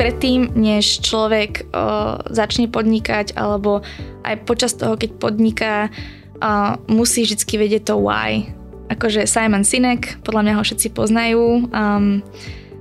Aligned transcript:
predtým, 0.00 0.56
než 0.56 1.04
človek 1.04 1.68
uh, 1.68 2.24
začne 2.32 2.72
podnikať, 2.72 3.36
alebo 3.36 3.84
aj 4.24 4.48
počas 4.48 4.72
toho, 4.72 4.96
keď 4.96 5.10
podniká, 5.20 5.74
uh, 5.92 6.80
musí 6.88 7.28
vždy 7.28 7.44
vedieť 7.44 7.92
to 7.92 8.00
why. 8.00 8.48
Akože 8.88 9.28
Simon 9.28 9.60
Sinek, 9.60 10.16
podľa 10.24 10.42
mňa 10.48 10.52
ho 10.56 10.62
všetci 10.64 10.88
poznajú, 10.96 11.68
um, 11.68 12.24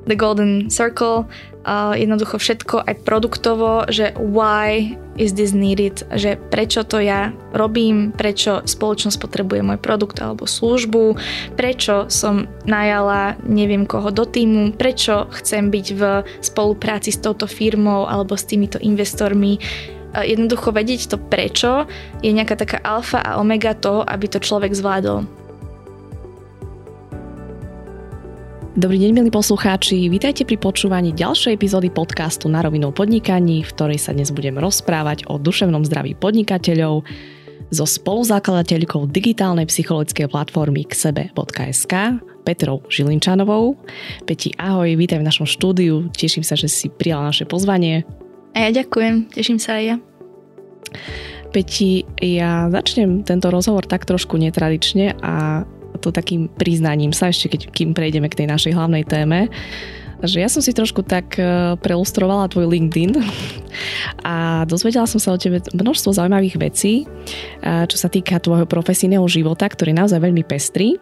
The 0.10 0.18
Golden 0.18 0.74
Circle, 0.74 1.30
uh, 1.70 1.94
jednoducho 1.94 2.42
všetko 2.42 2.82
aj 2.82 3.06
produktovo, 3.06 3.86
že 3.86 4.18
why 4.18 4.98
is 5.22 5.38
this 5.38 5.54
needed, 5.54 6.02
že 6.18 6.42
prečo 6.50 6.82
to 6.82 6.98
ja 6.98 7.30
robím, 7.54 8.10
prečo 8.10 8.66
spoločnosť 8.66 9.22
potrebuje 9.22 9.62
môj 9.62 9.78
produkt 9.78 10.18
alebo 10.18 10.50
službu, 10.50 11.14
prečo 11.54 12.10
som 12.10 12.50
najala 12.66 13.38
neviem 13.46 13.86
koho 13.86 14.10
do 14.10 14.26
týmu, 14.26 14.74
prečo 14.74 15.30
chcem 15.38 15.70
byť 15.70 15.88
v 15.94 16.02
spolupráci 16.42 17.14
s 17.14 17.22
touto 17.22 17.46
firmou 17.46 18.10
alebo 18.10 18.34
s 18.34 18.50
týmito 18.50 18.82
investormi. 18.82 19.62
Jednoducho 20.10 20.74
vedieť 20.74 21.14
to 21.14 21.18
prečo 21.22 21.86
je 22.26 22.34
nejaká 22.34 22.58
taká 22.58 22.82
alfa 22.82 23.22
a 23.22 23.38
omega 23.38 23.78
toho, 23.78 24.02
aby 24.02 24.26
to 24.26 24.42
človek 24.42 24.74
zvládol. 24.74 25.39
Dobrý 28.80 28.96
deň, 28.96 29.12
milí 29.12 29.28
poslucháči. 29.28 30.08
Vítajte 30.08 30.48
pri 30.48 30.56
počúvaní 30.56 31.12
ďalšej 31.12 31.52
epizódy 31.60 31.92
podcastu 31.92 32.48
Na 32.48 32.64
rovinu 32.64 32.96
podnikaní, 32.96 33.68
v 33.68 33.72
ktorej 33.76 34.00
sa 34.00 34.16
dnes 34.16 34.32
budem 34.32 34.56
rozprávať 34.56 35.28
o 35.28 35.36
duševnom 35.36 35.84
zdraví 35.84 36.16
podnikateľov 36.16 37.04
so 37.76 37.84
spoluzakladateľkou 37.84 39.12
digitálnej 39.12 39.68
psychologickej 39.68 40.32
platformy 40.32 40.88
ksebe.sk 40.88 42.24
Petrou 42.48 42.80
Žilinčanovou. 42.88 43.76
Peti, 44.24 44.56
ahoj, 44.56 44.96
vítaj 44.96 45.20
v 45.20 45.28
našom 45.28 45.44
štúdiu. 45.44 46.08
Teším 46.16 46.48
sa, 46.48 46.56
že 46.56 46.72
si 46.72 46.88
prijala 46.88 47.36
naše 47.36 47.44
pozvanie. 47.44 48.08
A 48.56 48.72
ja 48.72 48.80
ďakujem, 48.80 49.28
teším 49.28 49.60
sa 49.60 49.76
aj 49.76 49.84
ja. 49.84 49.96
Peti, 51.52 52.08
ja 52.24 52.72
začnem 52.72 53.28
tento 53.28 53.52
rozhovor 53.52 53.84
tak 53.84 54.08
trošku 54.08 54.40
netradične 54.40 55.20
a 55.20 55.68
to 56.00 56.16
takým 56.16 56.48
priznaním 56.48 57.12
sa, 57.12 57.30
ešte 57.30 57.52
keď, 57.52 57.62
kým 57.76 57.92
prejdeme 57.94 58.32
k 58.32 58.44
tej 58.44 58.48
našej 58.48 58.74
hlavnej 58.76 59.04
téme, 59.04 59.52
že 60.20 60.44
ja 60.44 60.52
som 60.52 60.60
si 60.60 60.76
trošku 60.76 61.04
tak 61.08 61.40
e, 61.40 61.76
prelustrovala 61.80 62.52
tvoj 62.52 62.68
LinkedIn 62.68 63.16
a 64.28 64.68
dozvedela 64.68 65.08
som 65.08 65.20
sa 65.22 65.32
o 65.32 65.40
tebe 65.40 65.64
množstvo 65.72 66.12
zaujímavých 66.12 66.56
vecí, 66.60 67.04
e, 67.04 67.86
čo 67.88 67.96
sa 67.96 68.12
týka 68.12 68.40
tvojho 68.44 68.68
profesijného 68.68 69.24
života, 69.32 69.68
ktorý 69.68 69.96
je 69.96 70.00
naozaj 70.04 70.20
veľmi 70.20 70.44
pestrý. 70.44 71.00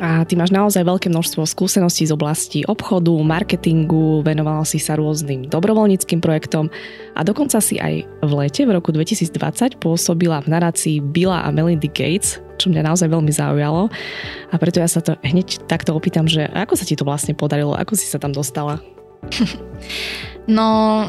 A 0.00 0.24
ty 0.24 0.32
máš 0.32 0.48
naozaj 0.48 0.80
veľké 0.80 1.12
množstvo 1.12 1.44
skúseností 1.44 2.08
z 2.08 2.16
oblasti 2.16 2.64
obchodu, 2.64 3.12
marketingu, 3.20 4.24
venovala 4.24 4.64
si 4.64 4.80
sa 4.80 4.96
rôznym 4.96 5.44
dobrovoľníckým 5.52 6.24
projektom 6.24 6.72
a 7.12 7.20
dokonca 7.20 7.60
si 7.60 7.76
aj 7.76 8.08
v 8.24 8.32
lete 8.32 8.64
v 8.64 8.80
roku 8.80 8.96
2020 8.96 9.76
pôsobila 9.76 10.40
v 10.40 10.56
narácii 10.56 11.04
Billa 11.04 11.44
a 11.44 11.52
Melindy 11.52 11.92
Gates, 11.92 12.40
čo 12.60 12.68
mňa 12.68 12.84
naozaj 12.84 13.08
veľmi 13.08 13.32
zaujalo 13.32 13.88
a 14.52 14.54
preto 14.60 14.84
ja 14.84 14.88
sa 14.92 15.00
to 15.00 15.16
hneď 15.24 15.64
takto 15.64 15.96
opýtam, 15.96 16.28
že 16.28 16.44
ako 16.44 16.76
sa 16.76 16.84
ti 16.84 16.92
to 16.92 17.08
vlastne 17.08 17.32
podarilo, 17.32 17.72
ako 17.72 17.96
si 17.96 18.04
sa 18.04 18.20
tam 18.20 18.36
dostala? 18.36 18.84
No, 20.48 21.06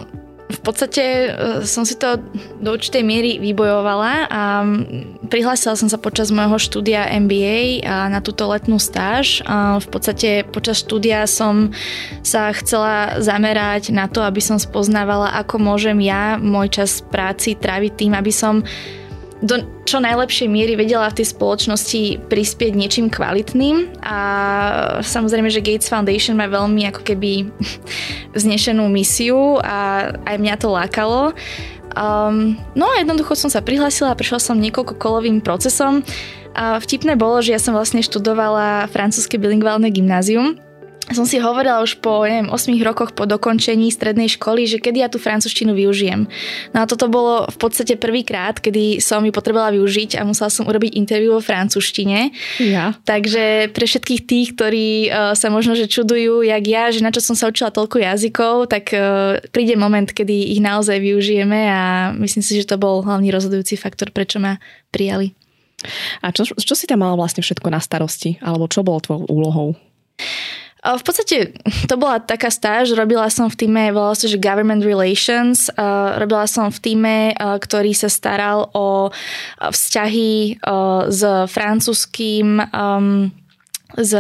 v 0.52 0.60
podstate 0.60 1.02
e, 1.02 1.30
som 1.64 1.88
si 1.88 1.96
to 1.96 2.20
do 2.60 2.76
určitej 2.76 3.02
miery 3.02 3.40
vybojovala 3.40 4.28
a 4.28 4.42
prihlásila 5.32 5.80
som 5.80 5.88
sa 5.88 5.96
počas 5.96 6.30
môjho 6.30 6.60
štúdia 6.60 7.08
MBA 7.24 7.88
na 7.88 8.20
túto 8.20 8.46
letnú 8.52 8.78
stáž. 8.78 9.40
V 9.80 9.88
podstate 9.88 10.44
počas 10.44 10.84
štúdia 10.84 11.24
som 11.26 11.72
sa 12.22 12.52
chcela 12.52 13.24
zamerať 13.24 13.96
na 13.96 14.12
to, 14.12 14.20
aby 14.22 14.44
som 14.44 14.60
spoznávala, 14.60 15.32
ako 15.40 15.56
môžem 15.58 15.98
ja 16.04 16.36
môj 16.36 16.84
čas 16.84 17.00
práci 17.00 17.56
tráviť 17.56 17.92
tým, 17.96 18.14
aby 18.14 18.30
som 18.30 18.62
do 19.42 19.66
čo 19.90 19.98
najlepšej 19.98 20.46
miery 20.46 20.78
vedela 20.78 21.10
v 21.10 21.18
tej 21.22 21.34
spoločnosti 21.34 22.30
prispieť 22.30 22.78
niečím 22.78 23.10
kvalitným 23.10 24.06
a 24.06 24.20
samozrejme, 25.02 25.50
že 25.50 25.66
Gates 25.66 25.90
Foundation 25.90 26.38
má 26.38 26.46
veľmi 26.46 26.86
ako 26.94 27.02
keby 27.02 27.50
vznešenú 28.38 28.86
misiu 28.88 29.58
a 29.66 30.14
aj 30.30 30.36
mňa 30.38 30.56
to 30.62 30.68
lákalo. 30.70 31.34
Um, 31.92 32.56
no 32.78 32.88
a 32.88 33.04
jednoducho 33.04 33.36
som 33.36 33.52
sa 33.52 33.60
prihlásila 33.60 34.14
a 34.14 34.20
prešla 34.20 34.40
som 34.40 34.62
niekoľko 34.62 34.96
kolovým 34.96 35.44
procesom. 35.44 36.06
A 36.52 36.80
vtipné 36.80 37.16
bolo, 37.16 37.40
že 37.44 37.56
ja 37.56 37.60
som 37.60 37.76
vlastne 37.76 38.04
študovala 38.04 38.88
francúzske 38.92 39.40
bilingválne 39.40 39.88
gymnázium 39.92 40.60
som 41.14 41.26
si 41.28 41.38
hovorila 41.38 41.84
už 41.84 42.00
po, 42.00 42.24
neviem, 42.24 42.50
8 42.50 42.72
rokoch 42.82 43.12
po 43.16 43.28
dokončení 43.28 43.92
strednej 43.92 44.32
školy, 44.32 44.68
že 44.68 44.78
kedy 44.82 45.04
ja 45.04 45.10
tú 45.12 45.20
francúzštinu 45.20 45.76
využijem. 45.76 46.28
No 46.76 46.78
a 46.84 46.86
toto 46.88 47.12
bolo 47.12 47.48
v 47.48 47.58
podstate 47.58 47.96
prvýkrát, 48.00 48.60
kedy 48.60 49.04
som 49.04 49.24
ju 49.24 49.32
potrebovala 49.32 49.76
využiť 49.76 50.20
a 50.20 50.26
musela 50.28 50.50
som 50.50 50.68
urobiť 50.68 50.96
interviu 50.96 51.38
vo 51.38 51.44
francúzštine. 51.44 52.32
Ja. 52.64 52.96
Takže 53.04 53.72
pre 53.76 53.86
všetkých 53.88 54.22
tých, 54.26 54.48
ktorí 54.56 54.90
uh, 55.08 55.34
sa 55.36 55.48
možno 55.52 55.74
že 55.78 55.88
čudujú, 55.92 56.44
jak 56.44 56.64
ja, 56.68 56.92
že 56.92 57.04
na 57.04 57.12
čo 57.12 57.24
som 57.24 57.36
sa 57.36 57.52
učila 57.52 57.72
toľko 57.72 58.02
jazykov, 58.04 58.72
tak 58.72 58.92
uh, 58.96 59.40
príde 59.52 59.76
moment, 59.76 60.08
kedy 60.08 60.54
ich 60.56 60.62
naozaj 60.64 61.00
využijeme 61.00 61.60
a 61.72 62.12
myslím 62.18 62.44
si, 62.44 62.60
že 62.60 62.70
to 62.70 62.80
bol 62.80 63.04
hlavný 63.04 63.32
rozhodujúci 63.32 63.76
faktor, 63.76 64.12
prečo 64.12 64.40
ma 64.40 64.60
prijali. 64.92 65.34
A 66.22 66.30
čo, 66.30 66.46
čo 66.46 66.76
si 66.78 66.86
tam 66.86 67.02
mala 67.02 67.18
vlastne 67.18 67.42
všetko 67.42 67.68
na 67.74 67.82
starosti? 67.82 68.38
Alebo 68.42 68.70
čo 68.70 68.86
bolo 68.86 69.02
tvojou 69.02 69.26
úlohou? 69.30 69.70
V 70.82 71.04
podstate 71.06 71.54
to 71.86 71.94
bola 71.94 72.18
taká 72.18 72.50
stáž, 72.50 72.98
robila 72.98 73.30
som 73.30 73.54
v 73.54 73.56
týme, 73.66 73.94
volala 73.94 74.18
sa, 74.18 74.26
že 74.26 74.42
Government 74.42 74.82
Relations, 74.82 75.70
robila 76.18 76.50
som 76.50 76.74
v 76.74 76.80
týme, 76.82 77.18
ktorý 77.38 77.94
sa 77.94 78.10
staral 78.10 78.66
o 78.74 79.14
vzťahy 79.62 80.58
s 81.06 81.22
francúzským 81.54 82.66
s 83.92 84.14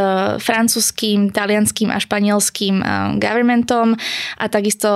francúzským, 0.43 1.31
talianským 1.31 1.95
a 1.95 1.97
španielským 2.03 2.83
governmentom 3.23 3.95
a 4.35 4.45
takisto 4.51 4.91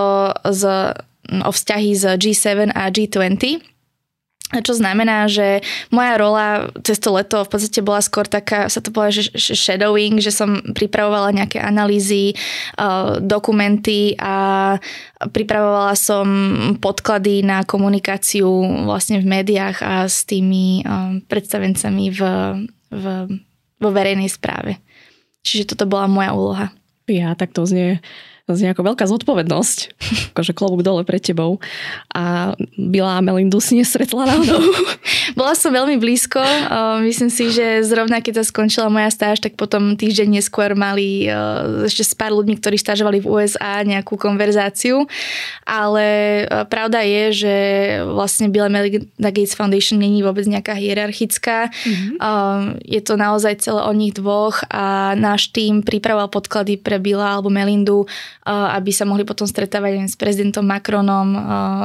z, 0.51 0.91
o 1.31 1.51
vzťahy 1.55 1.95
z 1.95 2.03
G7 2.19 2.75
a 2.75 2.91
G20 2.91 3.74
čo 4.53 4.77
znamená, 4.77 5.25
že 5.25 5.65
moja 5.89 6.13
rola 6.21 6.69
cez 6.85 7.01
to 7.01 7.09
leto 7.09 7.41
v 7.41 7.49
podstate 7.49 7.81
bola 7.81 7.97
skôr 7.97 8.29
taká, 8.29 8.69
sa 8.69 8.77
to 8.77 8.93
povedá, 8.93 9.09
že 9.17 9.33
shadowing, 9.57 10.21
že 10.21 10.29
som 10.29 10.61
pripravovala 10.61 11.33
nejaké 11.33 11.57
analýzy, 11.57 12.37
uh, 12.77 13.17
dokumenty 13.17 14.13
a 14.21 14.77
pripravovala 15.33 15.97
som 15.97 16.25
podklady 16.77 17.41
na 17.41 17.65
komunikáciu 17.65 18.45
vlastne 18.85 19.17
v 19.17 19.25
médiách 19.25 19.81
a 19.81 20.05
s 20.05 20.29
tými 20.29 20.85
uh, 20.85 21.17
predstavencami 21.25 22.05
v, 22.13 22.21
v, 22.93 23.05
vo 23.81 23.89
verejnej 23.89 24.29
správe. 24.29 24.77
Čiže 25.41 25.73
toto 25.73 25.89
bola 25.89 26.05
moja 26.05 26.31
úloha. 26.37 26.67
Ja, 27.09 27.33
tak 27.33 27.53
to 27.53 27.65
znie 27.65 28.01
to 28.45 28.53
je 28.53 28.69
ako 28.69 28.93
veľká 28.93 29.09
zodpovednosť, 29.09 29.77
akože 30.37 30.53
klobúk 30.53 30.85
dole 30.85 31.01
pred 31.01 31.17
tebou. 31.17 31.57
A 32.13 32.53
Bila 32.77 33.17
Melindu 33.17 33.57
si 33.57 33.73
nesretla 33.73 34.29
náhodou. 34.29 34.61
Bola 35.39 35.57
som 35.57 35.73
veľmi 35.73 35.97
blízko. 35.97 36.45
Myslím 37.01 37.33
si, 37.33 37.49
že 37.49 37.81
zrovna 37.81 38.21
keď 38.21 38.41
sa 38.41 38.45
skončila 38.45 38.93
moja 38.93 39.09
stáž, 39.09 39.41
tak 39.41 39.57
potom 39.57 39.97
týždeň 39.97 40.37
neskôr 40.37 40.77
mali 40.77 41.25
ešte 41.89 42.05
s 42.05 42.13
pár 42.13 42.37
ľuďmi, 42.37 42.61
ktorí 42.61 42.77
stážovali 42.77 43.25
v 43.25 43.33
USA 43.33 43.81
nejakú 43.81 44.13
konverzáciu. 44.13 45.09
Ale 45.65 46.05
pravda 46.69 47.01
je, 47.01 47.23
že 47.33 47.55
vlastne 48.05 48.53
Bill 48.53 48.69
Melinda 48.69 49.33
Gates 49.33 49.57
Foundation 49.57 49.97
není 49.97 50.21
vôbec 50.21 50.45
nejaká 50.45 50.77
hierarchická. 50.77 51.73
Mm-hmm. 51.73 52.21
Je 52.85 53.01
to 53.01 53.17
naozaj 53.17 53.57
celé 53.65 53.81
o 53.81 53.93
nich 53.97 54.13
dvoch 54.13 54.61
a 54.69 55.17
náš 55.17 55.49
tým 55.49 55.81
pripravoval 55.81 56.29
podklady 56.29 56.77
pre 56.77 57.01
Billa 57.01 57.33
alebo 57.33 57.49
Melindu 57.49 58.05
aby 58.45 58.93
sa 58.93 59.09
mohli 59.09 59.25
potom 59.25 59.49
stretávať 59.49 60.05
s 60.05 60.13
prezidentom 60.13 60.61
Macronom 60.61 61.33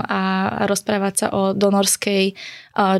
a 0.05 0.23
rozprávať 0.69 1.15
sa 1.17 1.27
o 1.33 1.57
donorskej 1.57 2.37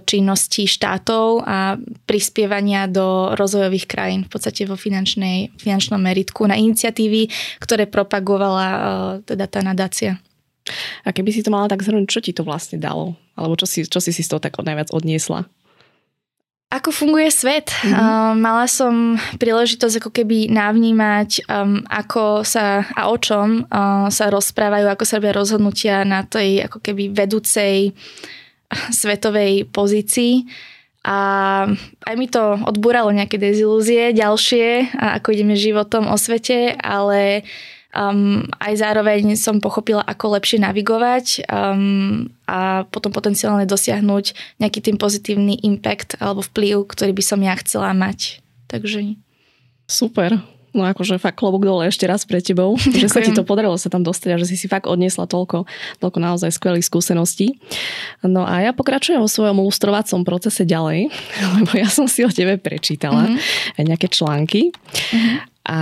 činnosti 0.09 0.65
štátov 0.65 1.45
a 1.45 1.77
prispievania 2.09 2.89
do 2.89 3.37
rozvojových 3.37 3.85
krajín 3.85 4.25
v 4.25 4.33
podstate 4.33 4.65
vo 4.65 4.81
finančnej, 4.81 5.53
finančnom 5.61 6.01
meritku 6.01 6.49
na 6.49 6.57
iniciatívy, 6.57 7.29
ktoré 7.61 7.85
propagovala 7.85 8.67
teda 9.29 9.45
tá 9.45 9.61
nadácia. 9.61 10.17
A 11.05 11.13
keby 11.13 11.29
si 11.29 11.45
to 11.45 11.53
mala 11.53 11.69
tak 11.69 11.85
zhrnúť, 11.85 12.09
čo 12.09 12.21
ti 12.25 12.33
to 12.33 12.45
vlastne 12.45 12.81
dalo? 12.81 13.13
Alebo 13.37 13.61
čo 13.61 13.69
si, 13.69 13.85
čo 13.85 14.01
si 14.01 14.13
si 14.13 14.25
z 14.25 14.29
toho 14.33 14.41
tak 14.41 14.57
najviac 14.57 14.89
odniesla? 14.93 15.45
Ako 16.71 16.95
funguje 16.95 17.35
svet? 17.35 17.75
Mm-hmm. 17.75 17.99
Uh, 17.99 18.33
mala 18.39 18.71
som 18.71 19.19
príležitosť 19.43 19.99
ako 19.99 20.11
keby 20.15 20.55
navnímať, 20.55 21.51
um, 21.51 21.83
ako 21.91 22.47
sa 22.47 22.87
a 22.95 23.11
o 23.11 23.19
čom 23.19 23.67
uh, 23.67 24.07
sa 24.07 24.31
rozprávajú, 24.31 24.87
ako 24.87 25.03
sa 25.03 25.19
robia 25.19 25.35
rozhodnutia 25.35 26.07
na 26.07 26.23
tej 26.23 26.71
ako 26.71 26.79
keby 26.79 27.11
vedúcej 27.11 27.91
svetovej 28.95 29.67
pozícii. 29.75 30.47
A 31.03 31.19
aj 32.07 32.15
mi 32.15 32.31
to 32.31 32.61
odbúralo 32.63 33.11
nejaké 33.11 33.41
dezilúzie 33.41 34.15
ďalšie, 34.15 34.95
ako 34.95 35.33
ideme 35.33 35.59
životom 35.59 36.07
o 36.07 36.15
svete, 36.15 36.77
ale 36.77 37.43
Um, 37.91 38.47
aj 38.63 38.87
zároveň 38.87 39.35
som 39.35 39.59
pochopila, 39.59 40.07
ako 40.07 40.39
lepšie 40.39 40.63
navigovať 40.63 41.43
um, 41.51 42.31
a 42.47 42.87
potom 42.87 43.11
potenciálne 43.11 43.67
dosiahnuť 43.67 44.59
nejaký 44.63 44.79
tým 44.79 44.95
pozitívny 44.95 45.59
impact 45.67 46.15
alebo 46.23 46.39
vplyv, 46.47 46.87
ktorý 46.87 47.11
by 47.11 47.25
som 47.27 47.43
ja 47.43 47.55
chcela 47.59 47.91
mať. 47.91 48.39
Takže... 48.71 49.19
Super. 49.91 50.39
No 50.71 50.87
akože 50.87 51.19
fakt 51.19 51.43
klobúk 51.43 51.67
dole 51.67 51.91
ešte 51.91 52.07
raz 52.07 52.23
pre 52.23 52.39
tebou, 52.39 52.79
že 53.03 53.11
sa 53.11 53.19
ti 53.19 53.35
to 53.35 53.43
podarilo 53.43 53.75
sa 53.75 53.91
tam 53.91 54.07
dostať 54.07 54.39
a 54.39 54.41
že 54.41 54.55
si 54.55 54.57
si 54.57 54.67
fakt 54.71 54.87
odniesla 54.87 55.27
toľko, 55.27 55.67
toľko 55.99 56.19
naozaj 56.23 56.55
skvelých 56.55 56.87
skúseností. 56.87 57.59
No 58.23 58.47
a 58.47 58.63
ja 58.63 58.71
pokračujem 58.71 59.19
vo 59.19 59.27
svojom 59.27 59.59
lustrovacom 59.67 60.23
procese 60.23 60.63
ďalej, 60.63 61.11
lebo 61.59 61.73
ja 61.75 61.91
som 61.91 62.07
si 62.07 62.23
o 62.23 62.31
tebe 62.31 62.55
prečítala 62.55 63.27
mm-hmm. 63.27 63.83
nejaké 63.83 64.07
články 64.07 64.71
mm-hmm. 64.71 65.37
a 65.67 65.79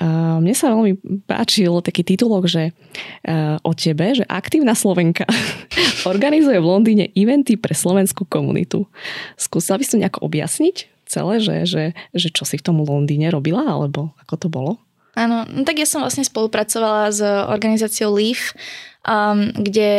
mne 0.00 0.56
sa 0.56 0.72
veľmi 0.72 1.24
páčil 1.28 1.84
taký 1.84 2.00
titulok, 2.00 2.48
že 2.48 2.72
uh, 3.28 3.60
o 3.60 3.76
tebe, 3.76 4.16
že 4.16 4.24
aktívna 4.24 4.72
Slovenka 4.72 5.28
organizuje 6.12 6.56
v 6.56 6.66
Londýne 6.66 7.04
eventy 7.12 7.60
pre 7.60 7.76
slovenskú 7.76 8.24
komunitu. 8.24 8.88
Skúsila 9.36 9.76
by 9.76 9.84
si 9.84 9.92
to 9.92 10.00
nejako 10.00 10.20
objasniť? 10.24 11.00
celé, 11.10 11.42
že, 11.42 11.66
že, 11.66 11.84
že 12.14 12.30
čo 12.30 12.46
si 12.46 12.54
v 12.54 12.62
tom 12.70 12.78
Londýne 12.86 13.34
robila, 13.34 13.66
alebo 13.66 14.14
ako 14.22 14.34
to 14.38 14.46
bolo? 14.46 14.72
Áno, 15.18 15.42
no 15.50 15.66
tak 15.66 15.82
ja 15.82 15.90
som 15.90 16.06
vlastne 16.06 16.22
spolupracovala 16.22 17.10
s 17.10 17.18
organizáciou 17.50 18.14
LEAF, 18.14 18.54
um, 19.02 19.50
kde 19.58 19.90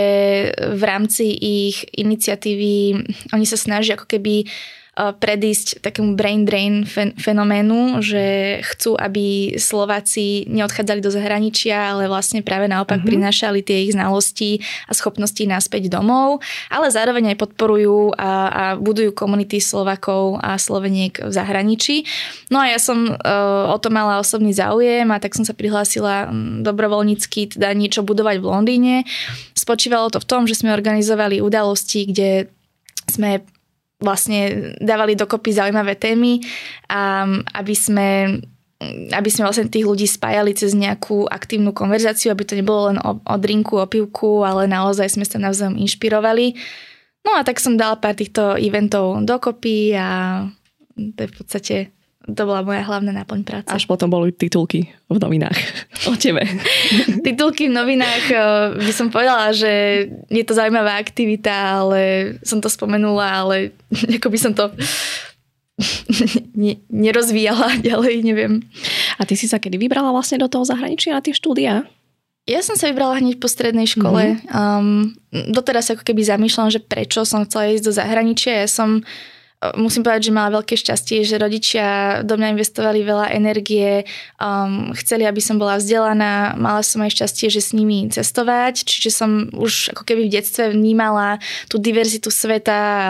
v 0.56 0.84
rámci 0.88 1.36
ich 1.36 1.84
iniciatívy 1.92 3.04
oni 3.36 3.44
sa 3.46 3.60
snažia 3.60 4.00
ako 4.00 4.08
keby 4.08 4.48
uh, 4.48 4.81
predísť 4.92 5.80
takému 5.80 6.20
brain 6.20 6.44
drain 6.44 6.84
fenoménu, 7.16 8.04
že 8.04 8.60
chcú, 8.60 9.00
aby 9.00 9.56
Slováci 9.56 10.44
neodchádzali 10.52 11.00
do 11.00 11.08
zahraničia, 11.08 11.96
ale 11.96 12.12
vlastne 12.12 12.44
práve 12.44 12.68
naopak 12.68 13.00
uh-huh. 13.00 13.08
prinášali 13.08 13.64
tie 13.64 13.88
ich 13.88 13.96
znalosti 13.96 14.60
a 14.86 14.92
schopnosti 14.92 15.40
naspäť 15.48 15.88
domov, 15.88 16.44
ale 16.68 16.92
zároveň 16.92 17.32
aj 17.32 17.38
podporujú 17.40 18.20
a, 18.20 18.32
a 18.52 18.64
budujú 18.76 19.16
komunity 19.16 19.64
Slovakov 19.64 20.44
a 20.44 20.60
Sloveniek 20.60 21.24
v 21.24 21.32
zahraničí. 21.32 22.04
No 22.52 22.60
a 22.60 22.68
ja 22.68 22.78
som 22.78 23.16
uh, 23.16 23.72
o 23.72 23.78
to 23.80 23.88
mala 23.88 24.20
osobný 24.20 24.52
záujem 24.52 25.08
a 25.08 25.24
tak 25.24 25.40
som 25.40 25.48
sa 25.48 25.56
prihlásila 25.56 26.28
dobrovoľnícky 26.68 27.56
teda 27.56 27.72
niečo 27.72 28.04
budovať 28.04 28.44
v 28.44 28.46
Londýne. 28.46 28.96
Spočívalo 29.56 30.12
to 30.12 30.20
v 30.20 30.28
tom, 30.28 30.52
že 30.52 30.60
sme 30.60 30.76
organizovali 30.76 31.40
udalosti, 31.40 32.12
kde 32.12 32.52
sme 33.08 33.40
vlastne 34.02 34.74
dávali 34.82 35.14
dokopy 35.16 35.54
zaujímavé 35.54 35.96
témy, 35.96 36.42
aby 37.54 37.76
sme 37.78 38.42
aby 39.14 39.30
sme 39.30 39.46
vlastne 39.46 39.70
tých 39.70 39.86
ľudí 39.86 40.10
spájali 40.10 40.58
cez 40.58 40.74
nejakú 40.74 41.30
aktívnu 41.30 41.70
konverzáciu, 41.70 42.34
aby 42.34 42.50
to 42.50 42.58
nebolo 42.58 42.90
len 42.90 42.98
o, 42.98 43.22
o 43.22 43.36
drinku, 43.38 43.78
o 43.78 43.86
pivku, 43.86 44.42
ale 44.42 44.66
naozaj 44.66 45.06
sme 45.06 45.22
sa 45.22 45.38
navzájom 45.38 45.78
inšpirovali. 45.78 46.58
No 47.22 47.38
a 47.38 47.46
tak 47.46 47.62
som 47.62 47.78
dala 47.78 48.02
pár 48.02 48.18
týchto 48.18 48.58
eventov 48.58 49.22
dokopy 49.22 49.94
a 49.94 50.10
to 50.98 51.20
je 51.22 51.30
v 51.30 51.36
podstate 51.38 51.76
to 52.22 52.42
bola 52.46 52.62
moja 52.62 52.86
hlavná 52.86 53.10
náplň 53.12 53.42
práce. 53.42 53.70
Až 53.74 53.90
potom 53.90 54.06
boli 54.14 54.30
titulky 54.30 54.94
v 55.10 55.18
novinách 55.18 55.58
o 56.10 56.14
tebe. 56.14 56.46
titulky 57.26 57.66
v 57.66 57.74
novinách 57.74 58.26
by 58.78 58.94
som 58.94 59.10
povedala, 59.10 59.50
že 59.50 60.06
je 60.30 60.44
to 60.46 60.54
zaujímavá 60.54 61.02
aktivita, 61.02 61.82
ale 61.82 62.34
som 62.46 62.62
to 62.62 62.70
spomenula, 62.70 63.26
ale 63.26 63.56
ako 64.22 64.28
by 64.30 64.40
som 64.40 64.54
to 64.54 64.70
nerozvíjala 66.94 67.82
ďalej, 67.82 68.22
neviem. 68.22 68.62
A 69.18 69.26
ty 69.26 69.34
si 69.34 69.50
sa 69.50 69.58
kedy 69.58 69.82
vybrala 69.82 70.14
vlastne 70.14 70.38
do 70.38 70.46
toho 70.46 70.62
zahraničia 70.62 71.18
na 71.18 71.26
tie 71.26 71.34
štúdia? 71.34 71.90
Ja 72.50 72.66
som 72.66 72.74
sa 72.74 72.90
vybrala 72.90 73.22
hneď 73.22 73.38
po 73.38 73.46
strednej 73.46 73.86
škole. 73.86 74.38
Mm-hmm. 74.38 74.54
Um, 74.54 75.14
doteraz 75.54 75.94
ako 75.94 76.02
keby 76.02 76.26
zamýšľam, 76.26 76.74
že 76.74 76.82
prečo 76.82 77.22
som 77.22 77.46
chcela 77.46 77.70
ísť 77.70 77.86
do 77.86 77.94
zahraničia. 77.94 78.66
Ja 78.66 78.70
som 78.70 79.06
musím 79.78 80.02
povedať, 80.02 80.30
že 80.30 80.36
mala 80.36 80.58
veľké 80.58 80.74
šťastie, 80.74 81.22
že 81.22 81.38
rodičia 81.38 82.20
do 82.26 82.34
mňa 82.34 82.58
investovali 82.58 83.06
veľa 83.06 83.30
energie, 83.30 84.10
um, 84.42 84.90
chceli, 84.98 85.30
aby 85.30 85.38
som 85.38 85.62
bola 85.62 85.78
vzdelaná, 85.78 86.58
mala 86.58 86.82
som 86.82 87.06
aj 87.06 87.14
šťastie, 87.14 87.54
že 87.54 87.62
s 87.62 87.78
nimi 87.78 88.10
cestovať, 88.10 88.82
čiže 88.82 89.14
som 89.14 89.54
už 89.54 89.94
ako 89.94 90.02
keby 90.02 90.26
v 90.26 90.34
detstve 90.34 90.74
vnímala 90.74 91.38
tú 91.70 91.78
diverzitu 91.78 92.34
sveta 92.34 92.74
a 92.74 93.10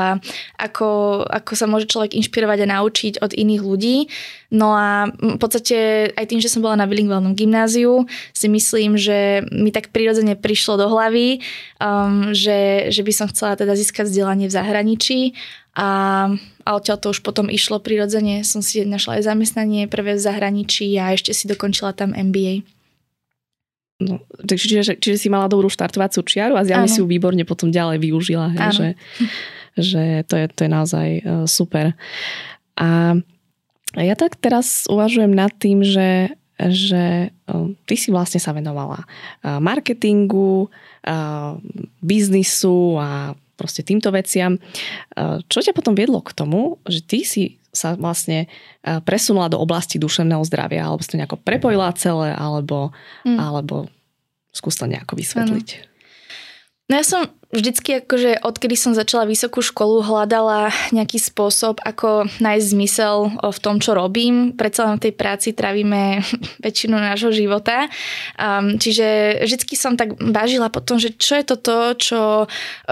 ako, 0.59 1.23
ako 1.23 1.51
sa 1.55 1.71
môže 1.71 1.87
človek 1.87 2.19
inšpirovať 2.19 2.67
a 2.67 2.71
naučiť 2.75 3.13
od 3.23 3.31
iných 3.31 3.61
ľudí. 3.63 3.97
No 4.51 4.75
a 4.75 5.07
v 5.07 5.39
podstate 5.39 6.11
aj 6.11 6.27
tým, 6.27 6.43
že 6.43 6.51
som 6.51 6.59
bola 6.59 6.75
na 6.75 6.83
bilingválnom 6.83 7.31
gymnáziu, 7.31 8.03
si 8.35 8.51
myslím, 8.51 8.99
že 8.99 9.47
mi 9.47 9.71
tak 9.71 9.95
prirodzene 9.95 10.35
prišlo 10.35 10.75
do 10.75 10.91
hlavy, 10.91 11.39
um, 11.79 12.35
že, 12.35 12.91
že 12.91 12.99
by 13.07 13.11
som 13.15 13.31
chcela 13.31 13.55
teda 13.55 13.71
získať 13.79 14.11
vzdelanie 14.11 14.51
v 14.51 14.55
zahraničí 14.59 15.19
a, 15.71 16.27
a 16.67 16.69
odtiaľ 16.75 16.97
to 16.99 17.15
už 17.15 17.23
potom 17.23 17.47
išlo 17.47 17.79
prirodzene. 17.79 18.43
Som 18.43 18.59
si 18.59 18.83
našla 18.83 19.23
aj 19.23 19.31
zamestnanie 19.31 19.87
prvé 19.87 20.19
v 20.19 20.23
zahraničí 20.23 20.91
a 20.99 21.15
ešte 21.15 21.31
si 21.31 21.47
dokončila 21.47 21.95
tam 21.95 22.11
MBA. 22.11 22.67
No, 24.01 24.17
čiže, 24.49 24.97
čiže 24.97 25.17
si 25.17 25.29
mala 25.29 25.45
dobrú 25.45 25.69
štartovacú 25.69 26.25
čiaru 26.25 26.57
a 26.57 26.65
zjavne 26.65 26.89
si 26.89 26.99
ju 26.99 27.07
výborne 27.07 27.45
potom 27.45 27.69
ďalej 27.69 28.01
využila. 28.01 28.47
Hej, 28.49 28.67
že, 28.73 28.87
že 29.77 30.03
to, 30.25 30.35
je, 30.41 30.45
to 30.49 30.59
je 30.65 30.69
naozaj 30.73 31.07
uh, 31.21 31.45
super. 31.45 31.93
A 32.75 33.15
ja 33.95 34.15
tak 34.17 34.41
teraz 34.41 34.89
uvažujem 34.89 35.31
nad 35.31 35.53
tým, 35.53 35.85
že, 35.85 36.33
že 36.57 37.29
uh, 37.29 37.69
ty 37.85 37.95
si 37.95 38.09
vlastne 38.09 38.41
sa 38.41 38.51
venovala 38.51 39.05
uh, 39.05 39.61
marketingu, 39.61 40.67
biznisu 42.05 42.93
a 43.01 43.33
proste 43.61 43.85
týmto 43.85 44.09
veciam. 44.09 44.57
Čo 45.45 45.61
ťa 45.61 45.77
potom 45.77 45.93
viedlo 45.93 46.25
k 46.25 46.33
tomu, 46.33 46.81
že 46.89 47.05
ty 47.05 47.21
si 47.21 47.61
sa 47.69 47.93
vlastne 47.93 48.49
presunula 48.81 49.47
do 49.47 49.61
oblasti 49.61 50.01
duševného 50.01 50.41
zdravia, 50.49 50.89
alebo 50.89 51.05
si 51.05 51.13
to 51.13 51.21
nejako 51.21 51.37
prepojila 51.39 51.93
celé, 51.93 52.33
alebo, 52.33 52.89
mm. 53.23 53.37
alebo 53.37 53.85
skús 54.49 54.75
to 54.75 54.89
nejako 54.89 55.15
vysvetliť. 55.15 55.67
Ano. 55.77 55.87
No 56.89 56.93
ja 56.99 57.05
som 57.05 57.21
vždycky 57.51 58.01
akože 58.01 58.41
odkedy 58.41 58.79
som 58.79 58.95
začala 58.95 59.27
vysokú 59.27 59.59
školu 59.59 60.01
hľadala 60.01 60.71
nejaký 60.95 61.19
spôsob, 61.19 61.83
ako 61.83 62.31
nájsť 62.39 62.67
zmysel 62.71 63.15
v 63.43 63.59
tom, 63.59 63.83
čo 63.83 63.91
robím. 63.91 64.55
Predsa 64.55 64.87
len 64.87 64.97
v 64.97 65.11
tej 65.11 65.13
práci 65.13 65.51
trávime 65.51 66.23
väčšinu 66.65 66.95
nášho 66.95 67.35
života. 67.35 67.91
Um, 68.39 68.79
čiže 68.79 69.39
vždycky 69.43 69.75
som 69.75 69.99
tak 69.99 70.15
vážila 70.17 70.71
potom, 70.71 70.95
že 70.97 71.11
čo 71.11 71.35
je 71.35 71.45
to 71.45 71.55
to, 71.59 71.77
čo 71.99 72.19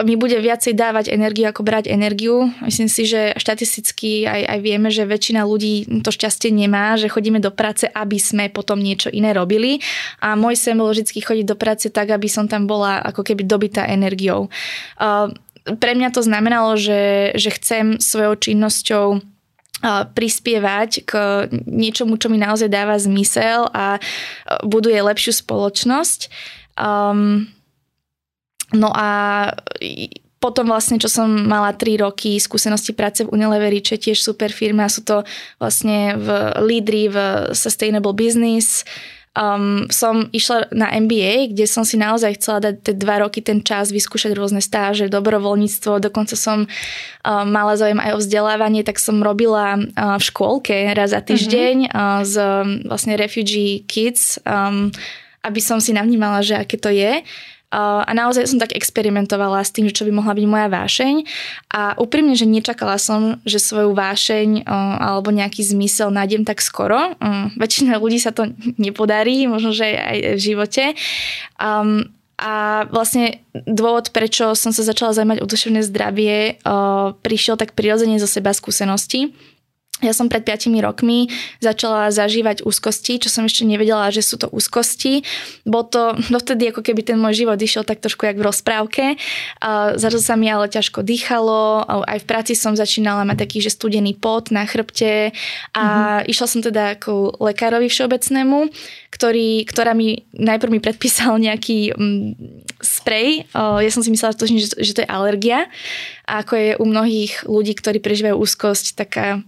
mi 0.03 0.19
bude 0.19 0.35
viacej 0.35 0.75
dávať 0.75 1.15
energiu, 1.15 1.47
ako 1.47 1.63
brať 1.63 1.87
energiu. 1.87 2.51
Myslím 2.59 2.91
si, 2.91 3.07
že 3.07 3.33
štatisticky 3.39 4.27
aj, 4.27 4.41
aj 4.45 4.59
vieme, 4.59 4.91
že 4.91 5.07
väčšina 5.07 5.47
ľudí 5.47 6.03
to 6.03 6.11
šťastie 6.11 6.51
nemá, 6.51 6.99
že 6.99 7.07
chodíme 7.07 7.39
do 7.39 7.49
práce, 7.49 7.87
aby 7.87 8.19
sme 8.19 8.51
potom 8.51 8.77
niečo 8.83 9.07
iné 9.07 9.31
robili. 9.31 9.79
A 10.19 10.35
môj 10.35 10.59
sen 10.59 10.75
bol 10.75 10.91
vždy 10.91 11.07
chodiť 11.15 11.45
do 11.47 11.55
práce 11.55 11.87
tak, 11.87 12.11
aby 12.11 12.27
som 12.27 12.45
tam 12.51 12.67
bola 12.67 12.99
ako 12.99 13.23
keby 13.23 13.47
dobitá 13.47 13.87
energiou. 13.87 14.48
Pre 15.69 15.91
mňa 15.93 16.09
to 16.09 16.21
znamenalo, 16.25 16.75
že, 16.79 17.33
že 17.37 17.49
chcem 17.53 18.01
svojou 18.01 18.35
činnosťou 18.35 19.21
prispievať 20.11 21.07
k 21.07 21.11
niečomu, 21.63 22.19
čo 22.19 22.27
mi 22.27 22.35
naozaj 22.35 22.67
dáva 22.67 22.99
zmysel 22.99 23.71
a 23.71 23.95
buduje 24.67 24.99
lepšiu 24.99 25.39
spoločnosť. 25.39 26.27
Um, 26.75 27.47
no 28.75 28.91
a 28.91 29.07
potom 30.39 30.71
vlastne, 30.71 30.99
čo 30.99 31.11
som 31.11 31.27
mala 31.27 31.75
3 31.75 32.03
roky 32.03 32.39
skúsenosti 32.39 32.95
práce 32.95 33.27
v 33.27 33.31
Unileveri, 33.35 33.83
čo 33.83 33.99
je 33.99 34.11
tiež 34.11 34.19
super 34.23 34.51
firma, 34.51 34.87
sú 34.87 35.03
to 35.03 35.27
vlastne 35.59 36.15
v 36.15 36.27
lídry 36.63 37.11
v 37.11 37.17
Sustainable 37.51 38.15
Business, 38.15 38.87
um, 39.39 39.87
som 39.87 40.27
išla 40.35 40.67
na 40.75 40.91
MBA, 40.91 41.55
kde 41.55 41.63
som 41.63 41.87
si 41.87 41.95
naozaj 41.95 42.35
chcela 42.35 42.59
dať 42.59 42.75
tie 42.83 42.93
dva 42.99 43.23
roky 43.23 43.39
ten 43.39 43.63
čas, 43.63 43.95
vyskúšať 43.95 44.35
rôzne 44.35 44.59
stáže, 44.59 45.07
dobrovoľníctvo, 45.07 46.03
dokonca 46.03 46.35
som 46.35 46.67
um, 46.67 47.45
mala 47.47 47.79
záujem 47.79 48.03
aj 48.03 48.19
o 48.19 48.21
vzdelávanie, 48.21 48.83
tak 48.83 48.99
som 48.99 49.23
robila 49.23 49.79
uh, 49.79 50.19
v 50.19 50.23
škôlke 50.27 50.75
raz 50.91 51.15
za 51.15 51.23
týždeň 51.23 51.87
uh-huh. 51.87 51.95
uh, 51.95 52.21
z 52.27 52.35
um, 52.35 52.67
vlastne 52.91 53.15
Refugee 53.15 53.87
Kids, 53.87 54.43
um, 54.43 54.91
aby 55.47 55.63
som 55.63 55.79
si 55.79 55.95
navnímala, 55.95 56.43
že 56.43 56.59
aké 56.59 56.75
to 56.75 56.91
je. 56.91 57.23
A 57.69 58.09
naozaj 58.17 58.49
som 58.49 58.57
tak 58.57 58.73
experimentovala 58.73 59.61
s 59.61 59.69
tým, 59.69 59.93
čo 59.93 60.01
by 60.01 60.09
mohla 60.09 60.33
byť 60.33 60.45
moja 60.49 60.67
vášeň. 60.73 61.15
A 61.69 61.93
úprimne, 62.01 62.33
že 62.33 62.49
nečakala 62.49 62.97
som, 62.97 63.37
že 63.45 63.61
svoju 63.61 63.93
vášeň 63.93 64.65
alebo 64.97 65.29
nejaký 65.29 65.61
zmysel 65.61 66.09
nájdem 66.09 66.49
tak 66.49 66.65
skoro. 66.65 67.13
Väčšina 67.61 68.01
ľudí 68.01 68.17
sa 68.17 68.33
to 68.33 68.49
nepodarí, 68.81 69.45
možno, 69.45 69.69
že 69.69 69.85
aj 69.85 70.17
v 70.33 70.41
živote. 70.41 70.83
Um, 71.61 72.09
a 72.39 72.87
vlastne 72.87 73.43
dôvod, 73.51 74.15
prečo 74.15 74.55
som 74.55 74.71
sa 74.71 74.81
začala 74.81 75.11
zaujímať 75.11 75.43
o 75.43 75.45
duševné 75.45 75.83
zdravie, 75.83 76.55
prišiel 77.19 77.59
tak 77.59 77.75
prirodzene 77.75 78.15
zo 78.15 78.31
seba 78.31 78.55
skúsenosti 78.55 79.35
ja 79.99 80.15
som 80.15 80.31
pred 80.31 80.43
5 80.47 80.71
rokmi 80.79 81.27
začala 81.59 82.07
zažívať 82.11 82.63
úzkosti, 82.63 83.19
čo 83.19 83.27
som 83.27 83.43
ešte 83.43 83.67
nevedela, 83.67 84.07
že 84.15 84.23
sú 84.23 84.39
to 84.39 84.47
úzkosti. 84.47 85.27
Bol 85.67 85.87
to 85.91 86.15
dovtedy, 86.31 86.71
ako 86.71 86.83
keby 86.83 87.03
ten 87.03 87.19
môj 87.19 87.43
život 87.43 87.59
išiel 87.59 87.83
tak 87.83 87.99
trošku 87.99 88.23
jak 88.23 88.39
v 88.39 88.47
rozprávke. 88.47 89.05
Zrazu 89.99 90.19
sa 90.23 90.39
mi 90.39 90.47
ale 90.47 90.71
ťažko 90.71 91.03
dýchalo, 91.03 91.83
aj 92.07 92.19
v 92.23 92.27
práci 92.27 92.53
som 92.55 92.79
začínala 92.79 93.27
mať 93.27 93.43
taký, 93.43 93.59
že 93.59 93.75
studený 93.75 94.15
pot 94.15 94.51
na 94.55 94.63
chrbte 94.63 95.35
a 95.75 95.83
mm-hmm. 95.83 96.31
išla 96.31 96.47
som 96.47 96.61
teda 96.63 96.95
ako 96.95 97.39
lekárovi 97.43 97.91
všeobecnému, 97.91 98.71
ktorý, 99.11 99.67
ktorá 99.67 99.91
mi 99.91 100.23
najprv 100.31 100.71
mi 100.71 100.79
predpísal 100.79 101.35
nejaký 101.37 101.91
mm, 101.91 102.29
sprej. 102.79 103.51
Ja 103.55 103.91
som 103.91 104.01
si 104.01 104.09
myslela, 104.13 104.35
že, 104.35 104.71
že 104.79 104.93
to 104.95 105.03
je 105.03 105.09
alergia. 105.09 105.67
A 106.29 106.45
ako 106.45 106.53
je 106.55 106.71
u 106.77 106.85
mnohých 106.85 107.43
ľudí, 107.49 107.73
ktorí 107.75 107.99
prežívajú 107.99 108.37
úzkosť, 108.37 108.95
taká 108.95 109.43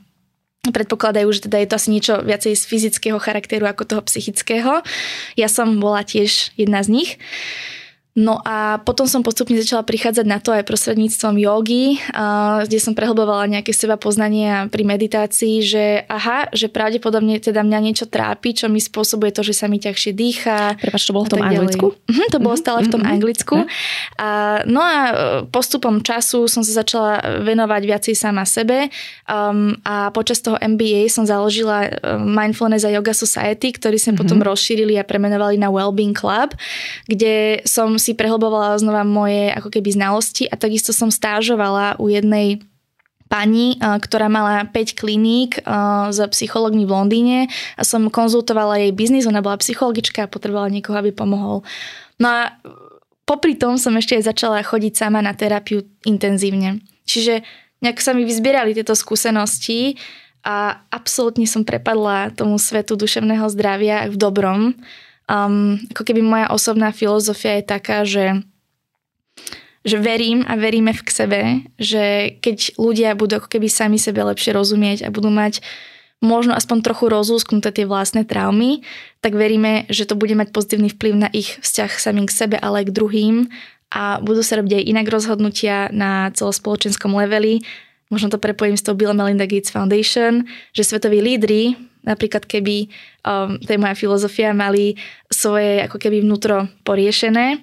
predpokladajú, 0.69 1.25
že 1.33 1.49
teda 1.49 1.57
je 1.57 1.67
to 1.73 1.77
asi 1.81 1.89
niečo 1.89 2.13
viacej 2.21 2.53
z 2.53 2.63
fyzického 2.69 3.17
charakteru 3.17 3.65
ako 3.65 3.81
toho 3.89 4.01
psychického. 4.05 4.85
Ja 5.33 5.49
som 5.49 5.81
bola 5.81 6.05
tiež 6.05 6.53
jedna 6.53 6.85
z 6.85 7.01
nich. 7.01 7.11
No 8.11 8.43
a 8.43 8.75
potom 8.83 9.07
som 9.07 9.23
postupne 9.23 9.55
začala 9.55 9.87
prichádzať 9.87 10.25
na 10.27 10.43
to 10.43 10.51
aj 10.51 10.67
prostredníctvom 10.67 11.39
jogy, 11.39 11.95
kde 12.67 12.77
som 12.83 12.91
prehlbovala 12.91 13.47
nejaké 13.47 13.71
seba 13.71 13.95
poznanie 13.95 14.67
pri 14.67 14.83
meditácii, 14.83 15.63
že 15.63 16.03
aha, 16.11 16.51
že 16.51 16.67
pravdepodobne 16.67 17.39
teda 17.39 17.63
mňa 17.63 17.79
niečo 17.79 18.11
trápi, 18.11 18.51
čo 18.51 18.67
mi 18.67 18.83
spôsobuje 18.83 19.31
to, 19.31 19.47
že 19.47 19.55
sa 19.55 19.71
mi 19.71 19.79
ťažšie 19.79 20.11
dýcha. 20.11 20.75
Prepač, 20.83 21.07
to 21.07 21.15
bolo 21.15 21.23
v 21.23 21.31
tom 21.31 21.39
anglicku? 21.39 21.85
Mhm, 22.11 22.23
to 22.35 22.37
bolo 22.43 22.55
mhm, 22.59 22.63
stále 22.67 22.79
v 22.83 22.89
tom 22.91 22.99
mhm, 22.99 23.11
anglicku. 23.15 23.55
A, 24.19 24.59
no 24.67 24.83
a 24.83 24.95
e, 24.99 25.11
postupom 25.47 26.03
času 26.03 26.51
som 26.51 26.67
sa 26.67 26.83
začala 26.83 27.39
venovať 27.47 27.81
viacej 27.87 28.15
sama 28.19 28.43
sebe 28.43 28.91
um, 29.23 29.71
a 29.87 30.11
počas 30.11 30.43
toho 30.43 30.59
MBA 30.59 31.07
som 31.07 31.23
založila 31.23 31.87
e, 31.87 32.19
Mindfulness 32.19 32.83
a 32.83 32.91
Yoga 32.91 33.15
Society, 33.15 33.71
ktorý 33.71 33.95
sme 33.95 34.19
mm-hmm. 34.19 34.19
potom 34.19 34.43
rozšírili 34.43 34.99
a 34.99 35.07
premenovali 35.07 35.55
na 35.55 35.71
Wellbeing 35.71 36.11
Club, 36.11 36.59
kde 37.07 37.63
som 37.63 38.00
si 38.01 38.17
prehlbovala 38.17 38.81
znova 38.81 39.05
moje 39.05 39.53
ako 39.53 39.69
keby 39.69 39.93
znalosti 39.93 40.49
a 40.49 40.57
takisto 40.57 40.89
som 40.89 41.13
stážovala 41.13 42.01
u 42.01 42.09
jednej 42.09 42.65
pani, 43.31 43.79
ktorá 43.79 44.27
mala 44.27 44.67
5 44.67 44.97
kliník 44.97 45.63
s 46.11 46.19
psychologmi 46.35 46.83
v 46.83 46.91
Londýne 46.91 47.39
a 47.79 47.81
som 47.87 48.11
konzultovala 48.11 48.83
jej 48.83 48.91
biznis, 48.91 49.23
ona 49.23 49.39
bola 49.39 49.55
psychologička 49.55 50.27
a 50.27 50.31
potrebovala 50.31 50.67
niekoho, 50.67 50.99
aby 50.99 51.15
pomohol. 51.15 51.63
No 52.19 52.27
a 52.27 52.59
popri 53.23 53.55
tom 53.55 53.79
som 53.79 53.95
ešte 53.95 54.19
aj 54.19 54.35
začala 54.35 54.59
chodiť 54.59 54.99
sama 54.99 55.23
na 55.23 55.31
terapiu 55.31 55.87
intenzívne. 56.03 56.83
Čiže 57.07 57.39
nejak 57.79 58.03
sa 58.03 58.11
mi 58.11 58.27
vyzbierali 58.27 58.75
tieto 58.75 58.99
skúsenosti 58.99 59.95
a 60.43 60.83
absolútne 60.91 61.47
som 61.47 61.63
prepadla 61.63 62.35
tomu 62.35 62.59
svetu 62.59 62.99
duševného 62.99 63.47
zdravia 63.47 64.11
v 64.11 64.15
dobrom 64.19 64.75
um, 65.29 65.77
ako 65.91 66.01
keby 66.07 66.21
moja 66.23 66.47
osobná 66.49 66.89
filozofia 66.95 67.59
je 67.59 67.65
taká, 67.65 67.97
že 68.07 68.41
že 69.81 69.97
verím 69.97 70.45
a 70.45 70.53
veríme 70.61 70.93
v 70.93 71.01
k 71.01 71.09
sebe, 71.09 71.41
že 71.81 72.37
keď 72.37 72.77
ľudia 72.77 73.17
budú 73.17 73.41
ako 73.41 73.49
keby 73.49 73.65
sami 73.65 73.97
sebe 73.97 74.21
lepšie 74.21 74.53
rozumieť 74.53 75.01
a 75.01 75.09
budú 75.09 75.33
mať 75.33 75.65
možno 76.21 76.53
aspoň 76.53 76.85
trochu 76.85 77.09
rozlúsknuté 77.09 77.73
tie 77.73 77.89
vlastné 77.89 78.29
traumy, 78.29 78.85
tak 79.25 79.33
veríme, 79.33 79.89
že 79.89 80.05
to 80.05 80.13
bude 80.13 80.37
mať 80.37 80.53
pozitívny 80.53 80.93
vplyv 80.93 81.13
na 81.17 81.29
ich 81.33 81.57
vzťah 81.65 81.97
samým 81.97 82.29
k 82.29 82.35
sebe, 82.45 82.55
ale 82.61 82.85
aj 82.85 82.93
k 82.93 82.95
druhým 82.95 83.35
a 83.89 84.21
budú 84.21 84.45
sa 84.45 84.61
robiť 84.61 84.79
aj 84.79 84.87
inak 84.87 85.07
rozhodnutia 85.09 85.89
na 85.89 86.29
celospoločenskom 86.31 87.11
leveli. 87.17 87.65
Možno 88.13 88.29
to 88.29 88.37
prepojím 88.37 88.77
s 88.77 88.85
tou 88.85 88.93
Bill 88.93 89.17
Melinda 89.17 89.49
Gates 89.49 89.73
Foundation, 89.73 90.45
že 90.77 90.85
svetoví 90.85 91.19
lídry 91.25 91.73
Napríklad 92.01 92.49
keby, 92.49 92.89
um, 93.25 93.61
to 93.61 93.69
je 93.71 93.81
moja 93.81 93.93
filozofia, 93.93 94.57
mali 94.57 94.97
svoje 95.29 95.85
ako 95.85 96.01
keby 96.01 96.25
vnútro 96.25 96.65
poriešené, 96.81 97.61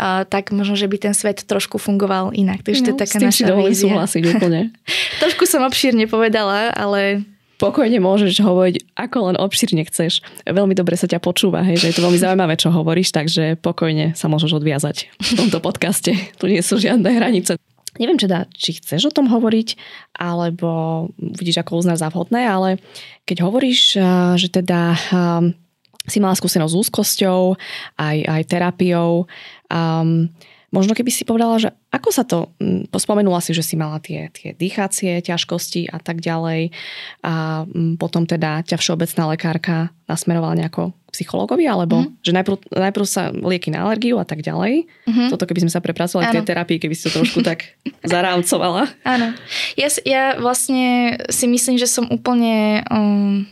uh, 0.00 0.22
tak 0.24 0.54
možno, 0.54 0.78
že 0.78 0.86
by 0.86 1.10
ten 1.10 1.14
svet 1.14 1.42
trošku 1.44 1.76
fungoval 1.76 2.30
inak. 2.32 2.62
Takže 2.62 2.80
no, 2.80 2.86
to 2.86 2.90
je 2.90 2.96
no, 2.96 3.02
taká 3.02 3.18
naša 3.18 3.50
vízia. 3.58 3.90
súhlasiť 3.90 4.22
úplne. 4.38 4.60
trošku 5.22 5.44
som 5.44 5.66
obšírne 5.66 6.06
povedala, 6.06 6.70
ale 6.72 7.26
pokojne 7.60 8.00
môžeš 8.00 8.40
hovoriť, 8.40 8.96
ako 8.96 9.18
len 9.30 9.36
obšírne 9.36 9.84
chceš. 9.84 10.24
Veľmi 10.48 10.72
dobre 10.72 10.96
sa 10.96 11.04
ťa 11.04 11.20
počúva, 11.20 11.60
hej, 11.60 11.76
že 11.76 11.92
je 11.92 11.94
to 12.00 12.04
veľmi 12.08 12.16
zaujímavé, 12.16 12.56
čo 12.56 12.72
hovoríš, 12.72 13.12
takže 13.12 13.60
pokojne 13.60 14.16
sa 14.16 14.32
môžeš 14.32 14.56
odviazať 14.56 15.12
v 15.20 15.30
tomto 15.36 15.60
podcaste. 15.60 16.16
Tu 16.40 16.44
nie 16.48 16.64
sú 16.64 16.80
žiadne 16.80 17.12
hranice. 17.12 17.60
Neviem, 17.98 18.20
teda, 18.22 18.46
či 18.54 18.78
chceš 18.78 19.10
o 19.10 19.14
tom 19.14 19.26
hovoriť, 19.26 19.74
alebo 20.14 21.10
vidíš, 21.18 21.66
ako 21.66 21.82
uznáš 21.82 22.06
za 22.06 22.12
vhodné, 22.12 22.46
ale 22.46 22.78
keď 23.26 23.42
hovoríš, 23.42 23.98
že 24.38 24.48
teda 24.52 24.94
si 26.06 26.18
mala 26.22 26.38
skúsenosť 26.38 26.70
s 26.70 26.80
úzkosťou, 26.86 27.58
aj, 27.98 28.18
aj 28.24 28.42
terapiou, 28.46 29.26
um, 29.70 30.30
Možno 30.70 30.94
keby 30.94 31.10
si 31.10 31.26
povedala, 31.26 31.58
že 31.58 31.74
ako 31.90 32.08
sa 32.14 32.22
to, 32.22 32.54
pospomenula 32.94 33.42
si, 33.42 33.50
že 33.50 33.66
si 33.66 33.74
mala 33.74 33.98
tie, 33.98 34.30
tie 34.30 34.54
dýchacie 34.54 35.18
ťažkosti 35.18 35.90
a 35.90 35.98
tak 35.98 36.22
ďalej 36.22 36.70
a 37.26 37.66
potom 37.98 38.22
teda 38.22 38.62
ťa 38.62 38.78
všeobecná 38.78 39.34
lekárka 39.34 39.90
nasmerovala 40.06 40.54
nejako 40.62 40.94
psychologovi, 41.10 41.66
alebo 41.66 42.06
mm. 42.06 42.22
že 42.22 42.30
najprv, 42.30 42.56
najprv 42.70 43.06
sa 43.06 43.34
lieky 43.34 43.74
na 43.74 43.82
alergiu 43.82 44.22
a 44.22 44.26
tak 44.26 44.46
ďalej. 44.46 44.86
Mm-hmm. 44.86 45.28
Toto 45.34 45.42
keby 45.46 45.66
sme 45.66 45.74
sa 45.74 45.82
prepracovali 45.82 46.30
k 46.30 46.34
tej 46.38 46.46
terapii, 46.54 46.78
keby 46.78 46.94
si 46.94 47.10
to 47.10 47.18
trošku 47.18 47.42
tak 47.50 47.74
zarámcovala. 48.06 48.86
Áno. 49.02 49.34
Ja, 49.74 49.88
ja 50.06 50.24
vlastne 50.38 51.18
si 51.26 51.50
myslím, 51.50 51.82
že 51.82 51.90
som 51.90 52.06
úplne 52.06 52.86
um, 52.86 53.42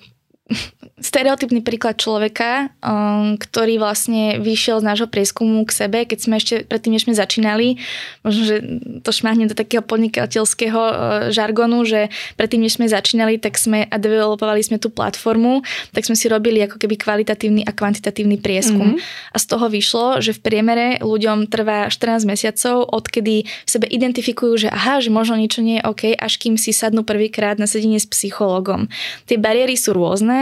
stereotypný 0.98 1.62
príklad 1.62 2.00
človeka, 2.00 2.72
um, 2.80 3.36
ktorý 3.38 3.78
vlastne 3.78 4.40
vyšiel 4.42 4.82
z 4.82 4.88
nášho 4.88 5.08
prieskumu 5.08 5.62
k 5.68 5.76
sebe, 5.76 5.98
keď 6.08 6.18
sme 6.18 6.34
ešte 6.40 6.54
predtým, 6.66 6.96
než 6.96 7.06
sme 7.06 7.14
začínali, 7.14 7.78
možno, 8.24 8.42
že 8.48 8.56
to 9.04 9.10
šmahne 9.12 9.46
do 9.46 9.54
takého 9.54 9.84
podnikateľského 9.84 10.80
uh, 10.80 10.94
žargonu, 11.30 11.84
že 11.84 12.10
predtým, 12.34 12.64
než 12.64 12.80
sme 12.80 12.90
začínali, 12.90 13.36
tak 13.38 13.60
sme 13.60 13.86
a 13.86 13.96
developovali 14.00 14.64
sme 14.64 14.80
tú 14.80 14.88
platformu, 14.88 15.62
tak 15.92 16.08
sme 16.08 16.16
si 16.16 16.26
robili 16.26 16.64
ako 16.64 16.80
keby 16.80 16.96
kvalitatívny 16.96 17.62
a 17.68 17.70
kvantitatívny 17.70 18.40
prieskum. 18.40 18.98
Mm-hmm. 18.98 19.34
A 19.34 19.36
z 19.36 19.44
toho 19.46 19.66
vyšlo, 19.70 20.06
že 20.24 20.34
v 20.34 20.40
priemere 20.42 20.86
ľuďom 21.04 21.46
trvá 21.46 21.92
14 21.92 22.24
mesiacov, 22.24 22.88
odkedy 22.90 23.44
v 23.44 23.68
sebe 23.68 23.86
identifikujú, 23.86 24.66
že 24.66 24.68
aha, 24.72 24.98
že 24.98 25.12
možno 25.12 25.38
niečo 25.38 25.62
nie 25.62 25.78
je 25.78 25.86
OK, 25.86 26.02
až 26.16 26.40
kým 26.40 26.58
si 26.58 26.74
sadnú 26.74 27.06
prvýkrát 27.06 27.60
na 27.60 27.70
sedenie 27.70 28.00
s 28.00 28.08
psychologom. 28.08 28.90
Tie 29.28 29.38
bariéry 29.38 29.78
sú 29.78 29.94
rôzne, 29.94 30.37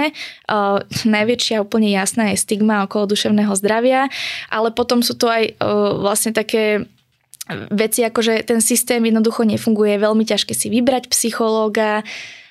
Uh, 0.46 0.82
najväčšia 1.04 1.62
úplne 1.62 1.90
jasná 1.92 2.32
je 2.32 2.42
stigma 2.42 2.84
okolo 2.86 3.12
duševného 3.12 3.52
zdravia, 3.58 4.08
ale 4.52 4.68
potom 4.70 5.00
sú 5.00 5.16
to 5.16 5.26
aj 5.30 5.56
uh, 5.56 5.96
vlastne 6.00 6.32
také 6.36 6.86
veci, 7.70 8.02
ako 8.02 8.20
že 8.26 8.34
ten 8.42 8.58
systém 8.58 8.98
jednoducho 8.98 9.46
nefunguje, 9.46 9.94
je 9.94 10.04
veľmi 10.04 10.24
ťažké 10.26 10.50
si 10.50 10.66
vybrať 10.66 11.06
psychológa, 11.14 12.02
uh, 12.02 12.45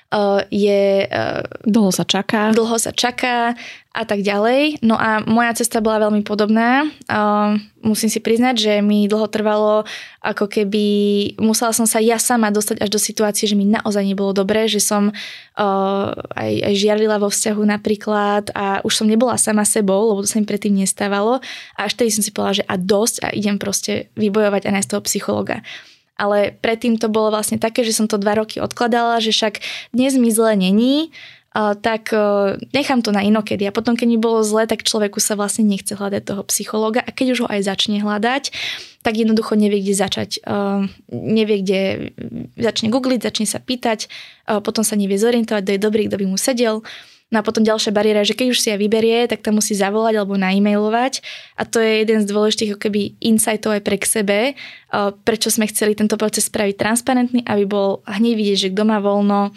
je... 0.50 1.06
Uh, 1.06 1.44
dlho 1.66 1.90
sa 1.92 2.04
čaká. 2.06 2.54
Dlho 2.54 2.76
sa 2.78 2.92
čaká 2.92 3.52
a 3.96 4.04
tak 4.04 4.20
ďalej. 4.20 4.84
No 4.84 5.00
a 5.00 5.24
moja 5.24 5.56
cesta 5.56 5.80
bola 5.80 6.08
veľmi 6.08 6.20
podobná. 6.20 6.84
Uh, 7.08 7.56
musím 7.80 8.12
si 8.12 8.20
priznať, 8.20 8.54
že 8.60 8.72
mi 8.84 9.08
dlho 9.08 9.24
trvalo, 9.32 9.88
ako 10.20 10.50
keby 10.50 10.84
musela 11.40 11.72
som 11.72 11.88
sa 11.88 12.02
ja 12.02 12.20
sama 12.20 12.52
dostať 12.52 12.84
až 12.84 12.90
do 12.92 13.00
situácie, 13.00 13.48
že 13.48 13.56
mi 13.56 13.64
naozaj 13.64 14.04
nebolo 14.04 14.36
dobré, 14.36 14.68
že 14.68 14.84
som 14.84 15.14
aj, 15.56 16.52
aj 16.66 16.74
žiarlila 16.76 17.16
vo 17.16 17.32
vzťahu 17.32 17.62
napríklad 17.64 18.52
a 18.52 18.84
už 18.84 19.00
som 19.00 19.08
nebola 19.08 19.40
sama 19.40 19.64
sebou, 19.64 20.12
lebo 20.12 20.20
to 20.20 20.28
sa 20.28 20.36
mi 20.36 20.44
predtým 20.44 20.76
nestávalo. 20.76 21.40
A 21.78 21.88
až 21.88 21.96
tedy 21.96 22.12
som 22.12 22.20
si 22.20 22.34
povedala, 22.34 22.60
že 22.60 22.68
a 22.68 22.74
dosť 22.76 23.16
a 23.24 23.28
idem 23.32 23.56
proste 23.56 24.12
vybojovať 24.18 24.68
a 24.68 24.74
nájsť 24.76 24.90
toho 24.92 25.02
psychologa 25.08 25.64
ale 26.16 26.56
predtým 26.58 26.96
to 26.96 27.12
bolo 27.12 27.28
vlastne 27.28 27.60
také, 27.60 27.84
že 27.84 27.92
som 27.92 28.08
to 28.08 28.16
dva 28.16 28.40
roky 28.40 28.58
odkladala, 28.58 29.20
že 29.20 29.36
však 29.36 29.60
dnes 29.92 30.16
mi 30.16 30.32
zle 30.32 30.56
není, 30.56 31.12
tak 31.56 32.12
nechám 32.76 33.00
to 33.00 33.16
na 33.16 33.24
inokedy. 33.24 33.64
A 33.64 33.72
potom, 33.72 33.96
keď 33.96 34.08
mi 34.12 34.20
bolo 34.20 34.44
zle, 34.44 34.68
tak 34.68 34.84
človeku 34.84 35.24
sa 35.24 35.40
vlastne 35.40 35.64
nechce 35.64 35.96
hľadať 35.96 36.22
toho 36.28 36.44
psychológa 36.52 37.00
a 37.00 37.08
keď 37.08 37.26
už 37.32 37.38
ho 37.44 37.48
aj 37.48 37.64
začne 37.64 38.04
hľadať, 38.04 38.52
tak 39.00 39.16
jednoducho 39.16 39.56
nevie, 39.56 39.80
kde 39.80 39.94
začať. 39.96 40.30
Nevie, 41.08 41.56
kde 41.64 41.80
začne 42.60 42.92
googliť, 42.92 43.24
začne 43.24 43.48
sa 43.48 43.56
pýtať, 43.56 44.12
potom 44.44 44.84
sa 44.84 45.00
nevie 45.00 45.16
zorientovať, 45.16 45.64
kto 45.64 45.72
je 45.72 45.80
dobrý, 45.80 46.12
kto 46.12 46.20
by 46.20 46.26
mu 46.28 46.36
sedel. 46.36 46.84
No 47.36 47.44
a 47.44 47.44
potom 47.44 47.60
ďalšia 47.60 47.92
bariéra, 47.92 48.24
že 48.24 48.32
keď 48.32 48.56
už 48.56 48.64
si 48.64 48.72
ja 48.72 48.80
vyberie, 48.80 49.28
tak 49.28 49.44
tam 49.44 49.60
musí 49.60 49.76
zavolať 49.76 50.16
alebo 50.16 50.40
naimailovať. 50.40 51.20
A 51.60 51.68
to 51.68 51.84
je 51.84 52.00
jeden 52.00 52.24
z 52.24 52.32
dôležitých 52.32 52.80
keby 52.80 53.20
insightov 53.20 53.76
aj 53.76 53.84
pre 53.84 54.00
k 54.00 54.08
sebe, 54.08 54.38
prečo 55.28 55.52
sme 55.52 55.68
chceli 55.68 55.92
tento 55.92 56.16
proces 56.16 56.48
spraviť 56.48 56.80
transparentný, 56.80 57.44
aby 57.44 57.68
bol 57.68 58.00
hneď 58.08 58.32
vidieť, 58.40 58.58
že 58.64 58.72
kto 58.72 58.88
má 58.88 59.04
voľno, 59.04 59.52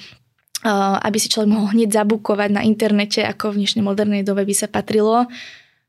aby 1.07 1.17
si 1.23 1.31
človek 1.31 1.47
mohol 1.47 1.71
hneď 1.71 2.03
zabukovať 2.03 2.51
na 2.51 2.67
internete, 2.67 3.23
ako 3.23 3.55
v 3.55 3.63
dnešnej 3.63 3.83
modernej 3.87 4.27
dobe 4.27 4.43
by 4.43 4.51
sa 4.51 4.67
patrilo. 4.67 5.31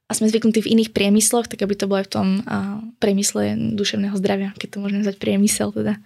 A 0.06 0.10
sme 0.14 0.30
zvyknutí 0.30 0.62
v 0.62 0.78
iných 0.78 0.94
priemysloch, 0.94 1.50
tak 1.50 1.66
aby 1.66 1.74
to 1.74 1.90
bolo 1.90 2.02
aj 2.02 2.10
v 2.10 2.14
tom 2.18 2.28
uh, 2.42 2.82
priemysle 2.98 3.74
duševného 3.78 4.14
zdravia, 4.18 4.50
keď 4.58 4.74
to 4.74 4.80
môžeme 4.82 5.06
nazvať 5.06 5.22
priemysel, 5.22 5.70
teda 5.70 6.02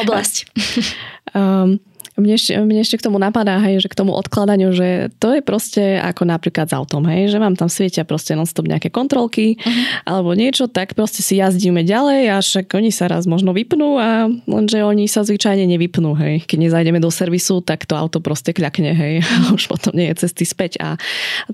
oblasť. 0.00 0.48
um, 1.36 1.76
Mne 2.18 2.34
ešte, 2.34 2.52
mne 2.58 2.82
ešte 2.82 2.98
k 2.98 3.06
tomu 3.06 3.22
napadá, 3.22 3.62
hej, 3.62 3.78
že 3.78 3.88
k 3.88 3.94
tomu 3.94 4.10
odkladaniu, 4.10 4.74
že 4.74 5.14
to 5.22 5.38
je 5.38 5.40
proste 5.40 6.02
ako 6.02 6.26
napríklad 6.26 6.66
s 6.66 6.74
autom, 6.74 7.06
hej, 7.06 7.30
že 7.30 7.38
vám 7.38 7.54
tam 7.54 7.70
svietia 7.70 8.02
proste 8.02 8.34
non-stop 8.34 8.66
nejaké 8.66 8.90
kontrolky 8.90 9.54
uh-huh. 9.54 10.02
alebo 10.02 10.34
niečo, 10.34 10.66
tak 10.66 10.98
proste 10.98 11.22
si 11.22 11.38
jazdíme 11.38 11.86
ďalej 11.86 12.22
a 12.34 12.36
však 12.42 12.74
oni 12.74 12.90
sa 12.90 13.06
raz 13.06 13.30
možno 13.30 13.54
vypnú 13.54 14.02
a 14.02 14.26
lenže 14.50 14.82
oni 14.82 15.06
sa 15.06 15.22
zvyčajne 15.22 15.62
nevypnú, 15.70 16.18
hej. 16.18 16.42
Keď 16.42 16.58
nezajdeme 16.58 16.98
do 16.98 17.08
servisu, 17.14 17.62
tak 17.62 17.86
to 17.86 17.94
auto 17.94 18.18
proste 18.18 18.50
kľakne, 18.50 18.98
hej, 18.98 19.22
a 19.46 19.54
už 19.54 19.70
potom 19.70 19.94
nie 19.94 20.10
je 20.10 20.26
cesty 20.26 20.42
späť 20.42 20.82
a 20.82 20.98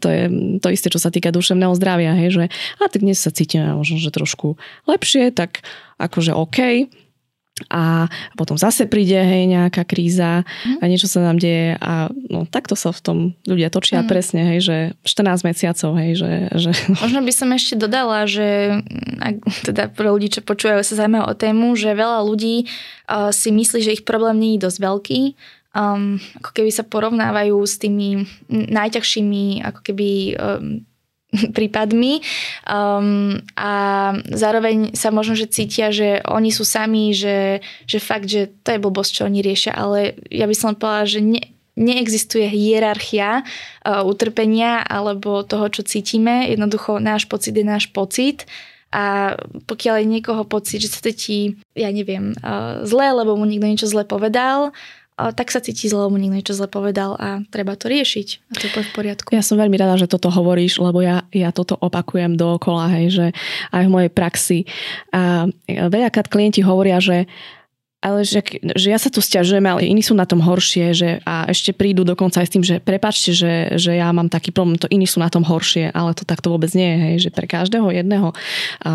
to 0.01 0.09
je 0.09 0.33
to 0.65 0.73
isté, 0.73 0.89
čo 0.89 0.97
sa 0.97 1.13
týka 1.13 1.29
duševného 1.29 1.77
zdravia, 1.77 2.17
hej, 2.17 2.29
že 2.33 2.45
a 2.81 2.89
tak 2.89 3.05
dnes 3.05 3.21
sa 3.21 3.29
cítime 3.29 3.77
možno, 3.77 4.01
že 4.01 4.09
trošku 4.09 4.57
lepšie, 4.89 5.29
tak 5.29 5.61
akože 6.01 6.33
OK, 6.33 6.89
a 7.71 8.11
potom 8.35 8.59
zase 8.59 8.91
príde 8.91 9.15
hej, 9.15 9.47
nejaká 9.47 9.87
kríza 9.87 10.43
mm. 10.43 10.83
a 10.83 10.85
niečo 10.91 11.07
sa 11.07 11.23
nám 11.23 11.39
deje 11.39 11.79
a 11.79 12.11
no, 12.27 12.51
takto 12.51 12.75
sa 12.75 12.91
v 12.91 13.01
tom 13.01 13.19
ľudia 13.47 13.71
točia 13.71 14.03
mm. 14.03 14.09
presne, 14.11 14.43
hej, 14.55 14.59
že 14.59 14.77
14 15.07 15.47
mesiacov, 15.47 15.91
hej, 16.03 16.19
že, 16.19 16.33
že... 16.51 16.71
Možno 17.07 17.23
by 17.23 17.31
som 17.31 17.55
ešte 17.55 17.79
dodala, 17.79 18.27
že 18.27 18.83
ak, 19.23 19.37
teda 19.71 19.87
pre 19.95 20.11
ľudí, 20.11 20.35
čo 20.35 20.43
počúvajú, 20.43 20.83
sa 20.83 20.99
zaujímajú 20.99 21.25
o 21.31 21.35
tému, 21.39 21.67
že 21.79 21.95
veľa 21.95 22.27
ľudí 22.27 22.67
uh, 23.07 23.31
si 23.31 23.55
myslí, 23.55 23.79
že 23.87 23.95
ich 23.95 24.07
problém 24.07 24.35
nie 24.43 24.53
je 24.59 24.67
dosť 24.67 24.79
veľký, 24.83 25.21
um, 25.79 26.19
ako 26.43 26.51
keby 26.59 26.71
sa 26.75 26.83
porovnávajú 26.83 27.55
s 27.63 27.79
tými 27.79 28.27
najťažšími 28.51 29.63
ako 29.63 29.81
keby 29.83 30.11
um, 30.35 30.83
prípadmi 31.59 32.23
um, 32.67 33.39
a 33.59 33.73
zároveň 34.31 34.95
sa 34.95 35.11
možno, 35.11 35.35
že 35.35 35.51
cítia, 35.51 35.91
že 35.91 36.23
oni 36.27 36.51
sú 36.55 36.63
sami, 36.63 37.11
že, 37.15 37.61
že 37.85 37.99
fakt, 37.99 38.31
že 38.31 38.51
to 38.63 38.75
je 38.75 38.83
blbosť, 38.83 39.11
čo 39.11 39.27
oni 39.27 39.41
riešia, 39.43 39.73
ale 39.75 40.19
ja 40.31 40.47
by 40.47 40.55
som 40.55 40.79
povedala, 40.79 41.07
že 41.07 41.21
ne, 41.21 41.43
neexistuje 41.75 42.47
hierarchia 42.47 43.43
uh, 43.43 44.07
utrpenia 44.07 44.83
alebo 44.87 45.43
toho, 45.43 45.67
čo 45.71 45.83
cítime. 45.83 46.47
Jednoducho 46.47 47.03
náš 47.03 47.27
pocit 47.27 47.55
je 47.55 47.67
náš 47.67 47.91
pocit 47.91 48.47
a 48.95 49.35
pokiaľ 49.67 49.95
je 49.99 50.07
niekoho 50.07 50.47
pocit, 50.47 50.79
že 50.79 50.95
sa 50.95 51.03
cíti, 51.03 51.59
ja 51.75 51.91
neviem, 51.91 52.31
uh, 52.47 52.87
zle, 52.87 53.11
lebo 53.11 53.35
mu 53.35 53.43
niekto 53.43 53.67
niečo 53.67 53.91
zle 53.91 54.07
povedal, 54.07 54.71
tak 55.15 55.55
sa 55.55 55.63
cíti 55.63 55.87
zle, 55.87 56.11
mu 56.11 56.19
niekto 56.19 56.35
niečo 56.35 56.55
zle 56.59 56.67
povedal 56.67 57.15
a 57.15 57.47
treba 57.55 57.79
to 57.79 57.87
riešiť 57.87 58.29
a 58.51 58.55
to 58.59 58.67
je 58.67 58.87
v 58.87 58.93
poriadku. 58.95 59.29
Ja 59.31 59.47
som 59.47 59.55
veľmi 59.55 59.79
rada, 59.79 59.95
že 59.95 60.11
toto 60.11 60.27
hovoríš, 60.27 60.83
lebo 60.83 60.99
ja, 61.01 61.23
ja 61.31 61.55
toto 61.55 61.79
opakujem 61.79 62.35
dookola, 62.35 62.91
hej, 62.99 63.07
že 63.15 63.27
aj 63.71 63.83
v 63.87 63.93
mojej 63.95 64.11
praxi. 64.11 64.59
A 65.15 65.47
veľakrát 65.71 66.27
klienti 66.27 66.67
hovoria, 66.67 66.99
že 66.99 67.31
ale 68.05 68.21
že, 68.21 68.45
že 68.77 68.93
ja 68.93 69.01
sa 69.01 69.09
tu 69.09 69.25
stiažujem, 69.25 69.65
ale 69.65 69.89
iní 69.89 70.05
sú 70.05 70.13
na 70.13 70.29
tom 70.29 70.45
horšie 70.45 70.93
že, 70.93 71.11
a 71.25 71.49
ešte 71.49 71.73
prídu 71.73 72.05
dokonca 72.05 72.45
aj 72.45 72.47
s 72.47 72.53
tým, 72.53 72.65
že 72.65 72.77
prepačte, 72.77 73.33
že, 73.33 73.81
že 73.81 73.97
ja 73.97 74.13
mám 74.13 74.29
taký 74.29 74.53
problém, 74.53 74.77
to 74.77 74.85
iní 74.93 75.09
sú 75.09 75.25
na 75.25 75.33
tom 75.33 75.41
horšie, 75.41 75.89
ale 75.97 76.13
to 76.13 76.29
takto 76.29 76.53
vôbec 76.53 76.69
nie 76.77 76.85
je, 76.85 76.99
hej, 77.01 77.15
že 77.25 77.31
pre 77.33 77.49
každého 77.49 77.89
jedného 77.89 78.37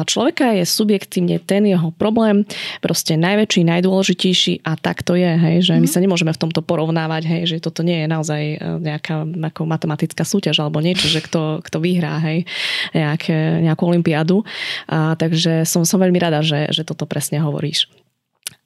človeka 0.05 0.53
je 0.53 0.61
subjektívne 0.69 1.41
ten 1.41 1.65
jeho 1.65 1.89
problém 1.97 2.45
proste 2.85 3.17
najväčší, 3.17 3.65
najdôležitejší 3.65 4.61
a 4.61 4.77
tak 4.77 5.01
to 5.01 5.17
je, 5.17 5.31
hej, 5.33 5.57
že 5.65 5.73
mm-hmm. 5.73 5.81
my 5.81 5.87
mhm. 5.89 5.93
sa 5.97 6.03
nemôžeme 6.05 6.31
v 6.37 6.41
tomto 6.45 6.61
porovnávať, 6.61 7.23
hej, 7.25 7.41
že 7.49 7.55
toto 7.57 7.81
nie 7.81 8.05
je 8.05 8.07
naozaj 8.07 8.41
e, 8.41 8.57
nejaká 8.77 9.25
ako 9.25 9.65
matematická 9.65 10.21
súťaž 10.21 10.61
alebo 10.61 10.85
niečo, 10.85 11.09
že 11.09 11.25
kto, 11.25 11.65
kto 11.65 11.77
vyhrá, 11.81 12.21
hej, 12.21 12.45
nejaké, 12.93 13.65
nejakú 13.65 13.89
olympiádu. 13.89 14.45
A, 14.85 15.17
takže 15.17 15.65
som, 15.65 15.81
som 15.81 15.97
veľmi 15.97 16.21
rada, 16.21 16.45
že, 16.45 16.69
že 16.69 16.85
toto 16.85 17.09
presne 17.09 17.41
hovoríš. 17.41 17.89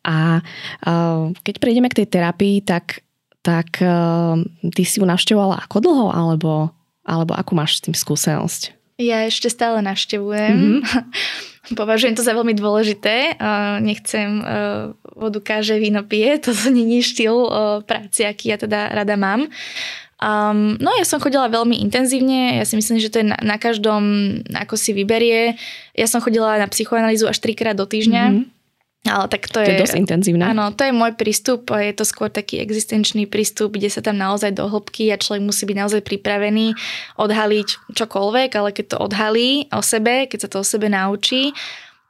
A 0.03 0.43
keď 1.43 1.55
prejdeme 1.63 1.87
k 1.87 2.03
tej 2.03 2.07
terapii, 2.11 2.59
tak, 2.63 3.03
tak 3.39 3.79
ty 4.75 4.81
si 4.83 4.99
ju 4.99 5.05
navštevovala 5.07 5.63
ako 5.63 5.77
dlho, 5.79 6.07
alebo, 6.11 6.75
alebo 7.07 7.31
akú 7.35 7.55
máš 7.55 7.79
s 7.79 7.83
tým 7.87 7.95
skúsenosť? 7.95 8.75
Ja 9.01 9.25
ešte 9.25 9.49
stále 9.49 9.81
navštevujem. 9.81 10.83
Mm-hmm. 10.83 11.73
Považujem 11.79 12.13
to 12.19 12.21
za 12.21 12.35
veľmi 12.35 12.53
dôležité. 12.53 13.39
Nechcem 13.79 14.43
vodu 15.15 15.39
káže, 15.39 15.79
víno 15.79 16.03
pije. 16.03 16.43
Toto 16.51 16.67
není 16.77 16.99
štýl 16.99 17.47
práci, 17.87 18.27
aký 18.27 18.53
ja 18.53 18.57
teda 18.59 18.91
rada 18.91 19.15
mám. 19.15 19.47
Um, 20.23 20.79
no 20.79 20.87
ja 20.95 21.03
som 21.03 21.19
chodila 21.19 21.51
veľmi 21.51 21.83
intenzívne, 21.83 22.55
ja 22.55 22.63
si 22.63 22.79
myslím, 22.79 22.95
že 22.95 23.11
to 23.11 23.19
je 23.19 23.27
na, 23.27 23.35
na 23.43 23.59
každom, 23.59 24.39
ako 24.55 24.79
si 24.79 24.95
vyberie. 24.95 25.59
Ja 25.91 26.07
som 26.07 26.23
chodila 26.23 26.55
na 26.55 26.71
psychoanalýzu 26.71 27.27
až 27.27 27.43
trikrát 27.43 27.75
do 27.75 27.83
týždňa. 27.83 28.23
Mm-hmm. 28.31 28.62
Ale 29.03 29.27
tak 29.27 29.51
to, 29.51 29.59
to 29.59 29.67
je, 29.67 29.75
je 29.75 29.83
dosť 29.83 29.99
intenzívne. 29.99 30.47
Áno, 30.47 30.71
to 30.71 30.87
je 30.87 30.95
môj 30.95 31.19
prístup. 31.19 31.67
Je 31.75 31.91
to 31.91 32.07
skôr 32.07 32.31
taký 32.31 32.63
existenčný 32.63 33.27
prístup, 33.27 33.75
kde 33.75 33.91
sa 33.91 33.99
tam 33.99 34.15
naozaj 34.15 34.55
do 34.55 34.63
hĺbky 34.71 35.11
a 35.11 35.19
človek 35.19 35.43
musí 35.43 35.67
byť 35.67 35.75
naozaj 35.75 36.01
pripravený 36.07 36.71
odhaliť 37.19 37.91
čokoľvek, 37.99 38.49
ale 38.55 38.69
keď 38.71 38.85
to 38.95 38.97
odhalí 39.03 39.67
o 39.75 39.83
sebe, 39.83 40.31
keď 40.31 40.47
sa 40.47 40.49
to 40.55 40.57
o 40.63 40.65
sebe 40.65 40.87
naučí, 40.87 41.51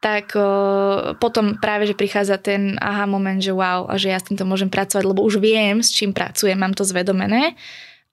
tak 0.05 0.37
uh, 0.37 1.17
potom 1.17 1.57
práve, 1.57 1.89
že 1.89 1.97
prichádza 1.97 2.37
ten 2.37 2.77
aha 2.77 3.09
moment, 3.09 3.41
že 3.41 3.57
wow, 3.57 3.89
a 3.89 3.97
že 3.97 4.13
ja 4.13 4.21
s 4.21 4.29
týmto 4.29 4.45
môžem 4.45 4.69
pracovať, 4.69 5.01
lebo 5.01 5.25
už 5.25 5.41
viem, 5.41 5.81
s 5.81 5.89
čím 5.89 6.13
pracujem, 6.13 6.59
mám 6.59 6.77
to 6.77 6.85
zvedomené. 6.85 7.57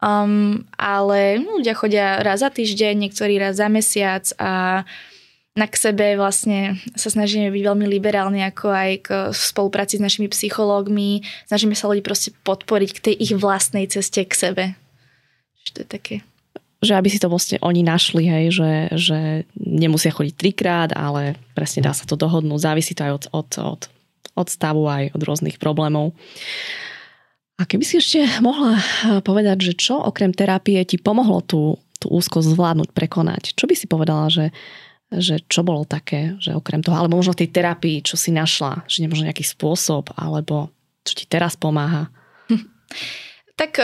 Um, 0.01 0.65
ale 0.81 1.37
ľudia 1.37 1.77
chodia 1.77 2.25
raz 2.25 2.41
za 2.41 2.49
týždeň, 2.49 2.97
niektorí 2.97 3.37
raz 3.37 3.61
za 3.61 3.69
mesiac 3.69 4.25
a 4.41 4.81
uh, 4.81 5.10
na 5.61 5.69
k 5.69 5.77
sebe 5.77 6.17
vlastne 6.17 6.81
sa 6.97 7.13
snažíme 7.13 7.53
byť 7.53 7.63
veľmi 7.69 7.85
liberálni 7.85 8.41
ako 8.49 8.67
aj 8.73 8.91
k 9.05 9.09
spolupráci 9.37 10.01
s 10.01 10.05
našimi 10.05 10.33
psychológmi. 10.33 11.21
Snažíme 11.45 11.77
sa 11.77 11.93
ľudí 11.93 12.01
proste 12.01 12.33
podporiť 12.41 12.91
k 12.97 13.03
tej 13.13 13.15
ich 13.21 13.33
vlastnej 13.37 13.85
ceste 13.93 14.25
k 14.25 14.33
sebe. 14.33 14.65
Čiže 15.61 15.73
to 15.77 15.81
je 15.85 15.89
také 15.89 16.17
že 16.81 16.97
aby 16.97 17.13
si 17.13 17.21
to 17.21 17.29
vlastne 17.29 17.61
oni 17.61 17.85
našli, 17.85 18.25
hej, 18.25 18.57
že, 18.57 18.73
že 18.97 19.19
nemusia 19.53 20.09
chodiť 20.09 20.33
trikrát, 20.33 20.91
ale 20.97 21.37
presne 21.53 21.85
dá 21.85 21.93
sa 21.93 22.09
to 22.09 22.17
dohodnúť. 22.17 22.57
Závisí 22.57 22.97
to 22.97 23.05
aj 23.05 23.13
od, 23.13 23.25
od, 23.37 23.51
od, 23.61 23.83
od 24.33 24.49
stavu, 24.49 24.89
aj 24.89 25.13
od 25.13 25.21
rôznych 25.21 25.61
problémov. 25.61 26.17
A 27.61 27.69
keby 27.69 27.85
si 27.85 28.01
ešte 28.01 28.25
mohla 28.41 28.81
povedať, 29.29 29.61
že 29.61 29.73
čo 29.77 30.01
okrem 30.01 30.33
terapie 30.33 30.81
ti 30.89 30.97
pomohlo 30.97 31.45
tú, 31.45 31.77
tú 32.01 32.09
úzkosť 32.09 32.57
zvládnuť, 32.57 32.97
prekonať? 32.97 33.53
Čo 33.53 33.69
by 33.69 33.75
si 33.77 33.85
povedala, 33.85 34.33
že, 34.33 34.49
že 35.11 35.43
čo 35.51 35.67
bolo 35.67 35.83
také, 35.83 36.39
že 36.39 36.55
okrem 36.55 36.87
toho, 36.87 36.95
alebo 36.95 37.19
možno 37.19 37.35
tej 37.35 37.51
terapii, 37.51 38.07
čo 38.07 38.15
si 38.15 38.31
našla, 38.31 38.87
že 38.87 39.03
nemožno 39.03 39.27
nejaký 39.27 39.43
spôsob, 39.43 40.15
alebo 40.15 40.71
čo 41.03 41.13
ti 41.19 41.25
teraz 41.27 41.59
pomáha? 41.59 42.09
Tak 43.61 43.77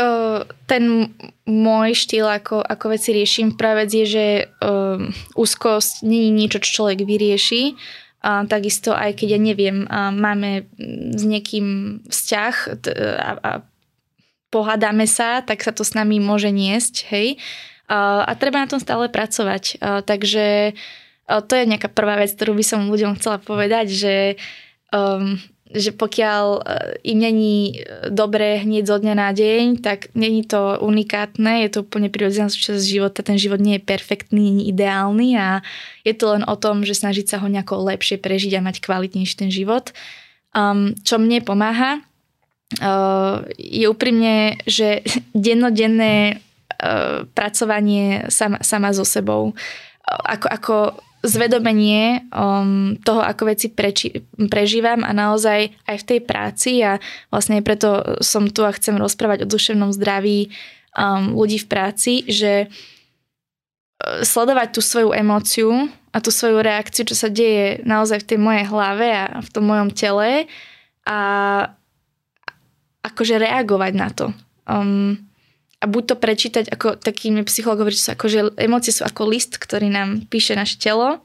ten 0.64 1.12
môj 1.44 1.92
štýl, 1.92 2.24
ako, 2.24 2.64
ako 2.64 2.96
veci 2.96 3.12
riešim, 3.12 3.60
práve 3.60 3.84
je, 3.84 4.08
že 4.08 4.26
um, 4.64 5.12
úzkosť 5.36 6.00
nie 6.00 6.24
je 6.24 6.30
niečo, 6.32 6.58
čo 6.64 6.80
človek 6.80 7.04
vyrieši. 7.04 7.76
A 8.24 8.48
takisto 8.48 8.96
aj 8.96 9.20
keď 9.20 9.36
ja 9.36 9.40
neviem, 9.52 9.84
máme 10.16 10.64
s 11.12 11.22
niekým 11.28 12.00
vzťah 12.08 12.54
a, 13.20 13.30
a 13.36 13.50
pohádame 14.48 15.04
sa, 15.04 15.44
tak 15.44 15.60
sa 15.60 15.76
to 15.76 15.84
s 15.84 15.92
nami 15.92 16.24
môže 16.24 16.48
niesť, 16.48 17.12
hej. 17.12 17.36
A, 17.84 18.32
treba 18.40 18.64
na 18.64 18.72
tom 18.72 18.80
stále 18.80 19.12
pracovať. 19.12 19.76
Takže 20.08 20.72
to 21.26 21.52
je 21.58 21.66
nejaká 21.66 21.90
prvá 21.90 22.22
vec, 22.22 22.30
ktorú 22.34 22.54
by 22.54 22.64
som 22.64 22.90
ľuďom 22.90 23.18
chcela 23.18 23.42
povedať, 23.42 23.90
že, 23.90 24.16
um, 24.94 25.34
že 25.74 25.90
pokiaľ 25.90 26.44
uh, 26.62 26.94
im 27.02 27.18
není 27.18 27.82
dobré 28.14 28.62
hneď 28.62 28.86
zo 28.86 28.96
dňa 29.02 29.14
na 29.18 29.34
deň, 29.34 29.82
tak 29.82 30.14
není 30.14 30.46
to 30.46 30.78
unikátne, 30.78 31.66
je 31.66 31.70
to 31.74 31.78
úplne 31.82 32.14
prirodzená 32.14 32.46
súčasť 32.46 32.78
života, 32.78 33.26
ten 33.26 33.42
život 33.42 33.58
nie 33.58 33.82
je 33.82 33.82
perfektný, 33.82 34.54
nie 34.54 34.70
je 34.70 34.70
ideálny 34.70 35.28
a 35.34 35.66
je 36.06 36.14
to 36.14 36.30
len 36.30 36.46
o 36.46 36.54
tom, 36.54 36.86
že 36.86 36.94
snažiť 36.94 37.26
sa 37.26 37.42
ho 37.42 37.50
nejako 37.50 37.90
lepšie 37.90 38.22
prežiť 38.22 38.54
a 38.54 38.64
mať 38.64 38.78
kvalitnejší 38.78 39.34
ten 39.34 39.50
život. 39.50 39.90
Um, 40.54 40.94
čo 41.02 41.18
mne 41.18 41.42
pomáha, 41.42 42.06
uh, 42.78 43.42
je 43.58 43.90
úprimne, 43.90 44.62
že 44.62 45.02
dennodenné 45.34 46.38
uh, 46.38 47.26
pracovanie 47.34 48.30
sama, 48.30 48.62
sama 48.62 48.94
so 48.94 49.02
sebou. 49.02 49.58
Ako, 50.06 50.46
ako 50.46 50.74
zvedomenie 51.26 52.26
um, 52.30 52.96
toho, 53.02 53.22
ako 53.22 53.52
veci 53.52 53.68
preči, 53.70 54.24
prežívam 54.48 55.02
a 55.02 55.10
naozaj 55.10 55.74
aj 55.86 55.96
v 56.02 56.06
tej 56.08 56.20
práci 56.22 56.80
a 56.82 57.02
vlastne 57.28 57.60
preto 57.60 58.18
som 58.22 58.46
tu 58.48 58.62
a 58.62 58.74
chcem 58.74 58.96
rozprávať 58.96 59.44
o 59.44 59.50
duševnom 59.50 59.90
zdraví 59.90 60.48
um, 60.94 61.34
ľudí 61.34 61.60
v 61.62 61.70
práci, 61.70 62.12
že 62.26 62.66
uh, 62.66 64.22
sledovať 64.22 64.68
tú 64.72 64.80
svoju 64.80 65.10
emóciu 65.12 65.70
a 66.14 66.18
tú 66.24 66.32
svoju 66.32 66.64
reakciu, 66.64 67.04
čo 67.04 67.12
sa 67.12 67.28
deje 67.28 67.84
naozaj 67.84 68.24
v 68.24 68.28
tej 68.34 68.38
mojej 68.40 68.64
hlave 68.72 69.08
a 69.12 69.24
v 69.44 69.48
tom 69.52 69.68
mojom 69.68 69.92
tele 69.92 70.48
a 71.04 71.18
akože 73.04 73.38
reagovať 73.38 73.92
na 73.94 74.08
to. 74.10 74.26
Um, 74.66 75.26
a 75.76 75.84
buď 75.84 76.02
to 76.08 76.16
prečítať 76.16 76.64
ako 76.72 76.96
takými 76.96 77.44
psychológov, 77.44 77.92
že 77.92 78.00
sú 78.00 78.08
ako, 78.16 78.26
že 78.32 78.40
emócie 78.56 78.92
sú 78.92 79.04
ako 79.04 79.28
list, 79.28 79.60
ktorý 79.60 79.92
nám 79.92 80.24
píše 80.26 80.56
naše 80.56 80.80
telo 80.80 81.20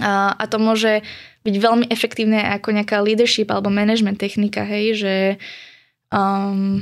a, 0.00 0.32
a 0.32 0.44
to 0.48 0.56
môže 0.56 1.04
byť 1.44 1.54
veľmi 1.56 1.86
efektívne 1.92 2.40
ako 2.56 2.72
nejaká 2.72 3.00
leadership 3.04 3.52
alebo 3.52 3.68
management 3.68 4.16
technika, 4.16 4.64
hej, 4.64 4.96
že 4.96 5.14
um, 6.10 6.80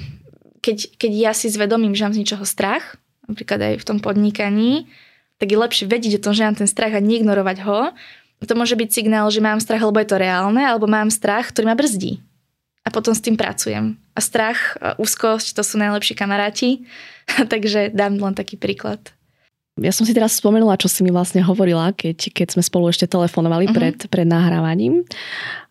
keď, 0.64 0.96
keď 0.96 1.12
ja 1.12 1.32
si 1.36 1.52
zvedomím, 1.52 1.92
že 1.92 2.08
mám 2.08 2.16
z 2.16 2.20
ničoho 2.24 2.46
strach, 2.48 2.96
napríklad 3.28 3.60
aj 3.60 3.74
v 3.82 3.86
tom 3.86 3.98
podnikaní, 4.00 4.88
tak 5.36 5.50
je 5.52 5.58
lepšie 5.60 5.84
vedieť 5.90 6.22
o 6.22 6.24
tom, 6.30 6.32
že 6.32 6.46
mám 6.46 6.56
ten 6.56 6.70
strach 6.70 6.94
a 6.94 7.04
neignorovať 7.04 7.58
ho. 7.66 7.92
To 8.44 8.54
môže 8.56 8.76
byť 8.76 8.90
signál, 8.92 9.28
že 9.28 9.44
mám 9.44 9.60
strach, 9.60 9.82
lebo 9.82 9.98
je 10.00 10.08
to 10.08 10.20
reálne, 10.20 10.60
alebo 10.60 10.88
mám 10.88 11.08
strach, 11.08 11.50
ktorý 11.52 11.68
ma 11.68 11.76
brzdí. 11.76 12.20
A 12.84 12.92
potom 12.92 13.16
s 13.16 13.24
tým 13.24 13.40
pracujem. 13.40 13.96
A 14.12 14.20
strach, 14.20 14.76
a 14.76 14.92
úzkosť, 15.00 15.56
to 15.56 15.62
sú 15.64 15.80
najlepší 15.80 16.12
kamaráti. 16.12 16.84
Takže 17.52 17.96
dám 17.96 18.20
len 18.20 18.36
taký 18.36 18.60
príklad. 18.60 19.00
Ja 19.74 19.90
som 19.90 20.06
si 20.06 20.14
teraz 20.14 20.38
spomenula, 20.38 20.78
čo 20.78 20.86
si 20.86 21.02
mi 21.02 21.10
vlastne 21.10 21.42
hovorila, 21.42 21.90
keď, 21.90 22.30
keď 22.30 22.46
sme 22.54 22.62
spolu 22.62 22.94
ešte 22.94 23.10
telefonovali 23.10 23.66
uh-huh. 23.66 23.74
pred, 23.74 23.96
pred 24.06 24.28
nahrávaním. 24.28 25.02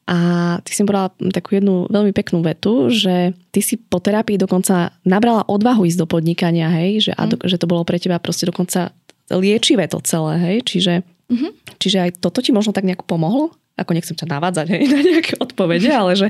A 0.03 0.59
ty 0.67 0.75
si 0.75 0.83
mi 0.83 0.91
povedala 0.91 1.15
takú 1.31 1.55
jednu 1.55 1.87
veľmi 1.87 2.11
peknú 2.11 2.43
vetu, 2.43 2.91
že 2.91 3.31
ty 3.55 3.63
si 3.63 3.79
po 3.79 4.03
terapii 4.03 4.35
dokonca 4.35 4.91
nabrala 5.07 5.47
odvahu 5.47 5.87
ísť 5.87 6.03
do 6.03 6.07
podnikania, 6.11 6.67
hej, 6.67 7.07
že, 7.07 7.11
a 7.15 7.23
do, 7.23 7.39
že 7.39 7.55
to 7.55 7.71
bolo 7.71 7.87
pre 7.87 7.95
teba 7.95 8.19
proste 8.19 8.43
dokonca 8.43 8.91
liečivé 9.31 9.87
to 9.87 10.03
celé, 10.03 10.35
hej, 10.43 10.57
čiže, 10.67 10.93
uh-huh. 11.31 11.51
čiže 11.79 12.03
aj 12.03 12.19
toto 12.19 12.43
ti 12.43 12.51
možno 12.51 12.75
tak 12.75 12.83
nejak 12.83 13.07
pomohlo? 13.07 13.55
Ako 13.73 13.97
nechcem 13.97 14.13
ťa 14.13 14.29
navádzať 14.29 14.67
hej, 14.69 14.83
na 14.93 14.99
nejaké 15.01 15.33
odpovede, 15.41 15.89
ale 15.89 16.13
že, 16.13 16.27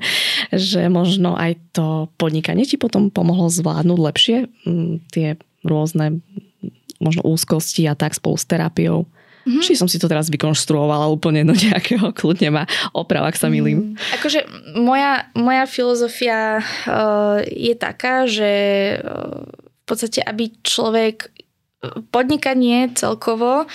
že 0.54 0.88
možno 0.88 1.36
aj 1.36 1.60
to 1.76 2.08
podnikanie 2.16 2.64
ti 2.64 2.80
potom 2.80 3.12
pomohlo 3.12 3.52
zvládnuť 3.52 4.00
lepšie 4.00 4.38
m, 4.68 5.04
tie 5.12 5.36
rôzne 5.64 6.24
možno 7.04 7.24
úzkosti 7.28 7.84
a 7.88 8.00
tak 8.00 8.16
spolu 8.16 8.40
s 8.40 8.48
terapiou. 8.48 9.04
Mm-hmm. 9.44 9.60
Či 9.60 9.76
som 9.76 9.92
si 9.92 10.00
to 10.00 10.08
teraz 10.08 10.32
vykonštruovala 10.32 11.12
úplne 11.12 11.44
do 11.44 11.52
nejakého, 11.52 12.16
kľudne 12.16 12.48
ma 12.48 12.64
oprav, 12.96 13.28
ak 13.28 13.36
sa 13.36 13.52
milím. 13.52 13.92
Mm. 13.92 13.96
Akože 14.16 14.40
moja, 14.80 15.28
moja 15.36 15.68
filozofia 15.68 16.64
uh, 16.64 17.44
je 17.44 17.76
taká, 17.76 18.24
že 18.24 18.52
uh, 19.04 19.44
v 19.52 19.84
podstate, 19.84 20.24
aby 20.24 20.48
človek 20.64 21.28
podnikanie 22.12 22.88
celkovo 22.96 23.68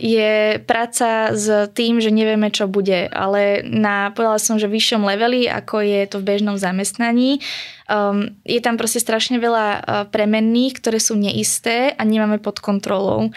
je 0.00 0.56
práca 0.64 1.36
s 1.36 1.68
tým, 1.76 2.00
že 2.00 2.08
nevieme, 2.08 2.48
čo 2.48 2.64
bude, 2.64 3.12
ale 3.12 3.60
na, 3.60 4.08
povedala 4.16 4.40
som, 4.40 4.56
že 4.56 4.72
vyššom 4.72 5.04
leveli, 5.04 5.44
ako 5.44 5.84
je 5.84 6.00
to 6.08 6.16
v 6.24 6.26
bežnom 6.32 6.56
zamestnaní, 6.56 7.44
um, 7.84 8.32
je 8.48 8.60
tam 8.64 8.80
proste 8.80 9.04
strašne 9.04 9.36
veľa 9.36 9.66
uh, 9.68 9.82
premenných, 10.08 10.80
ktoré 10.80 10.96
sú 10.96 11.20
neisté 11.20 11.92
a 11.92 12.02
nemáme 12.08 12.40
pod 12.40 12.64
kontrolou. 12.64 13.28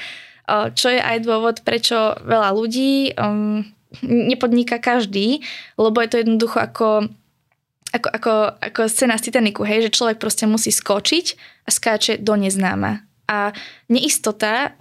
Uh, 0.47 0.71
čo 0.71 0.87
je 0.87 1.03
aj 1.03 1.27
dôvod, 1.27 1.61
prečo 1.67 2.15
veľa 2.23 2.55
ľudí 2.55 3.13
um, 3.19 3.67
nepodniká 4.07 4.79
každý, 4.79 5.43
lebo 5.75 5.99
je 5.99 6.09
to 6.09 6.21
jednoducho 6.23 6.57
ako 6.61 6.89
ako, 7.89 8.05
ako, 8.13 8.33
ako 8.61 8.81
scéna 8.85 9.17
z 9.17 9.33
Titaniku, 9.33 9.65
hej, 9.65 9.89
že 9.89 9.95
človek 9.97 10.21
proste 10.21 10.45
musí 10.45 10.69
skočiť 10.69 11.25
a 11.65 11.73
skáče 11.73 12.21
do 12.21 12.37
neznáma. 12.37 13.08
A 13.29 13.53
neistota 13.93 14.73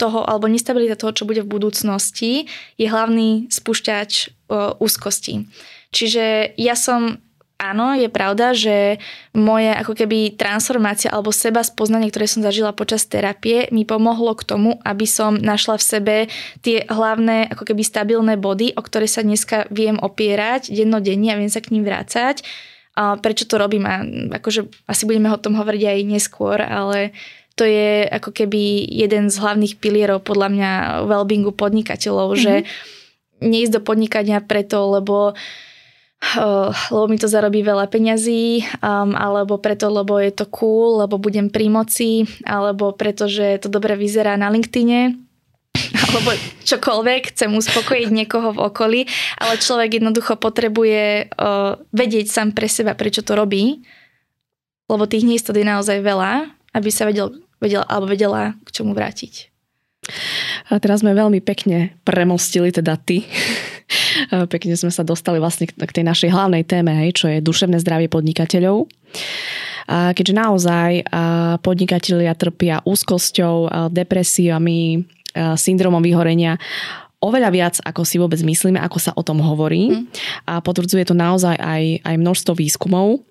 toho, 0.00 0.20
alebo 0.24 0.48
nestabilita 0.48 0.96
toho, 0.96 1.12
čo 1.12 1.28
bude 1.28 1.44
v 1.44 1.52
budúcnosti, 1.52 2.48
je 2.80 2.88
hlavný 2.88 3.52
spúšťač 3.52 4.32
úzkosti. 4.80 5.44
Čiže 5.92 6.56
ja 6.56 6.72
som 6.72 7.20
áno, 7.62 7.94
je 7.94 8.10
pravda, 8.10 8.50
že 8.58 8.98
moje 9.38 9.70
ako 9.70 9.94
keby 9.94 10.34
transformácia 10.34 11.14
alebo 11.14 11.30
seba 11.30 11.62
spoznanie, 11.62 12.10
ktoré 12.10 12.26
som 12.26 12.42
zažila 12.42 12.74
počas 12.74 13.06
terapie, 13.06 13.70
mi 13.70 13.86
pomohlo 13.86 14.34
k 14.34 14.42
tomu, 14.42 14.82
aby 14.82 15.06
som 15.06 15.38
našla 15.38 15.78
v 15.78 15.84
sebe 15.86 16.16
tie 16.58 16.82
hlavné 16.90 17.54
ako 17.54 17.62
keby 17.70 17.86
stabilné 17.86 18.34
body, 18.34 18.74
o 18.74 18.82
ktoré 18.82 19.06
sa 19.06 19.22
dneska 19.22 19.70
viem 19.70 19.94
opierať 20.02 20.74
dennodenne 20.74 21.30
a 21.30 21.38
viem 21.38 21.52
sa 21.52 21.62
k 21.62 21.70
ním 21.70 21.86
vrácať. 21.86 22.42
A 22.98 23.16
prečo 23.16 23.46
to 23.46 23.56
robím? 23.56 23.86
A 23.86 24.02
akože 24.42 24.68
asi 24.90 25.06
budeme 25.06 25.30
o 25.30 25.38
tom 25.38 25.54
hovoriť 25.54 25.82
aj 25.86 25.98
neskôr, 26.02 26.60
ale 26.60 27.14
to 27.54 27.68
je 27.68 28.08
ako 28.08 28.32
keby 28.32 28.88
jeden 28.88 29.28
z 29.28 29.36
hlavných 29.36 29.76
pilierov 29.76 30.24
podľa 30.24 30.48
mňa 30.48 30.70
wellbeingu 31.04 31.52
podnikateľov, 31.52 32.34
mm-hmm. 32.34 32.44
že 32.44 32.54
neísť 33.42 33.72
do 33.76 33.80
podnikania 33.82 34.40
preto, 34.40 34.88
lebo 34.88 35.36
Uh, 36.22 36.70
lebo 36.94 37.10
mi 37.10 37.18
to 37.18 37.26
zarobí 37.26 37.66
veľa 37.66 37.90
peňazí, 37.90 38.62
um, 38.78 39.10
alebo 39.18 39.58
preto, 39.58 39.90
lebo 39.90 40.22
je 40.22 40.30
to 40.30 40.46
cool, 40.54 41.02
lebo 41.02 41.18
budem 41.18 41.50
pri 41.50 41.66
moci, 41.66 42.30
alebo 42.46 42.94
preto, 42.94 43.26
že 43.26 43.58
to 43.58 43.66
dobre 43.66 43.98
vyzerá 43.98 44.38
na 44.38 44.46
LinkedIne, 44.46 45.18
alebo 46.06 46.30
čokoľvek, 46.62 47.34
chcem 47.34 47.50
uspokojiť 47.50 48.08
niekoho 48.14 48.54
v 48.54 48.62
okolí, 48.70 49.00
ale 49.34 49.58
človek 49.58 49.98
jednoducho 49.98 50.38
potrebuje 50.38 51.26
uh, 51.26 51.82
vedieť 51.90 52.30
sám 52.30 52.54
pre 52.54 52.70
seba, 52.70 52.94
prečo 52.94 53.26
to 53.26 53.34
robí, 53.34 53.82
lebo 54.86 55.10
tých 55.10 55.26
neistot 55.26 55.58
je 55.58 55.66
naozaj 55.66 56.06
veľa, 56.06 56.54
aby 56.72 56.88
sa 56.92 57.08
vedel, 57.08 57.40
vedela, 57.60 57.84
alebo 57.88 58.08
vedela 58.08 58.56
k 58.64 58.68
čomu 58.72 58.92
vrátiť. 58.96 59.52
A 60.72 60.82
teraz 60.82 61.06
sme 61.06 61.14
veľmi 61.14 61.38
pekne 61.38 61.94
premostili, 62.02 62.74
teda 62.74 62.98
ty, 62.98 63.22
Pekne 64.52 64.74
sme 64.76 64.92
sa 64.92 65.04
dostali 65.04 65.38
vlastne 65.38 65.68
k 65.68 65.90
tej 65.92 66.04
našej 66.06 66.30
hlavnej 66.32 66.64
téme, 66.64 66.92
hej, 66.96 67.10
čo 67.16 67.26
je 67.28 67.44
duševné 67.44 67.80
zdravie 67.80 68.08
podnikateľov. 68.08 68.88
A 69.90 70.14
keďže 70.14 70.34
naozaj 70.38 70.90
podnikatelia 71.60 72.32
trpia 72.38 72.80
úzkosťou, 72.86 73.90
depresiami, 73.90 75.04
syndromom 75.36 76.00
vyhorenia, 76.00 76.56
oveľa 77.22 77.50
viac, 77.50 77.74
ako 77.82 78.02
si 78.02 78.16
vôbec 78.18 78.38
myslíme, 78.42 78.78
ako 78.78 78.98
sa 78.98 79.12
o 79.14 79.22
tom 79.22 79.42
hovorí. 79.42 79.90
Mm. 79.90 80.02
A 80.48 80.58
potvrdzuje 80.58 81.06
to 81.06 81.14
naozaj 81.14 81.54
aj, 81.54 82.02
aj 82.02 82.14
množstvo 82.18 82.52
výskumov 82.58 83.22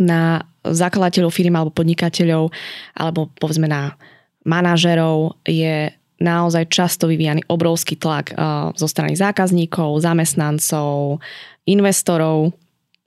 na 0.00 0.44
zakladateľov 0.64 1.30
firmy 1.30 1.56
alebo 1.60 1.76
podnikateľov, 1.76 2.48
alebo 2.96 3.28
povedzme 3.36 3.68
na 3.68 3.92
manažerov 4.48 5.36
je 5.44 5.92
naozaj 6.20 6.70
často 6.70 7.10
vyvíjaný 7.10 7.44
obrovský 7.50 7.98
tlak 7.98 8.32
uh, 8.32 8.70
zo 8.72 8.88
strany 8.88 9.18
zákazníkov, 9.18 10.00
zamestnancov, 10.00 11.20
investorov, 11.68 12.54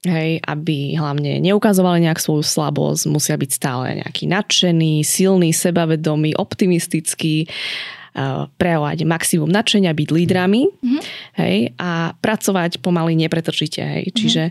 hej, 0.06 0.44
aby 0.44 0.94
hlavne 1.00 1.40
neukazovali 1.42 2.04
nejak 2.06 2.22
svoju 2.22 2.44
slabosť, 2.46 3.10
musia 3.10 3.40
byť 3.40 3.52
stále 3.54 4.04
nejaký 4.04 4.30
nadšený, 4.30 5.02
silný, 5.08 5.56
sebavedomý, 5.56 6.36
optimistický, 6.36 7.48
uh, 7.48 8.52
prejavovať 8.60 9.08
maximum 9.08 9.50
nadšenia, 9.50 9.96
byť 9.96 10.10
lídrami 10.12 10.68
mm-hmm. 10.68 11.02
hej, 11.42 11.58
a 11.80 12.12
pracovať 12.18 12.84
pomaly 12.84 13.16
nepretržite. 13.18 13.82
Hej. 13.82 14.04
Mm-hmm. 14.04 14.18
Čiže 14.20 14.44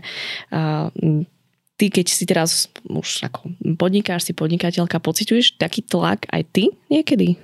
uh, 0.51 0.89
ty, 1.77 1.93
keď 1.93 2.05
si 2.09 2.25
teraz 2.25 2.67
už 2.89 3.29
ako 3.29 3.53
podnikáš, 3.77 4.27
si 4.27 4.33
podnikateľka, 4.33 4.97
pociťuješ 4.97 5.61
taký 5.61 5.85
tlak 5.85 6.25
aj 6.33 6.41
ty 6.49 6.63
niekedy? 6.89 7.37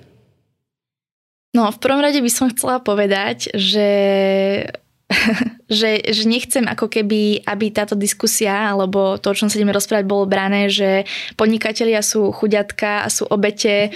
No, 1.54 1.70
v 1.70 1.78
prvom 1.78 2.02
rade 2.02 2.18
by 2.18 2.30
som 2.30 2.50
chcela 2.50 2.82
povedať, 2.82 3.54
že 3.54 3.88
že, 5.70 6.00
že 6.00 6.24
nechcem 6.26 6.64
ako 6.66 6.88
keby, 6.88 7.44
aby 7.44 7.66
táto 7.70 7.94
diskusia 7.94 8.72
alebo 8.72 9.20
to, 9.20 9.30
o 9.30 9.36
čom 9.36 9.46
sa 9.46 9.56
ideme 9.56 9.74
rozprávať, 9.74 10.04
bolo 10.08 10.24
brané, 10.24 10.72
že 10.72 11.04
podnikatelia 11.38 12.00
sú 12.00 12.32
chuďatka 12.32 13.04
a 13.04 13.08
sú 13.12 13.28
obete 13.28 13.92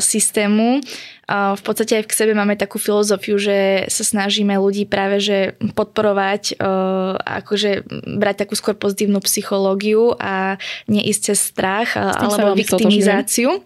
systému. 0.00 0.80
Uh, 1.28 1.52
v 1.60 1.62
podstate 1.62 2.00
aj 2.00 2.08
v 2.08 2.16
sebe 2.16 2.32
máme 2.32 2.56
takú 2.56 2.80
filozofiu, 2.80 3.36
že 3.36 3.84
sa 3.92 4.00
snažíme 4.00 4.56
ľudí 4.56 4.88
práve 4.88 5.20
že 5.20 5.60
podporovať, 5.76 6.56
uh, 6.56 7.20
akože 7.20 7.84
brať 8.16 8.48
takú 8.48 8.56
skôr 8.56 8.72
pozitívnu 8.72 9.20
psychológiu 9.20 10.16
a 10.16 10.56
neísť 10.88 11.20
cez 11.28 11.52
strach 11.52 11.92
uh, 12.00 12.16
alebo 12.16 12.56
viktimizáciu. 12.56 13.60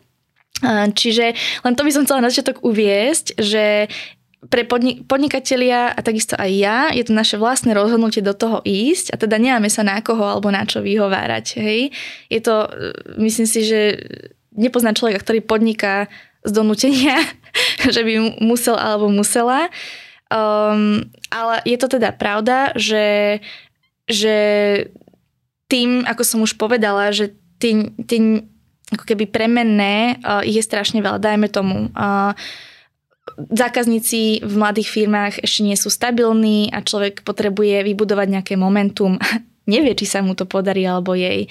Čiže 0.95 1.35
len 1.67 1.75
to 1.75 1.83
by 1.83 1.91
som 1.91 2.03
chcela 2.07 2.23
na 2.23 2.31
začiatok 2.31 2.63
uviesť, 2.63 3.35
že 3.39 3.91
pre 4.47 4.67
podnik- 4.67 5.07
podnikatelia 5.07 5.95
a 5.95 6.01
takisto 6.03 6.35
aj 6.35 6.51
ja 6.51 6.79
je 6.91 7.07
to 7.07 7.15
naše 7.15 7.39
vlastné 7.39 7.75
rozhodnutie 7.79 8.27
do 8.27 8.35
toho 8.35 8.59
ísť 8.67 9.15
a 9.15 9.17
teda 9.19 9.39
nemáme 9.39 9.71
sa 9.71 9.87
na 9.87 10.03
koho 10.03 10.23
alebo 10.23 10.51
na 10.51 10.67
čo 10.67 10.83
vyhovárať. 10.83 11.63
Hej. 11.63 11.95
Je 12.27 12.41
to, 12.43 12.67
myslím 13.23 13.47
si, 13.47 13.63
že 13.63 13.81
nepozná 14.57 14.93
človeka, 14.97 15.23
ktorý 15.25 15.41
podniká 15.45 16.09
z 16.43 16.51
donútenia, 16.51 17.19
že 17.95 18.03
by 18.03 18.43
musel 18.43 18.77
alebo 18.77 19.09
musela. 19.09 19.71
Um, 20.33 21.13
ale 21.29 21.61
je 21.69 21.77
to 21.77 21.93
teda 21.93 22.17
pravda, 22.17 22.73
že, 22.73 23.39
že 24.09 24.37
tým, 25.69 26.09
ako 26.09 26.23
som 26.25 26.41
už 26.41 26.57
povedala, 26.57 27.13
že 27.13 27.37
tým, 27.61 27.93
tým 28.09 28.49
ako 28.93 29.05
keby 29.09 29.29
premenné, 29.29 30.21
uh, 30.25 30.41
je 30.45 30.61
strašne 30.61 31.01
veľa, 31.05 31.21
dajme 31.21 31.49
tomu. 31.53 31.93
Uh, 31.93 32.33
zákazníci 33.39 34.43
v 34.43 34.55
mladých 34.59 34.89
firmách 34.91 35.41
ešte 35.41 35.61
nie 35.63 35.77
sú 35.79 35.89
stabilní 35.89 36.69
a 36.75 36.85
človek 36.85 37.23
potrebuje 37.23 37.87
vybudovať 37.87 38.27
nejaké 38.29 38.55
momentum. 38.57 39.17
nevie, 39.67 39.95
či 39.95 40.07
sa 40.07 40.21
mu 40.25 40.35
to 40.35 40.47
podarí 40.49 40.83
alebo 40.83 41.15
jej. 41.15 41.47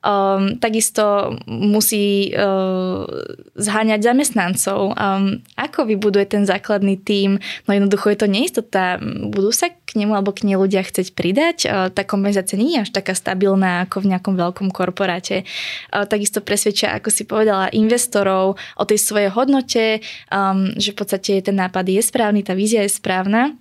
Um, 0.00 0.56
takisto 0.56 1.36
musí 1.44 2.32
uh, 2.32 3.04
zháňať 3.52 4.00
zamestnancov. 4.00 4.96
Um, 4.96 5.44
ako 5.60 5.84
vybuduje 5.84 6.24
ten 6.24 6.48
základný 6.48 6.96
tím? 6.96 7.36
No 7.68 7.76
jednoducho 7.76 8.08
je 8.08 8.18
to 8.24 8.28
neistota. 8.32 8.96
Budú 9.28 9.52
sa 9.52 9.68
k 9.68 10.00
nemu 10.00 10.16
alebo 10.16 10.32
k 10.32 10.48
nej 10.48 10.56
ľudia 10.56 10.80
chcieť 10.80 11.12
pridať? 11.12 11.56
Uh, 11.68 11.92
tá 11.92 12.08
kompenzácia 12.08 12.56
nie 12.56 12.80
je 12.80 12.88
až 12.88 12.90
taká 12.96 13.12
stabilná 13.12 13.84
ako 13.84 14.08
v 14.08 14.16
nejakom 14.16 14.34
veľkom 14.40 14.68
korporáte. 14.72 15.44
Uh, 15.92 16.08
takisto 16.08 16.40
presvedčia, 16.40 16.96
ako 16.96 17.12
si 17.12 17.28
povedala, 17.28 17.68
investorov 17.76 18.56
o 18.56 18.84
tej 18.88 19.04
svojej 19.04 19.28
hodnote, 19.28 20.00
um, 20.32 20.72
že 20.80 20.96
v 20.96 20.98
podstate 20.98 21.44
ten 21.44 21.60
nápad 21.60 21.84
je 21.84 22.00
správny, 22.00 22.40
tá 22.40 22.56
vízia 22.56 22.80
je 22.88 22.96
správna. 22.96 23.52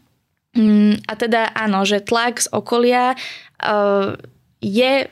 Um, 0.57 0.97
a 1.05 1.13
teda 1.13 1.53
áno, 1.53 1.85
že 1.85 2.01
tlak 2.01 2.41
z 2.41 2.47
okolia 2.49 3.13
uh, 3.61 4.17
je 4.59 5.07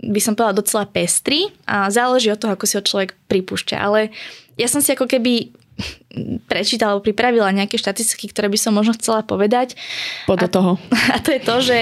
by 0.00 0.20
som 0.24 0.32
povedala 0.32 0.56
docela 0.56 0.88
pestrý 0.88 1.52
a 1.68 1.92
záleží 1.92 2.32
od 2.32 2.40
toho, 2.40 2.56
ako 2.56 2.64
si 2.64 2.80
ho 2.80 2.82
človek 2.84 3.12
pripúšťa. 3.28 3.76
Ale 3.76 4.08
ja 4.56 4.68
som 4.72 4.80
si 4.80 4.96
ako 4.96 5.04
keby 5.04 5.52
prečítala 6.50 6.96
alebo 6.96 7.04
pripravila 7.04 7.52
nejaké 7.52 7.76
štatistiky, 7.76 8.32
ktoré 8.32 8.48
by 8.48 8.56
som 8.56 8.72
možno 8.72 8.96
chcela 8.96 9.20
povedať. 9.20 9.76
Do 10.24 10.48
toho. 10.48 10.72
A 11.14 11.20
to 11.20 11.30
je 11.32 11.40
to, 11.44 11.56
že 11.60 11.78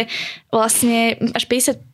vlastne 0.51 1.19
až 1.35 1.45
50% 1.47 1.88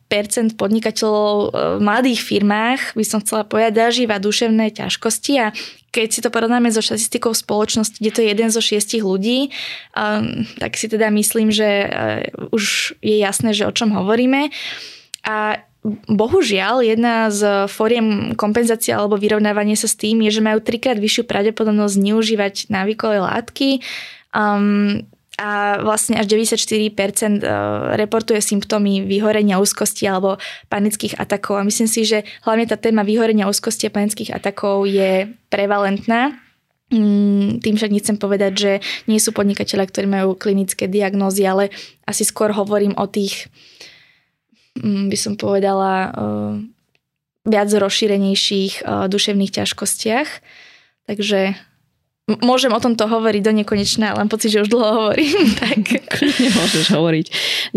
podnikateľov 0.55 1.51
v 1.77 1.81
mladých 1.81 2.21
firmách, 2.21 2.93
by 2.93 3.05
som 3.05 3.19
chcela 3.25 3.43
povedať, 3.43 3.89
zažíva 3.89 4.21
duševné 4.21 4.71
ťažkosti 4.71 5.33
a 5.41 5.49
keď 5.89 6.07
si 6.11 6.19
to 6.19 6.29
porovnáme 6.29 6.67
so 6.69 6.83
štatistikou 6.83 7.31
spoločnosti, 7.31 7.97
kde 8.03 8.11
to 8.11 8.19
je 8.19 8.27
jeden 8.27 8.49
zo 8.51 8.59
šiestich 8.59 9.01
ľudí, 9.01 9.49
um, 9.95 10.43
tak 10.59 10.75
si 10.75 10.91
teda 10.91 11.07
myslím, 11.07 11.55
že 11.55 11.87
uh, 11.87 12.51
už 12.51 12.95
je 12.99 13.15
jasné, 13.15 13.55
že 13.55 13.63
o 13.63 13.71
čom 13.71 13.95
hovoríme. 13.95 14.51
A 15.23 15.63
Bohužiaľ, 16.09 16.81
jedna 16.81 17.29
z 17.29 17.69
fóriem 17.69 18.33
kompenzácie 18.33 18.89
alebo 18.89 19.21
vyrovnávania 19.21 19.77
sa 19.77 19.85
s 19.85 19.93
tým 19.93 20.17
je, 20.25 20.33
že 20.33 20.41
majú 20.41 20.57
trikrát 20.57 20.97
vyššiu 20.97 21.29
pravdepodobnosť 21.29 22.01
zneužívať 22.01 22.73
návykové 22.73 23.21
látky 23.21 23.85
um, 24.33 25.05
a 25.35 25.83
vlastne 25.83 26.15
až 26.15 26.31
94% 26.31 27.43
uh, 27.43 27.93
reportuje 27.99 28.39
symptómy 28.39 29.03
vyhorenia 29.03 29.59
úzkosti 29.59 30.07
alebo 30.07 30.39
panických 30.71 31.19
atakov. 31.19 31.59
A 31.59 31.67
myslím 31.67 31.91
si, 31.91 32.07
že 32.07 32.23
hlavne 32.47 32.63
tá 32.63 32.79
téma 32.79 33.03
vyhorenia 33.03 33.51
úzkosti 33.51 33.91
a 33.91 33.95
panických 33.95 34.31
atakov 34.31 34.87
je 34.87 35.27
prevalentná. 35.51 36.39
Mm, 36.87 37.59
tým 37.59 37.75
však 37.75 37.91
nechcem 37.91 38.15
povedať, 38.15 38.53
že 38.55 38.71
nie 39.11 39.19
sú 39.19 39.35
podnikateľe, 39.35 39.83
ktorí 39.91 40.07
majú 40.07 40.39
klinické 40.39 40.87
diagnózy, 40.87 41.43
ale 41.43 41.73
asi 42.07 42.23
skôr 42.23 42.55
hovorím 42.55 42.95
o 42.95 43.03
tých 43.09 43.51
Mm, 44.75 45.07
by 45.07 45.17
som 45.17 45.33
povedala, 45.39 46.11
eh, 46.11 46.53
viac 47.47 47.69
rozšírenejších 47.71 48.83
eh, 48.83 49.07
duševných 49.07 49.55
ťažkostiach. 49.63 50.29
Takže 51.05 51.55
Môžem 52.25 52.73
o 52.73 52.81
tomto 52.81 53.05
hovoriť 53.05 53.41
do 53.45 53.53
nekonečna, 53.53 54.17
len 54.17 54.25
pocit, 54.25 54.49
že 54.49 54.65
už 54.65 54.73
dlho 54.73 54.89
hovorím. 54.97 55.45
tak. 55.61 55.77
Nemôžeš 56.41 56.89
hovoriť. 56.89 57.25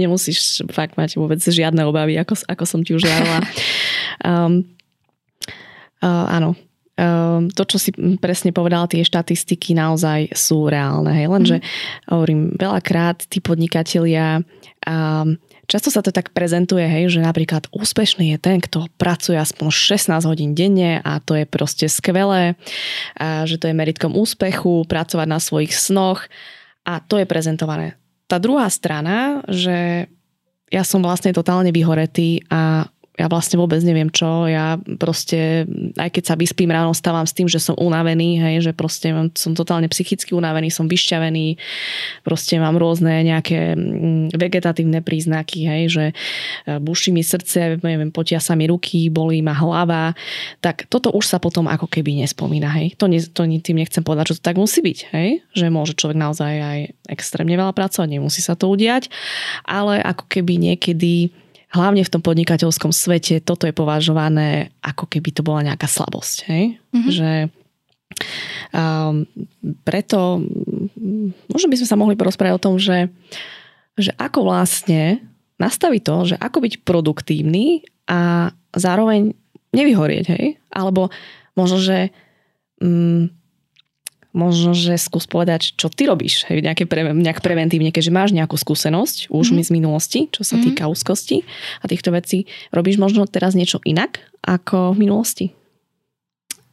Nemusíš 0.00 0.64
fakt 0.72 0.96
mať 0.96 1.20
vôbec 1.20 1.36
žiadne 1.36 1.84
obavy, 1.84 2.16
ako, 2.16 2.48
ako 2.48 2.64
som 2.64 2.80
ti 2.80 2.96
už 2.96 3.04
javila. 3.04 3.44
Um, 4.24 4.64
uh, 6.00 6.26
áno, 6.32 6.56
um, 6.96 7.52
to, 7.52 7.62
čo 7.68 7.76
si 7.76 7.92
presne 8.16 8.56
povedala, 8.56 8.88
tie 8.88 9.04
štatistiky 9.04 9.76
naozaj 9.76 10.32
sú 10.32 10.64
reálne. 10.64 11.12
Hej? 11.12 11.28
Lenže 11.28 11.56
mm. 11.60 11.64
hovorím, 12.08 12.40
veľakrát 12.56 13.28
tí 13.28 13.44
podnikatelia 13.44 14.40
um, 14.88 15.36
Často 15.68 15.92
sa 15.92 16.00
to 16.00 16.08
tak 16.08 16.32
prezentuje, 16.32 16.80
hej, 16.88 17.12
že 17.12 17.20
napríklad 17.20 17.68
úspešný 17.76 18.32
je 18.32 18.38
ten, 18.40 18.56
kto 18.56 18.88
pracuje 18.96 19.36
aspoň 19.36 19.68
16 19.68 20.24
hodín 20.24 20.56
denne 20.56 21.04
a 21.04 21.20
to 21.20 21.36
je 21.36 21.44
proste 21.44 21.92
skvelé, 21.92 22.56
a 23.20 23.44
že 23.44 23.60
to 23.60 23.68
je 23.68 23.76
meritkom 23.76 24.16
úspechu, 24.16 24.88
pracovať 24.88 25.28
na 25.28 25.36
svojich 25.36 25.76
snoch 25.76 26.24
a 26.88 27.04
to 27.04 27.20
je 27.20 27.28
prezentované. 27.28 28.00
Tá 28.32 28.40
druhá 28.40 28.64
strana, 28.72 29.44
že 29.44 30.08
ja 30.72 30.84
som 30.88 31.04
vlastne 31.04 31.36
totálne 31.36 31.68
vyhoretý 31.68 32.48
a 32.48 32.88
ja 33.18 33.26
vlastne 33.26 33.58
vôbec 33.58 33.82
neviem 33.82 34.06
čo, 34.14 34.46
ja 34.46 34.78
proste, 34.96 35.66
aj 35.98 36.14
keď 36.14 36.22
sa 36.22 36.34
vyspím 36.38 36.70
ráno, 36.70 36.94
stávam 36.94 37.26
s 37.26 37.34
tým, 37.34 37.50
že 37.50 37.58
som 37.58 37.74
unavený, 37.74 38.38
hej, 38.38 38.70
že 38.70 38.72
proste 38.72 39.10
som 39.34 39.58
totálne 39.58 39.90
psychicky 39.90 40.38
unavený, 40.38 40.70
som 40.70 40.86
vyšťavený, 40.86 41.58
proste 42.22 42.62
mám 42.62 42.78
rôzne 42.78 43.26
nejaké 43.26 43.74
mm, 43.74 44.38
vegetatívne 44.38 45.02
príznaky, 45.02 45.66
hej, 45.66 45.82
že 45.90 46.04
e, 46.06 46.14
buší 46.78 47.10
mi 47.10 47.26
srdce, 47.26 47.82
neviem, 47.82 48.14
potia 48.14 48.38
sa 48.38 48.54
mi 48.54 48.70
ruky, 48.70 49.10
bolí 49.10 49.42
ma 49.42 49.52
hlava, 49.58 50.14
tak 50.62 50.86
toto 50.86 51.10
už 51.10 51.26
sa 51.26 51.42
potom 51.42 51.66
ako 51.66 51.90
keby 51.90 52.22
nespomína, 52.22 52.70
hej. 52.78 52.94
To, 53.02 53.10
ne, 53.10 53.18
to 53.18 53.42
tým 53.44 53.82
nechcem 53.82 54.06
povedať, 54.06 54.30
že 54.30 54.34
to 54.38 54.46
tak 54.46 54.62
musí 54.62 54.78
byť, 54.78 54.98
hej, 55.10 55.42
že 55.58 55.66
môže 55.74 55.98
človek 55.98 56.14
naozaj 56.14 56.52
aj 56.54 56.78
extrémne 57.10 57.58
veľa 57.58 57.74
pracovať, 57.74 58.06
nemusí 58.06 58.38
sa 58.38 58.54
to 58.54 58.70
udiať, 58.70 59.10
ale 59.66 59.98
ako 59.98 60.30
keby 60.30 60.54
niekedy 60.70 61.34
hlavne 61.68 62.00
v 62.00 62.12
tom 62.12 62.22
podnikateľskom 62.24 62.92
svete 62.92 63.44
toto 63.44 63.68
je 63.68 63.76
považované 63.76 64.72
ako 64.80 65.04
keby 65.04 65.30
to 65.36 65.44
bola 65.44 65.64
nejaká 65.64 65.84
slabosť. 65.84 66.36
Hej? 66.48 66.64
Mm-hmm. 66.92 67.12
Že 67.12 67.30
um, 68.72 69.16
preto 69.84 70.40
možno 71.52 71.68
by 71.68 71.76
sme 71.76 71.88
sa 71.88 72.00
mohli 72.00 72.16
porozprávať 72.16 72.54
o 72.56 72.64
tom, 72.64 72.74
že, 72.80 73.12
že 74.00 74.16
ako 74.16 74.48
vlastne 74.48 75.20
nastaviť 75.58 76.02
to, 76.02 76.16
že 76.34 76.36
ako 76.40 76.58
byť 76.64 76.74
produktívny 76.86 77.84
a 78.08 78.52
zároveň 78.72 79.36
nevyhorieť, 79.74 80.24
hej? 80.32 80.56
Alebo 80.72 81.12
možno, 81.52 81.76
že 81.82 82.08
um, 82.80 83.28
možno, 84.38 84.70
že 84.70 84.94
skús 84.94 85.26
povedať, 85.26 85.74
čo 85.74 85.90
ty 85.90 86.06
robíš 86.06 86.46
hej, 86.46 86.62
nejaké 86.62 86.86
pre, 86.86 87.10
nejak 87.10 87.42
preventívne, 87.42 87.90
keďže 87.90 88.14
máš 88.14 88.30
nejakú 88.30 88.54
skúsenosť 88.54 89.34
už 89.34 89.50
mm-hmm. 89.50 89.66
z 89.66 89.70
minulosti, 89.74 90.20
čo 90.30 90.46
sa 90.46 90.54
mm-hmm. 90.54 90.66
týka 90.70 90.84
úzkosti 90.86 91.42
a 91.82 91.90
týchto 91.90 92.14
vecí. 92.14 92.46
Robíš 92.70 93.02
možno 93.02 93.26
teraz 93.26 93.58
niečo 93.58 93.82
inak 93.82 94.22
ako 94.46 94.94
v 94.94 94.98
minulosti? 95.02 95.46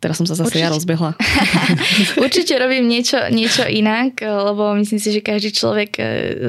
Teraz 0.06 0.22
som 0.22 0.30
sa 0.30 0.38
zase 0.38 0.54
Určite. 0.54 0.62
ja 0.62 0.70
rozbehla. 0.70 1.12
Určite 2.30 2.54
robím 2.62 2.86
niečo, 2.86 3.18
niečo 3.34 3.66
inak, 3.66 4.22
lebo 4.22 4.78
myslím 4.78 5.02
si, 5.02 5.10
že 5.10 5.26
každý 5.26 5.50
človek 5.50 5.92
e, 5.98 6.04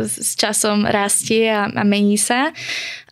s 0.05 0.37
časom 0.37 0.85
rastie 0.85 1.49
a, 1.49 1.65
a 1.65 1.83
mení 1.87 2.21
sa. 2.21 2.53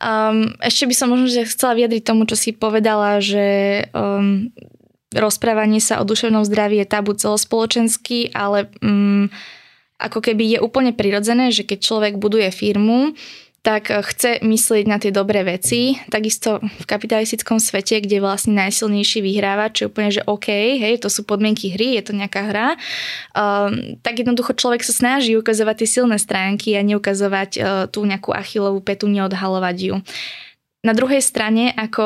Um, 0.04 0.52
ešte 0.60 0.84
by 0.84 0.94
som 1.00 1.08
možno 1.08 1.32
že 1.32 1.48
chcela 1.48 1.78
vyjadriť 1.80 2.02
tomu, 2.04 2.28
čo 2.28 2.36
si 2.36 2.52
povedala, 2.52 3.24
že 3.24 3.88
um, 3.96 4.52
rozprávanie 5.14 5.79
sa 5.79 6.03
o 6.03 6.05
duševnom 6.05 6.42
zdraví 6.42 6.83
je 6.83 6.87
tabu 6.87 7.14
celospoločenský, 7.14 8.35
ale 8.35 8.68
mm, 8.83 9.31
ako 10.03 10.18
keby 10.20 10.59
je 10.59 10.59
úplne 10.61 10.90
prirodzené, 10.90 11.55
že 11.55 11.62
keď 11.62 11.79
človek 11.81 12.14
buduje 12.18 12.50
firmu, 12.50 13.14
tak 13.64 13.88
chce 13.88 14.44
myslieť 14.44 14.85
na 14.85 15.00
tie 15.00 15.09
dobré 15.09 15.40
veci. 15.40 15.96
Takisto 16.12 16.61
v 16.61 16.85
kapitalistickom 16.85 17.57
svete, 17.57 17.96
kde 18.05 18.20
vlastne 18.20 18.53
najsilnejší 18.61 19.24
vyhráva, 19.24 19.72
čo 19.72 19.88
je 19.88 19.90
úplne, 19.90 20.11
že 20.12 20.20
OK, 20.29 20.53
hej, 20.85 21.00
to 21.00 21.09
sú 21.09 21.24
podmienky 21.24 21.72
hry, 21.72 21.96
je 21.96 22.05
to 22.05 22.12
nejaká 22.12 22.44
hra, 22.44 22.68
um, 23.33 23.96
tak 24.05 24.20
jednoducho 24.20 24.53
človek 24.53 24.85
sa 24.85 24.92
snaží 24.92 25.33
ukazovať 25.33 25.81
tie 25.81 25.88
silné 25.88 26.20
stránky 26.20 26.77
a 26.77 26.85
neukazovať 26.85 27.50
uh, 27.57 27.64
tú 27.88 28.05
nejakú 28.05 28.37
achilovú 28.37 28.85
petu, 28.85 29.09
neodhalovať 29.09 29.77
ju. 29.81 29.96
Na 30.85 30.92
druhej 30.92 31.24
strane, 31.24 31.72
ako 31.72 32.05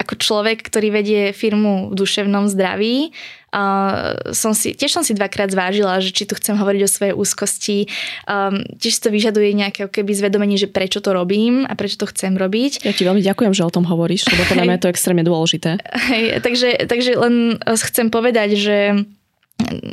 ako 0.00 0.16
človek, 0.16 0.64
ktorý 0.64 0.88
vedie 0.88 1.22
firmu 1.36 1.92
v 1.92 1.94
duševnom 1.94 2.48
zdraví, 2.48 3.12
uh, 3.52 4.32
som 4.32 4.56
si, 4.56 4.72
tiež 4.72 4.96
som 4.96 5.04
si 5.04 5.12
dvakrát 5.12 5.52
zvážila, 5.52 6.00
že 6.00 6.16
či 6.16 6.24
tu 6.24 6.32
chcem 6.32 6.56
hovoriť 6.56 6.80
o 6.80 6.88
svojej 6.88 7.14
úzkosti. 7.14 7.78
Um, 8.24 8.64
tiež 8.80 8.96
to 9.04 9.12
vyžaduje 9.12 9.52
nejaké 9.52 9.92
keby 9.92 10.16
zvedomenie, 10.16 10.56
že 10.56 10.72
prečo 10.72 11.04
to 11.04 11.12
robím 11.12 11.68
a 11.68 11.76
prečo 11.76 12.00
to 12.00 12.08
chcem 12.08 12.40
robiť. 12.40 12.80
Ja 12.80 12.96
ti 12.96 13.04
veľmi 13.04 13.20
ďakujem, 13.20 13.52
že 13.52 13.66
o 13.66 13.74
tom 13.74 13.84
hovoríš, 13.84 14.32
lebo 14.32 14.48
podľa 14.48 14.64
mňa 14.64 14.76
je 14.80 14.82
to 14.82 14.92
extrémne 14.96 15.24
dôležité. 15.26 15.76
Hej, 16.08 16.40
takže, 16.40 16.88
takže 16.88 17.10
len 17.20 17.60
chcem 17.60 18.08
povedať, 18.08 18.56
že 18.56 18.76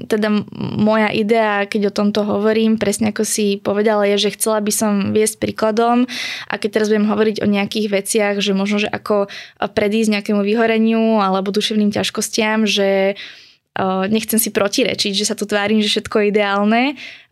teda 0.08 0.47
moja 0.58 1.12
idea, 1.12 1.67
keď 1.67 1.89
o 1.89 1.95
tomto 1.95 2.23
hovorím, 2.23 2.80
presne 2.80 3.12
ako 3.12 3.27
si 3.27 3.60
povedala, 3.60 4.08
je, 4.13 4.30
že 4.30 4.36
chcela 4.39 4.63
by 4.63 4.71
som 4.71 4.93
viesť 5.12 5.39
príkladom. 5.39 6.08
A 6.47 6.53
keď 6.56 6.80
teraz 6.80 6.88
budem 6.88 7.10
hovoriť 7.10 7.43
o 7.43 7.47
nejakých 7.47 7.88
veciach, 7.91 8.36
že 8.39 8.56
možno, 8.56 8.82
že 8.82 8.89
ako 8.89 9.27
predísť 9.60 10.19
nejakému 10.19 10.41
vyhoreniu 10.41 11.19
alebo 11.19 11.51
duševným 11.53 11.91
ťažkostiam, 11.91 12.63
že 12.65 13.19
nechcem 14.10 14.41
si 14.41 14.49
protirečiť, 14.49 15.13
že 15.13 15.27
sa 15.30 15.38
tu 15.38 15.45
tvárim, 15.45 15.77
že 15.86 15.93
všetko 15.93 16.17
je 16.17 16.30
ideálne, 16.34 16.84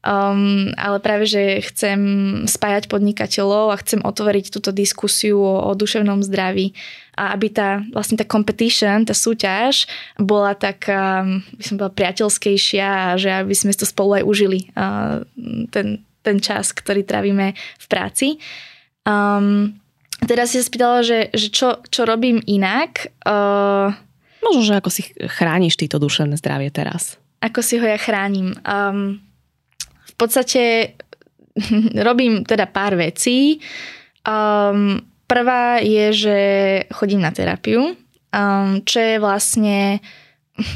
um, 0.05 0.69
ale 0.77 0.97
práve, 1.01 1.25
že 1.25 1.65
chcem 1.65 1.99
spájať 2.45 2.85
podnikateľov 2.85 3.73
a 3.73 3.81
chcem 3.81 4.05
otvoriť 4.05 4.53
túto 4.53 4.69
diskusiu 4.69 5.41
o, 5.41 5.65
o 5.65 5.71
duševnom 5.73 6.21
zdraví 6.21 6.77
a 7.17 7.33
aby 7.33 7.49
tá 7.49 7.81
vlastne 7.89 8.21
tá 8.21 8.23
competition, 8.29 9.03
tá 9.03 9.17
súťaž 9.17 9.89
bola 10.21 10.53
tak, 10.53 10.85
um, 10.87 11.41
by 11.57 11.63
som 11.65 11.75
bola 11.81 11.89
priateľskejšia 11.89 12.85
a 12.85 13.09
že 13.17 13.33
aby 13.33 13.55
sme 13.57 13.73
to 13.73 13.89
spolu 13.89 14.21
aj 14.21 14.23
užili 14.23 14.69
uh, 14.77 15.25
ten, 15.73 16.05
ten 16.21 16.37
čas, 16.37 16.69
ktorý 16.71 17.01
trávime 17.01 17.57
v 17.81 17.85
práci. 17.89 18.27
Um, 19.03 19.81
Teraz 20.23 20.55
si 20.55 20.63
sa 20.63 20.65
spýtala, 20.65 21.03
že, 21.03 21.29
že 21.35 21.51
čo, 21.51 21.83
čo 21.91 22.07
robím 22.07 22.39
inak. 22.47 23.11
Uh, 23.27 23.91
Možno, 24.39 24.63
že 24.63 24.79
ako 24.79 24.89
si 24.89 25.11
chrániš 25.11 25.75
týto 25.75 25.99
duševné 25.99 26.39
zdravie 26.39 26.71
teraz. 26.71 27.19
Ako 27.43 27.59
si 27.59 27.77
ho 27.77 27.85
ja 27.85 27.99
chránim. 27.99 28.55
Um, 28.63 29.21
podstate 30.17 30.93
robím 32.07 32.43
teda 32.43 32.65
pár 32.69 32.95
vecí. 32.95 33.59
Um, 34.25 35.01
prvá 35.27 35.79
je, 35.81 36.05
že 36.13 36.37
chodím 36.93 37.21
na 37.21 37.31
terapiu, 37.31 37.93
um, 37.93 38.69
čo 38.85 38.97
je 38.99 39.15
vlastne 39.21 39.99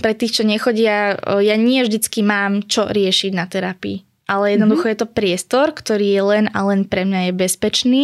pre 0.04 0.12
tých, 0.12 0.42
čo 0.42 0.44
nechodia, 0.44 1.16
ja 1.40 1.56
nie 1.56 1.80
vždycky 1.88 2.20
mám 2.20 2.68
čo 2.68 2.92
riešiť 2.92 3.32
na 3.32 3.48
terapii 3.48 4.09
ale 4.30 4.54
jednoducho 4.54 4.86
mm-hmm. 4.86 5.02
je 5.02 5.02
to 5.02 5.08
priestor, 5.10 5.74
ktorý 5.74 6.08
je 6.14 6.22
len 6.22 6.46
a 6.54 6.62
len 6.70 6.86
pre 6.86 7.02
mňa 7.02 7.30
je 7.30 7.34
bezpečný 7.34 8.04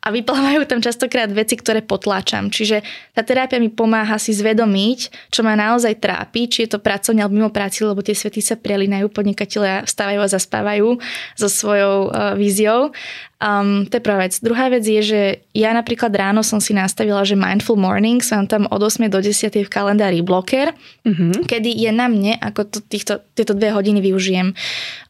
a 0.00 0.08
vyplávajú 0.08 0.64
tam 0.64 0.80
častokrát 0.80 1.28
veci, 1.28 1.60
ktoré 1.60 1.84
potláčam. 1.84 2.48
Čiže 2.48 2.80
tá 3.12 3.20
terapia 3.20 3.60
mi 3.60 3.68
pomáha 3.68 4.16
si 4.16 4.32
zvedomiť, 4.32 5.28
čo 5.28 5.44
ma 5.44 5.52
naozaj 5.52 6.00
trápi, 6.00 6.48
či 6.48 6.64
je 6.64 6.72
to 6.72 6.80
pracovne 6.80 7.20
alebo 7.20 7.36
mimo 7.36 7.52
práci, 7.52 7.84
lebo 7.84 8.00
tie 8.00 8.16
svety 8.16 8.40
sa 8.40 8.56
prelinajú, 8.56 9.12
podnikatelia 9.12 9.84
vstávajú 9.84 10.18
a 10.24 10.32
zaspávajú 10.32 10.88
so 11.36 11.46
svojou 11.52 12.08
uh, 12.08 12.32
víziou 12.32 12.96
Um, 13.38 13.86
to 13.86 13.96
je 13.96 14.02
prvá 14.02 14.26
vec. 14.26 14.34
Druhá 14.42 14.66
vec 14.66 14.82
je, 14.82 14.98
že 14.98 15.20
ja 15.54 15.70
napríklad 15.70 16.10
ráno 16.10 16.42
som 16.42 16.58
si 16.58 16.74
nastavila, 16.74 17.22
že 17.22 17.38
Mindful 17.38 17.78
Mornings, 17.78 18.34
mám 18.34 18.50
tam 18.50 18.66
od 18.66 18.82
8 18.82 19.06
do 19.06 19.22
10 19.22 19.62
v 19.62 19.70
kalendári 19.70 20.26
bloker, 20.26 20.74
mm-hmm. 21.06 21.46
kedy 21.46 21.70
je 21.70 21.90
na 21.94 22.10
mne, 22.10 22.34
ako 22.42 22.66
to, 22.66 22.78
týchto, 22.82 23.22
tieto 23.38 23.54
dve 23.54 23.70
hodiny 23.70 24.02
využijem. 24.02 24.58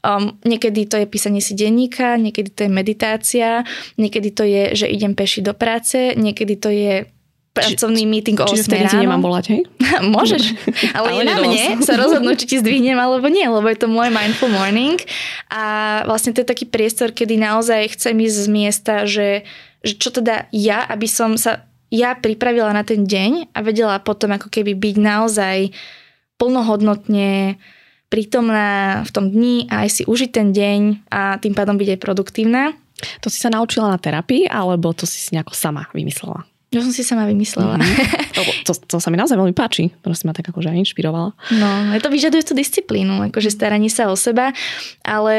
Um, 0.05 0.37
niekedy 0.45 0.85
to 0.85 1.01
je 1.01 1.09
písanie 1.09 1.41
si 1.41 1.57
denníka, 1.57 2.21
niekedy 2.21 2.53
to 2.53 2.69
je 2.69 2.71
meditácia, 2.71 3.65
niekedy 3.97 4.29
to 4.37 4.45
je, 4.45 4.77
že 4.77 4.87
idem 4.93 5.17
peši 5.17 5.41
do 5.41 5.57
práce, 5.57 6.13
niekedy 6.13 6.55
to 6.61 6.69
je 6.69 7.09
pracovný 7.59 8.03
či, 8.07 8.11
meeting 8.11 8.39
o 8.39 8.47
8 8.47 8.55
Čiže 8.55 8.65
vtedy 8.71 8.87
ráno. 8.87 9.03
nemám 9.03 9.23
volať, 9.27 9.45
hej? 9.51 9.63
Môžeš, 10.15 10.43
ale, 10.95 11.09
ale 11.11 11.11
je 11.11 11.25
na 11.27 11.35
mne 11.43 11.65
sa 11.83 11.95
rozhodnúť, 11.99 12.37
či 12.45 12.47
ti 12.47 12.57
zdvihnem 12.63 12.99
alebo 12.99 13.27
nie, 13.27 13.43
lebo 13.43 13.67
je 13.67 13.79
to 13.79 13.91
môj 13.91 14.09
mindful 14.15 14.49
morning 14.49 14.97
a 15.51 15.63
vlastne 16.07 16.31
to 16.31 16.47
je 16.47 16.49
taký 16.49 16.65
priestor, 16.71 17.11
kedy 17.11 17.37
naozaj 17.37 17.99
chcem 17.99 18.15
ísť 18.15 18.37
z 18.39 18.49
miesta, 18.49 18.95
že, 19.05 19.43
že 19.83 19.95
čo 19.99 20.15
teda 20.15 20.47
ja, 20.55 20.87
aby 20.87 21.11
som 21.11 21.35
sa 21.35 21.69
ja 21.89 22.13
pripravila 22.17 22.73
na 22.73 22.85
ten 22.85 23.09
deň 23.09 23.57
a 23.57 23.59
vedela 23.65 23.97
potom 24.01 24.37
ako 24.37 24.53
keby 24.53 24.77
byť 24.77 24.97
naozaj 25.01 25.57
plnohodnotne 26.37 27.57
prítomná 28.09 29.03
v 29.05 29.11
tom 29.13 29.29
dni 29.29 29.69
a 29.69 29.85
aj 29.85 30.01
si 30.01 30.03
užiť 30.09 30.31
ten 30.33 30.49
deň 30.53 30.81
a 31.13 31.37
tým 31.41 31.53
pádom 31.53 31.77
byť 31.77 31.97
aj 31.97 32.01
produktívna. 32.01 32.73
To 33.23 33.29
si 33.31 33.39
sa 33.39 33.53
naučila 33.53 33.93
na 33.93 34.01
terapii 34.01 34.49
alebo 34.49 34.93
to 34.97 35.05
si 35.05 35.21
si 35.21 35.31
nejako 35.37 35.55
sama 35.55 35.87
vymyslela? 35.93 36.45
To 36.69 36.85
som 36.85 36.93
si 36.93 37.01
sama 37.01 37.25
vymyslela. 37.25 37.81
Mm-hmm. 38.39 38.71
To, 38.71 38.73
to 38.87 38.97
sa 39.03 39.11
mi 39.11 39.19
naozaj 39.19 39.35
veľmi 39.35 39.51
páči. 39.51 39.91
To 40.07 40.15
si 40.15 40.23
ma 40.23 40.31
tak 40.31 40.47
akože 40.47 40.71
aj 40.71 40.79
inšpirovala. 40.87 41.35
No, 41.59 41.71
to 41.99 42.07
vyžaduje 42.07 42.47
tú 42.47 42.55
disciplínu, 42.55 43.19
akože 43.35 43.51
staranie 43.51 43.91
sa 43.91 44.07
o 44.07 44.15
seba, 44.15 44.55
ale 45.03 45.35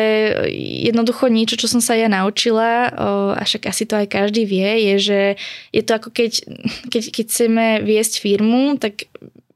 jednoducho 0.83 1.31
niečo, 1.31 1.55
čo 1.55 1.71
som 1.71 1.79
sa 1.79 1.95
ja 1.95 2.11
naučila, 2.11 2.91
a 3.39 3.39
však 3.39 3.71
asi 3.71 3.87
to 3.87 3.95
aj 3.95 4.11
každý 4.11 4.43
vie, 4.43 4.91
je, 4.91 4.95
že 4.99 5.19
je 5.71 5.79
to 5.79 5.95
ako 5.95 6.11
keď, 6.11 6.43
keď, 6.91 7.03
keď 7.07 7.25
chceme 7.31 7.65
viesť 7.87 8.19
firmu, 8.19 8.75
tak 8.75 9.07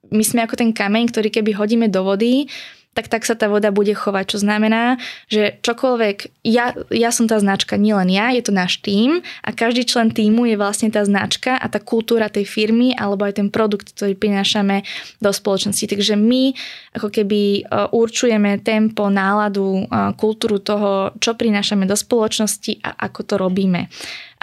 my 0.08 0.24
sme 0.24 0.48
ako 0.48 0.56
ten 0.56 0.72
kameň, 0.72 1.12
ktorý 1.12 1.28
keby 1.28 1.52
hodíme 1.52 1.92
do 1.92 2.08
vody, 2.08 2.48
tak 2.94 3.10
tak 3.10 3.26
sa 3.26 3.34
tá 3.34 3.50
voda 3.50 3.74
bude 3.74 3.94
chovať. 3.94 4.38
Čo 4.38 4.38
znamená, 4.46 5.02
že 5.26 5.58
čokoľvek, 5.66 6.46
ja, 6.46 6.78
ja 6.94 7.10
som 7.10 7.26
tá 7.26 7.42
značka, 7.42 7.78
nielen 7.78 8.10
ja, 8.14 8.30
je 8.30 8.46
to 8.46 8.54
náš 8.54 8.80
tím 8.82 9.26
a 9.42 9.50
každý 9.50 9.86
člen 9.86 10.14
týmu 10.14 10.46
je 10.46 10.56
vlastne 10.58 10.94
tá 10.94 11.02
značka 11.02 11.58
a 11.58 11.66
tá 11.68 11.82
kultúra 11.82 12.30
tej 12.30 12.46
firmy 12.46 12.94
alebo 12.94 13.26
aj 13.26 13.42
ten 13.42 13.50
produkt, 13.50 13.98
ktorý 13.98 14.14
prinášame 14.14 14.86
do 15.18 15.34
spoločnosti. 15.34 15.90
Takže 15.90 16.14
my 16.14 16.54
ako 16.94 17.10
keby 17.10 17.42
e, 17.42 17.62
určujeme 17.90 18.62
tempo, 18.62 19.10
náladu, 19.10 19.84
e, 19.84 20.14
kultúru 20.14 20.62
toho, 20.62 21.12
čo 21.18 21.34
prinášame 21.34 21.90
do 21.90 21.98
spoločnosti 21.98 22.78
a 22.86 23.10
ako 23.10 23.20
to 23.26 23.36
robíme. 23.42 23.90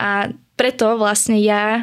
A 0.00 0.26
preto 0.58 0.98
vlastne 0.98 1.38
ja 1.38 1.78
e, 1.78 1.82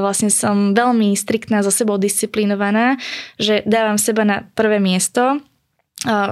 vlastne 0.00 0.32
som 0.32 0.72
veľmi 0.72 1.12
striktná, 1.12 1.60
za 1.60 1.72
sebou 1.72 2.00
disciplinovaná, 2.00 2.96
že 3.36 3.60
dávam 3.68 4.00
seba 4.00 4.24
na 4.24 4.48
prvé 4.56 4.80
miesto. 4.80 5.40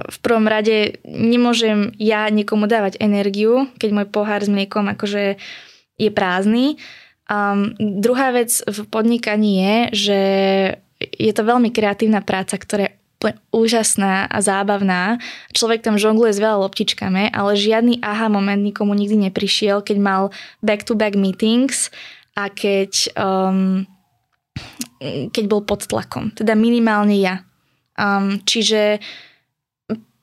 V 0.08 0.18
prvom 0.24 0.48
rade 0.48 0.96
nemôžem 1.04 1.92
ja 2.00 2.32
niekomu 2.32 2.64
dávať 2.64 2.96
energiu, 3.04 3.68
keď 3.76 3.90
môj 3.92 4.06
pohár 4.08 4.40
s 4.40 4.48
mliekom 4.48 4.88
akože 4.88 5.36
je 6.00 6.10
prázdny. 6.14 6.80
Um, 7.28 7.76
druhá 7.76 8.32
vec 8.32 8.64
v 8.64 8.88
podnikaní 8.88 9.60
je, 9.60 9.76
že 9.92 10.20
je 10.98 11.32
to 11.36 11.44
veľmi 11.44 11.68
kreatívna 11.68 12.24
práca, 12.24 12.56
ktorá 12.56 12.88
je 12.88 13.34
úžasná 13.52 14.30
a 14.30 14.38
zábavná. 14.40 15.20
Človek 15.52 15.84
tam 15.84 16.00
žongluje 16.00 16.32
s 16.32 16.40
veľa 16.40 16.64
loptičkami, 16.64 17.34
ale 17.34 17.58
žiadny 17.58 18.00
aha 18.00 18.32
moment 18.32 18.62
nikomu 18.62 18.96
nikdy 18.96 19.28
neprišiel, 19.28 19.84
keď 19.84 19.96
mal 20.00 20.22
back-to-back 20.64 21.12
meetings 21.18 21.92
a 22.38 22.44
keď, 22.46 23.18
um, 23.18 23.82
keď 25.34 25.44
bol 25.50 25.66
pod 25.66 25.90
tlakom. 25.90 26.30
Teda 26.30 26.54
minimálne 26.54 27.18
ja. 27.18 27.42
Um, 27.98 28.38
čiže 28.46 29.02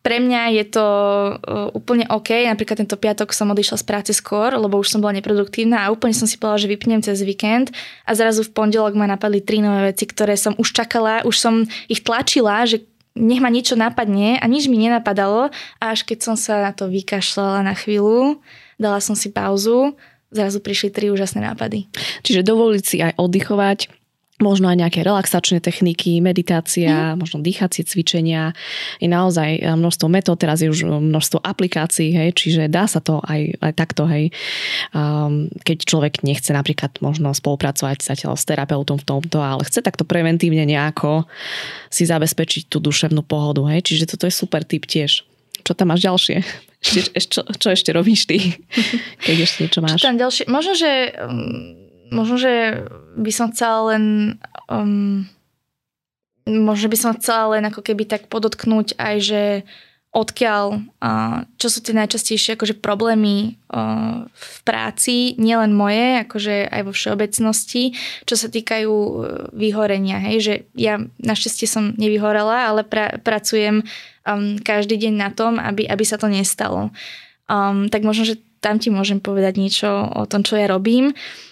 pre 0.05 0.21
mňa 0.21 0.53
je 0.61 0.65
to 0.69 0.87
uh, 1.33 1.73
úplne 1.73 2.05
OK. 2.13 2.45
Napríklad 2.45 2.77
tento 2.85 2.93
piatok 2.93 3.33
som 3.33 3.49
odišla 3.49 3.81
z 3.81 3.85
práce 3.89 4.11
skôr, 4.13 4.53
lebo 4.53 4.77
už 4.77 4.93
som 4.93 5.01
bola 5.01 5.17
neproduktívna 5.17 5.81
a 5.81 5.91
úplne 5.91 6.13
som 6.13 6.29
si 6.29 6.37
povedala, 6.37 6.61
že 6.61 6.69
vypnem 6.69 7.01
cez 7.01 7.25
víkend 7.25 7.73
a 8.05 8.13
zrazu 8.13 8.45
v 8.45 8.53
pondelok 8.53 8.93
ma 8.93 9.09
napadli 9.09 9.41
tri 9.41 9.65
nové 9.65 9.91
veci, 9.91 10.05
ktoré 10.05 10.37
som 10.37 10.53
už 10.61 10.77
čakala, 10.77 11.25
už 11.25 11.35
som 11.35 11.65
ich 11.89 12.05
tlačila, 12.05 12.69
že 12.69 12.85
nech 13.17 13.41
ma 13.41 13.49
niečo 13.49 13.73
napadne 13.73 14.37
a 14.37 14.45
nič 14.45 14.69
mi 14.69 14.77
nenapadalo 14.77 15.49
a 15.81 15.83
až 15.89 16.05
keď 16.05 16.21
som 16.21 16.35
sa 16.37 16.61
na 16.61 16.69
to 16.69 16.85
vykašľala 16.85 17.65
na 17.65 17.73
chvíľu, 17.73 18.37
dala 18.77 19.01
som 19.01 19.17
si 19.17 19.33
pauzu 19.33 19.97
zrazu 20.35 20.59
prišli 20.59 20.91
tri 20.91 21.07
úžasné 21.09 21.41
nápady. 21.41 21.87
Čiže 22.21 22.43
dovoliť 22.43 22.83
si 22.83 22.97
aj 23.01 23.15
oddychovať, 23.15 23.89
možno 24.43 24.67
aj 24.67 24.83
nejaké 24.83 24.99
relaxačné 24.99 25.63
techniky, 25.63 26.19
meditácia, 26.19 27.15
mm. 27.15 27.23
možno 27.23 27.39
dýchacie 27.39 27.87
cvičenia. 27.87 28.51
Je 28.99 29.07
naozaj 29.07 29.49
eh, 29.59 29.71
množstvo 29.71 30.07
metód, 30.11 30.35
teraz 30.35 30.59
je 30.59 30.67
už 30.67 30.91
množstvo 30.91 31.39
aplikácií, 31.39 32.11
hej, 32.11 32.35
čiže 32.35 32.67
dá 32.67 32.83
sa 32.87 32.99
to 32.99 33.23
aj, 33.23 33.55
aj 33.63 33.71
takto, 33.75 34.03
hej. 34.11 34.35
Um, 34.91 35.47
keď 35.63 35.87
človek 35.87 36.13
nechce 36.27 36.51
napríklad 36.51 36.99
možno 36.99 37.31
spolupracovať 37.31 38.03
zatiaľ 38.03 38.35
s 38.35 38.43
terapeutom 38.43 38.99
v 38.99 39.07
tomto, 39.07 39.39
ale 39.39 39.63
chce 39.63 39.79
takto 39.79 40.03
preventívne 40.03 40.67
nejako 40.67 41.23
si 41.87 42.03
zabezpečiť 42.03 42.67
tú 42.67 42.83
duševnú 42.83 43.23
pohodu, 43.23 43.63
hej, 43.71 43.87
čiže 43.87 44.15
toto 44.15 44.27
je 44.27 44.35
super 44.35 44.67
tip 44.67 44.83
tiež. 44.83 45.23
Čo 45.65 45.73
tam 45.73 45.89
máš 45.89 46.05
ďalšie? 46.05 46.37
Ešte, 46.85 47.17
čo, 47.17 47.41
čo 47.41 47.67
ešte 47.73 47.89
robíš 47.89 48.29
ty, 48.29 48.37
keď 49.25 49.35
ešte 49.41 49.65
niečo 49.65 49.81
máš? 49.81 49.97
Čo 49.97 50.13
tam 50.13 50.21
ďalšie? 50.21 50.45
Možno, 50.45 50.73
že, 50.77 50.91
um, 51.17 51.73
možno, 52.13 52.37
že 52.37 52.85
by 53.17 53.31
som 53.33 53.49
chcela 53.49 53.97
len 53.97 54.03
um, 54.69 55.25
možno 56.45 56.87
by 56.93 56.97
som 56.97 57.17
chcela 57.17 57.57
len 57.57 57.65
ako 57.65 57.81
keby 57.81 58.05
tak 58.05 58.29
podotknúť 58.29 58.95
aj, 59.01 59.15
že 59.17 59.41
odkiaľ, 60.15 60.79
čo 61.59 61.67
sú 61.67 61.83
tie 61.83 61.91
najčastejšie 61.91 62.55
akože 62.55 62.79
problémy 62.79 63.59
v 64.31 64.57
práci, 64.63 65.35
nielen 65.35 65.75
moje, 65.75 66.23
akože 66.23 66.71
aj 66.71 66.81
vo 66.87 66.95
všeobecnosti, 66.95 67.91
čo 68.23 68.35
sa 68.39 68.47
týkajú 68.47 68.93
e, 68.95 69.11
vyhorenia. 69.51 70.23
Hej, 70.23 70.37
že 70.39 70.53
ja 70.79 71.03
našťastie 71.19 71.67
som 71.67 71.91
nevyhorela, 71.99 72.71
ale 72.71 72.87
pra, 72.87 73.19
pracujem 73.19 73.83
um, 74.23 74.55
každý 74.63 74.95
deň 74.95 75.13
na 75.19 75.29
tom, 75.35 75.59
aby, 75.59 75.83
aby 75.83 76.03
sa 76.07 76.15
to 76.15 76.31
nestalo. 76.31 76.95
Um, 77.51 77.91
tak 77.91 78.07
možno, 78.07 78.23
že 78.23 78.39
tam 78.63 78.79
ti 78.79 78.87
môžem 78.87 79.19
povedať 79.19 79.59
niečo 79.59 79.91
o 80.15 80.23
tom, 80.23 80.47
čo 80.47 80.55
ja 80.55 80.71
robím. 80.71 81.11
Uh, 81.11 81.45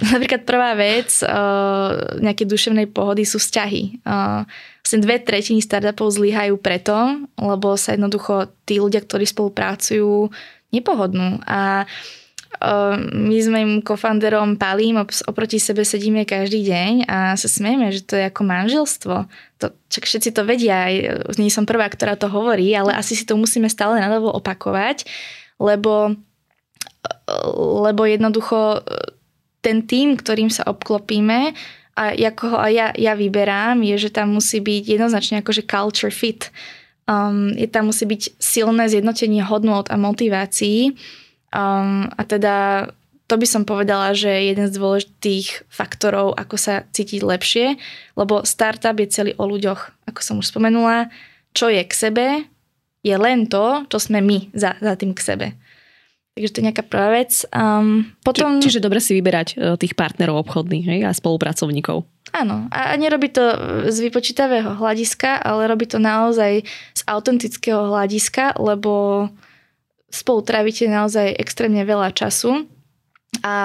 napríklad 0.14 0.42
prvá 0.48 0.72
vec 0.72 1.20
uh, 1.20 2.16
nejaké 2.18 2.48
duševnej 2.48 2.88
pohody 2.88 3.28
sú 3.28 3.36
vzťahy. 3.36 4.00
Uh, 4.02 4.48
vlastne 4.80 5.04
dve 5.04 5.20
tretiny 5.20 5.60
startupov 5.60 6.16
zlyhajú 6.16 6.56
preto, 6.56 6.96
lebo 7.36 7.76
sa 7.76 7.92
jednoducho 7.92 8.48
tí 8.64 8.80
ľudia, 8.80 9.04
ktorí 9.04 9.28
spolupracujú, 9.28 10.32
nepohodnú. 10.72 11.44
A 11.44 11.84
my 13.14 13.36
sme 13.40 13.58
im 13.62 13.72
kofanderom 13.80 14.58
palím, 14.58 15.00
oproti 15.00 15.62
sebe 15.62 15.86
sedíme 15.86 16.26
každý 16.26 16.66
deň 16.66 16.92
a 17.06 17.18
sa 17.38 17.48
smieme, 17.48 17.88
že 17.94 18.04
to 18.04 18.18
je 18.18 18.26
ako 18.26 18.42
manželstvo. 18.42 19.16
To, 19.62 19.66
čak 19.88 20.04
všetci 20.04 20.34
to 20.34 20.42
vedia, 20.44 20.90
nie 21.38 21.48
som 21.48 21.64
prvá, 21.64 21.88
ktorá 21.88 22.18
to 22.18 22.26
hovorí, 22.28 22.68
ale 22.74 22.92
asi 22.92 23.16
si 23.16 23.24
to 23.24 23.38
musíme 23.38 23.70
stále 23.70 23.96
nadovo 24.02 24.34
opakovať, 24.34 25.06
lebo, 25.56 26.18
lebo 27.86 28.04
jednoducho 28.04 28.84
ten 29.60 29.84
tým, 29.84 30.16
ktorým 30.16 30.48
sa 30.48 30.64
obklopíme, 30.68 31.52
a 32.00 32.16
ako 32.16 32.44
ho 32.54 32.56
aj 32.56 32.72
ja, 32.72 32.88
ja 32.96 33.12
vyberám, 33.12 33.84
je, 33.84 34.08
že 34.08 34.14
tam 34.14 34.32
musí 34.32 34.62
byť 34.62 34.96
jednoznačne 34.96 35.44
akože 35.44 35.68
culture 35.68 36.14
fit. 36.14 36.48
Um, 37.04 37.52
je 37.52 37.68
tam 37.68 37.92
musí 37.92 38.08
byť 38.08 38.40
silné 38.40 38.88
zjednotenie 38.88 39.44
hodnot 39.44 39.92
a 39.92 40.00
motivácií. 40.00 40.96
Um, 41.52 42.08
a 42.14 42.22
teda 42.24 42.88
to 43.28 43.36
by 43.36 43.46
som 43.46 43.68
povedala, 43.68 44.16
že 44.16 44.32
je 44.32 44.48
jeden 44.54 44.66
z 44.66 44.74
dôležitých 44.80 45.68
faktorov, 45.68 46.34
ako 46.40 46.56
sa 46.56 46.88
cítiť 46.88 47.20
lepšie, 47.20 47.66
lebo 48.16 48.48
startup 48.48 48.96
je 48.96 49.12
celý 49.12 49.32
o 49.36 49.44
ľuďoch, 49.44 50.08
ako 50.08 50.20
som 50.24 50.40
už 50.40 50.50
spomenula. 50.50 51.12
Čo 51.52 51.68
je 51.68 51.84
k 51.84 51.92
sebe, 51.92 52.26
je 53.04 53.14
len 53.14 53.44
to, 53.44 53.84
čo 53.92 53.98
sme 54.00 54.24
my 54.24 54.50
za, 54.56 54.78
za 54.80 54.96
tým 54.96 55.12
k 55.12 55.20
sebe. 55.20 55.46
Takže 56.38 56.50
to 56.54 56.58
je 56.62 56.66
nejaká 56.70 56.84
prvá 56.86 57.10
vec. 57.10 57.42
Um, 57.50 58.14
potom... 58.22 58.62
Či, 58.62 58.70
čiže 58.70 58.84
dobre 58.84 59.02
si 59.02 59.18
vyberať 59.18 59.48
uh, 59.54 59.74
tých 59.74 59.98
partnerov 59.98 60.46
obchodných 60.46 60.86
hej, 60.86 61.00
a 61.04 61.10
spolupracovníkov. 61.10 62.06
Áno, 62.30 62.70
a 62.70 62.94
nerobí 62.94 63.34
to 63.34 63.42
z 63.90 64.06
vypočítavého 64.06 64.78
hľadiska, 64.78 65.42
ale 65.42 65.66
robí 65.66 65.90
to 65.90 65.98
naozaj 65.98 66.62
z 66.94 67.02
autentického 67.10 67.90
hľadiska, 67.90 68.54
lebo 68.62 69.26
spolu 70.06 70.40
trávite 70.46 70.86
naozaj 70.86 71.34
extrémne 71.38 71.82
veľa 71.82 72.14
času 72.14 72.70
a, 73.42 73.58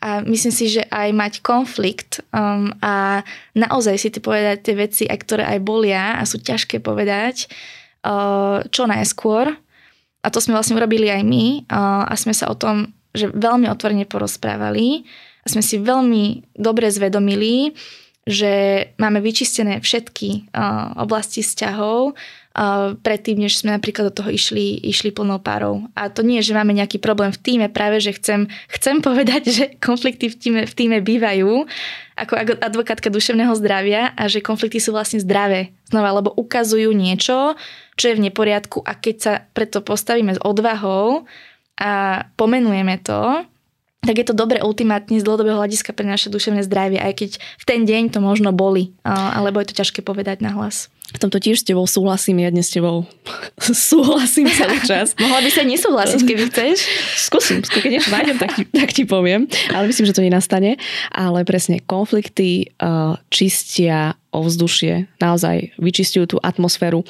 a 0.00 0.08
myslím 0.24 0.52
si, 0.52 0.72
že 0.72 0.82
aj 0.88 1.08
mať 1.12 1.32
konflikt 1.44 2.24
um, 2.32 2.72
a 2.80 3.24
naozaj 3.52 3.96
si 4.00 4.08
ty 4.08 4.18
povedať 4.24 4.56
tie 4.64 4.74
veci, 4.76 5.04
aj 5.04 5.18
ktoré 5.24 5.44
aj 5.44 5.58
bolia 5.60 6.16
a 6.16 6.22
sú 6.24 6.40
ťažké 6.40 6.80
povedať 6.80 7.48
uh, 8.04 8.64
čo 8.72 8.88
najskôr. 8.88 9.52
A 10.26 10.28
to 10.34 10.42
sme 10.42 10.58
vlastne 10.58 10.74
urobili 10.74 11.06
aj 11.06 11.22
my 11.22 11.70
a 11.70 12.10
sme 12.18 12.34
sa 12.34 12.50
o 12.50 12.58
tom, 12.58 12.90
že 13.14 13.30
veľmi 13.30 13.70
otvorene 13.70 14.10
porozprávali 14.10 15.06
a 15.40 15.46
sme 15.46 15.62
si 15.62 15.78
veľmi 15.78 16.50
dobre 16.58 16.90
zvedomili, 16.90 17.70
že 18.26 18.82
máme 18.98 19.22
vyčistené 19.22 19.78
všetky 19.78 20.50
oblasti 20.98 21.46
vzťahov 21.46 22.18
predtým, 23.04 23.36
než 23.38 23.60
sme 23.62 23.76
napríklad 23.76 24.10
do 24.10 24.16
toho 24.18 24.30
išli, 24.32 24.80
išli 24.82 25.12
plnou 25.12 25.38
párou. 25.38 25.86
A 25.92 26.08
to 26.08 26.24
nie 26.24 26.40
je, 26.40 26.50
že 26.50 26.56
máme 26.56 26.72
nejaký 26.72 26.98
problém 26.98 27.30
v 27.30 27.38
týme, 27.38 27.66
práve 27.68 28.00
že 28.00 28.16
chcem, 28.16 28.50
chcem 28.72 28.98
povedať, 29.06 29.42
že 29.46 29.64
konflikty 29.78 30.26
v 30.32 30.36
týme, 30.36 30.62
v 30.66 30.74
týme 30.74 30.98
bývajú 31.04 31.68
ako 32.16 32.32
advokátka 32.64 33.12
duševného 33.12 33.52
zdravia 33.60 34.16
a 34.16 34.24
že 34.24 34.40
konflikty 34.40 34.80
sú 34.80 34.96
vlastne 34.96 35.20
zdravé. 35.20 35.76
Znova, 35.92 36.16
lebo 36.16 36.32
ukazujú 36.32 36.90
niečo, 36.96 37.52
čo 37.94 38.04
je 38.08 38.16
v 38.16 38.24
neporiadku 38.24 38.80
a 38.80 38.96
keď 38.96 39.16
sa 39.20 39.32
preto 39.52 39.84
postavíme 39.84 40.32
s 40.32 40.40
odvahou 40.40 41.28
a 41.76 42.24
pomenujeme 42.40 43.04
to, 43.04 43.44
tak 44.00 44.16
je 44.22 44.26
to 44.26 44.38
dobre 44.38 44.62
ultimátne 44.62 45.18
z 45.18 45.26
dlhodobého 45.26 45.58
hľadiska 45.58 45.90
pre 45.92 46.06
naše 46.08 46.30
duševné 46.32 46.62
zdravie, 46.64 47.02
aj 47.02 47.12
keď 47.20 47.30
v 47.36 47.64
ten 47.68 47.80
deň 47.84 48.14
to 48.14 48.24
možno 48.24 48.54
boli, 48.54 48.94
alebo 49.04 49.60
je 49.60 49.68
to 49.74 49.78
ťažké 49.82 50.00
povedať 50.00 50.40
na 50.40 50.54
hlas. 50.54 50.88
V 51.06 51.18
tomto 51.22 51.38
tiež 51.38 51.62
s 51.62 51.66
tebou 51.66 51.86
súhlasím, 51.86 52.42
ja 52.42 52.50
dnes 52.50 52.66
s 52.66 52.74
tebou 52.74 53.06
súhlasím 53.60 54.50
celý 54.50 54.82
čas. 54.82 55.14
Mohla 55.22 55.40
by 55.46 55.50
sa 55.54 55.62
nesúhlasiť, 55.62 56.20
keby 56.26 56.42
chceš. 56.50 56.82
Skúsim, 57.14 57.62
keď 57.62 57.82
niečo 57.86 58.10
nájdem, 58.10 58.36
tak 58.36 58.50
ti, 58.58 58.62
tak 58.66 58.90
ti 58.90 59.06
poviem. 59.06 59.46
Ale 59.70 59.86
myslím, 59.86 60.06
že 60.10 60.16
to 60.18 60.26
nenastane. 60.26 60.76
Ale 61.14 61.46
presne, 61.46 61.78
konflikty 61.78 62.74
uh, 62.82 63.14
čistia 63.30 64.18
ovzdušie, 64.34 65.08
naozaj 65.16 65.78
vyčistujú 65.80 66.36
tú 66.36 66.36
atmosféru. 66.42 67.06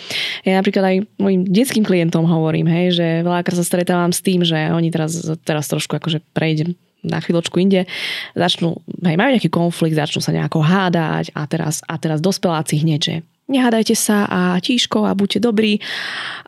Ja 0.46 0.62
napríklad 0.62 0.84
aj 0.86 0.96
mojim 1.18 1.42
detským 1.42 1.82
klientom 1.82 2.22
hovorím, 2.22 2.70
hej, 2.70 2.94
že 2.94 3.06
veľakrát 3.26 3.58
sa 3.58 3.66
stretávam 3.66 4.14
s 4.14 4.22
tým, 4.22 4.46
že 4.46 4.70
oni 4.70 4.94
teraz, 4.94 5.18
teraz 5.42 5.66
trošku 5.66 5.98
akože 5.98 6.22
prejdem 6.30 6.78
na 7.02 7.18
chvíľočku 7.22 7.58
inde, 7.58 7.86
začnú, 8.34 8.82
hej, 9.06 9.16
majú 9.18 9.30
nejaký 9.34 9.50
konflikt, 9.50 9.94
začnú 9.94 10.22
sa 10.22 10.34
nejako 10.34 10.62
hádať 10.62 11.34
a 11.34 11.42
teraz, 11.46 11.82
a 11.86 11.94
teraz 11.98 12.18
dospeláci 12.18 12.82
hneď, 12.82 13.00
že 13.02 13.14
nehádajte 13.46 13.94
sa 13.94 14.26
a 14.26 14.40
tíško 14.58 15.06
a 15.06 15.16
buďte 15.16 15.40
dobrí 15.42 15.78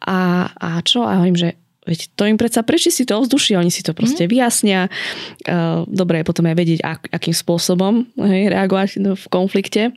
a, 0.02 0.50
a 0.52 0.68
čo? 0.82 1.06
A 1.06 1.22
hovorím, 1.22 1.38
že 1.38 1.48
veď 1.88 2.12
to 2.12 2.28
im 2.28 2.36
predsa 2.36 2.60
prečistí 2.60 3.08
to 3.08 3.16
ovzdušie, 3.16 3.56
oni 3.56 3.72
si 3.72 3.80
to 3.80 3.96
proste 3.96 4.28
mm. 4.28 4.30
vyjasnia. 4.30 4.80
Dobre 5.88 6.20
je 6.20 6.28
potom 6.28 6.44
aj 6.44 6.56
vedieť, 6.60 6.80
ak, 6.84 7.00
akým 7.08 7.32
spôsobom 7.32 8.04
hej, 8.28 8.52
reagovať 8.52 9.00
v 9.16 9.24
konflikte 9.32 9.96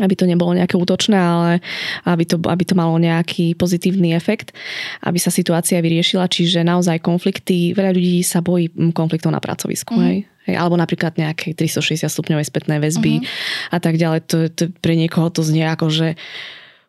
aby 0.00 0.16
to 0.16 0.24
nebolo 0.24 0.56
nejaké 0.56 0.72
útočné, 0.80 1.20
ale 1.20 1.60
aby 2.08 2.24
to, 2.24 2.40
aby 2.48 2.64
to 2.64 2.72
malo 2.72 2.96
nejaký 2.96 3.52
pozitívny 3.52 4.16
efekt, 4.16 4.56
aby 5.04 5.20
sa 5.20 5.28
situácia 5.28 5.84
vyriešila. 5.84 6.32
Čiže 6.32 6.64
naozaj 6.64 7.04
konflikty, 7.04 7.76
veľa 7.76 7.92
ľudí 7.92 8.24
sa 8.24 8.40
bojí 8.40 8.72
konfliktov 8.96 9.36
na 9.36 9.40
pracovisku. 9.44 9.92
Mm. 9.92 10.04
Hej? 10.08 10.31
Hej, 10.42 10.58
alebo 10.58 10.74
napríklad 10.74 11.14
nejaké 11.14 11.54
360 11.54 12.10
stupňové 12.10 12.42
spätné 12.42 12.82
väzby 12.82 13.22
mm. 13.22 13.26
a 13.70 13.78
tak 13.78 13.94
ďalej. 13.94 14.20
To, 14.26 14.38
to, 14.50 14.62
pre 14.82 14.98
niekoho 14.98 15.30
to 15.30 15.46
znie 15.46 15.62
ako, 15.62 15.86
že 15.86 16.08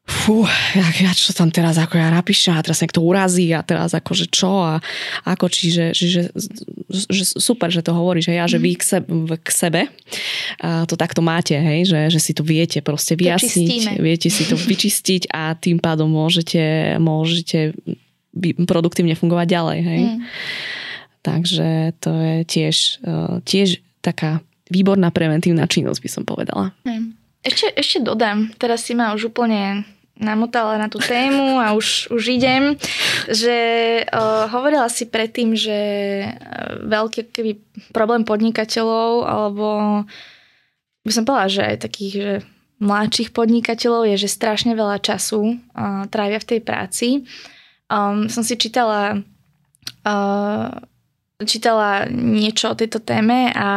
fú, 0.04 0.44
ja, 0.76 0.84
ja 1.00 1.16
čo 1.16 1.32
tam 1.32 1.48
teraz 1.48 1.80
ako 1.80 1.96
ja 1.96 2.12
napíšem 2.12 2.60
a 2.60 2.66
teraz 2.66 2.84
niekto 2.84 3.00
urazí 3.00 3.56
a 3.56 3.64
teraz 3.64 3.96
akože 3.96 4.28
čo 4.28 4.60
a 4.60 4.84
ako 5.24 5.48
čiže, 5.48 5.96
čiže 5.96 6.22
že 6.92 7.24
super, 7.40 7.72
že 7.72 7.80
to 7.80 7.96
hovoríš, 7.96 8.28
hej, 8.28 8.40
a 8.44 8.46
že 8.52 8.60
vy 8.60 8.76
mhm. 8.76 8.80
k 8.80 8.84
sebe, 8.84 9.08
k 9.40 9.50
sebe 9.50 9.82
a 10.60 10.84
to 10.84 11.00
takto 11.00 11.24
máte, 11.24 11.56
hej, 11.56 11.88
že, 11.88 12.00
že 12.12 12.20
si 12.20 12.36
to 12.36 12.44
viete 12.44 12.84
proste 12.84 13.16
vyjasniť, 13.16 14.04
viete 14.04 14.28
si 14.28 14.44
to 14.44 14.60
vyčistiť 14.72 15.32
a 15.32 15.56
tým 15.56 15.80
pádom 15.80 16.12
môžete, 16.12 17.00
môžete 17.00 17.72
produktívne 18.68 19.16
fungovať 19.16 19.48
ďalej, 19.48 19.80
hej. 19.88 20.02
Mm. 20.04 20.20
Takže 21.24 21.96
to 22.04 22.12
je 22.12 22.38
tiež, 22.44 22.76
e, 23.00 23.40
tiež 23.48 23.80
taká 24.04 24.44
výborná 24.68 25.08
preventívna 25.10 25.66
činnosť, 25.66 26.00
by 26.04 26.10
som 26.12 26.24
povedala. 26.28 26.76
Mm. 26.84 27.16
Ešte, 27.44 27.72
ešte 27.76 28.00
dodám, 28.04 28.52
teraz 28.56 28.88
si 28.88 28.96
ma 28.96 29.16
už 29.16 29.32
úplne 29.32 29.88
namotala 30.16 30.78
na 30.78 30.88
tú 30.88 31.02
tému 31.02 31.58
a 31.60 31.74
už, 31.74 32.14
už 32.14 32.24
idem, 32.38 32.78
že 33.28 33.58
uh, 34.06 34.46
hovorila 34.48 34.86
si 34.88 35.10
predtým, 35.10 35.58
že 35.58 35.80
uh, 36.24 36.86
veľký 36.86 37.34
keby, 37.34 37.52
problém 37.92 38.22
podnikateľov 38.24 39.26
alebo 39.26 39.68
by 41.04 41.12
som 41.12 41.26
povedala, 41.26 41.50
že 41.52 41.62
aj 41.66 41.78
takých, 41.84 42.14
že 42.16 42.34
mladších 42.80 43.36
podnikateľov 43.36 44.08
je, 44.14 44.24
že 44.24 44.30
strašne 44.32 44.78
veľa 44.78 45.02
času 45.02 45.60
uh, 45.60 46.06
trávia 46.08 46.40
v 46.40 46.50
tej 46.56 46.60
práci. 46.62 47.08
Um, 47.90 48.30
som 48.30 48.46
si 48.46 48.56
čítala 48.56 49.18
uh, 49.18 50.70
čítala 51.46 52.10
niečo 52.10 52.72
o 52.72 52.78
tejto 52.78 53.00
téme 53.00 53.52
a 53.54 53.70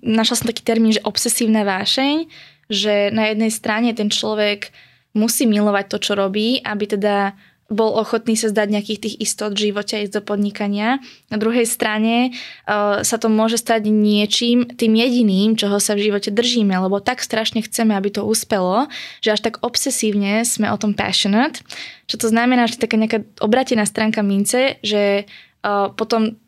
našla 0.00 0.34
som 0.36 0.50
taký 0.50 0.62
termín, 0.62 0.94
že 0.94 1.04
obsesívna 1.04 1.66
vášeň, 1.66 2.28
že 2.70 3.10
na 3.14 3.30
jednej 3.30 3.52
strane 3.52 3.94
ten 3.94 4.10
človek 4.10 4.70
musí 5.16 5.48
milovať 5.48 5.84
to, 5.88 5.96
čo 6.02 6.12
robí, 6.12 6.60
aby 6.60 6.84
teda 6.84 7.32
bol 7.66 7.98
ochotný 7.98 8.38
sa 8.38 8.46
zdať 8.46 8.68
nejakých 8.70 9.02
tých 9.02 9.16
istot 9.26 9.50
v 9.50 9.70
živote 9.70 9.98
ísť 9.98 10.14
do 10.14 10.22
podnikania. 10.22 11.02
Na 11.34 11.36
druhej 11.38 11.66
strane 11.66 12.30
uh, 12.30 13.02
sa 13.02 13.18
to 13.18 13.26
môže 13.26 13.58
stať 13.58 13.90
niečím, 13.90 14.70
tým 14.70 14.94
jediným, 14.94 15.58
čoho 15.58 15.82
sa 15.82 15.98
v 15.98 16.06
živote 16.06 16.30
držíme, 16.30 16.70
lebo 16.78 17.02
tak 17.02 17.18
strašne 17.18 17.66
chceme, 17.66 17.98
aby 17.98 18.14
to 18.14 18.22
uspelo, 18.22 18.86
že 19.18 19.34
až 19.34 19.40
tak 19.50 19.66
obsesívne 19.66 20.46
sme 20.46 20.70
o 20.70 20.78
tom 20.78 20.94
passionate. 20.94 21.66
Čo 22.06 22.22
to 22.22 22.26
znamená, 22.30 22.70
že 22.70 22.78
taká 22.78 22.94
nejaká 22.94 23.26
obratená 23.42 23.82
stránka 23.82 24.22
mince, 24.22 24.78
že 24.86 25.26
uh, 25.66 25.90
potom 25.90 26.38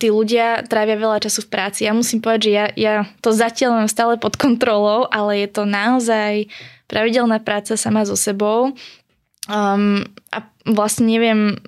tí 0.00 0.08
ľudia 0.08 0.64
trávia 0.64 0.96
veľa 0.96 1.20
času 1.20 1.44
v 1.44 1.52
práci. 1.52 1.84
Ja 1.84 1.92
musím 1.92 2.24
povedať, 2.24 2.40
že 2.48 2.50
ja, 2.50 2.66
ja 2.72 2.94
to 3.20 3.36
zatiaľ 3.36 3.84
mám 3.84 3.88
stále 3.92 4.16
pod 4.16 4.40
kontrolou, 4.40 5.04
ale 5.12 5.44
je 5.44 5.48
to 5.52 5.68
naozaj 5.68 6.48
pravidelná 6.88 7.36
práca 7.44 7.76
sama 7.76 8.08
so 8.08 8.16
sebou. 8.16 8.72
Um, 9.44 10.08
a 10.32 10.48
vlastne 10.64 11.04
neviem, 11.04 11.60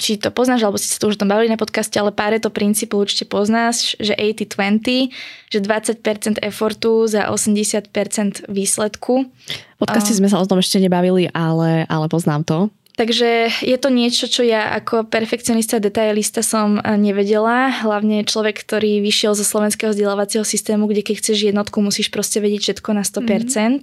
či 0.00 0.16
to 0.16 0.32
poznáš, 0.32 0.64
alebo 0.64 0.80
si 0.80 0.88
sa 0.88 0.96
to 0.96 1.12
už 1.12 1.20
tam 1.20 1.28
bavili 1.28 1.52
na 1.52 1.60
podcaste, 1.60 1.98
ale 2.00 2.14
pár 2.14 2.32
to 2.40 2.48
princípu 2.48 2.96
určite 2.96 3.28
poznáš, 3.28 3.98
že 4.00 4.16
80-20, 4.16 5.12
že 5.52 5.58
20% 5.60 6.40
efortu 6.40 7.04
za 7.04 7.28
80% 7.28 8.48
výsledku. 8.48 9.28
V 9.28 9.78
podcaste 9.82 10.14
uh, 10.14 10.18
sme 10.22 10.32
sa 10.32 10.40
o 10.40 10.48
tom 10.48 10.62
ešte 10.62 10.80
nebavili, 10.80 11.28
ale, 11.34 11.84
ale 11.90 12.06
poznám 12.08 12.46
to. 12.46 12.58
Takže 12.96 13.52
je 13.60 13.76
to 13.76 13.92
niečo, 13.92 14.24
čo 14.24 14.40
ja 14.40 14.72
ako 14.72 15.04
perfekcionista 15.04 15.76
detailista 15.76 16.40
som 16.40 16.80
eh, 16.80 16.96
nevedela. 16.96 17.68
Hlavne 17.68 18.24
človek, 18.24 18.56
ktorý 18.64 19.04
vyšiel 19.04 19.36
zo 19.36 19.44
slovenského 19.44 19.92
vzdelávacieho 19.92 20.48
systému, 20.48 20.88
kde 20.88 21.04
keď 21.04 21.20
chceš 21.20 21.52
jednotku, 21.52 21.84
musíš 21.84 22.08
proste 22.08 22.40
vedieť 22.40 22.72
všetko 22.80 22.90
na 22.96 23.04
100%. 23.04 23.20
Mm. 23.20 23.80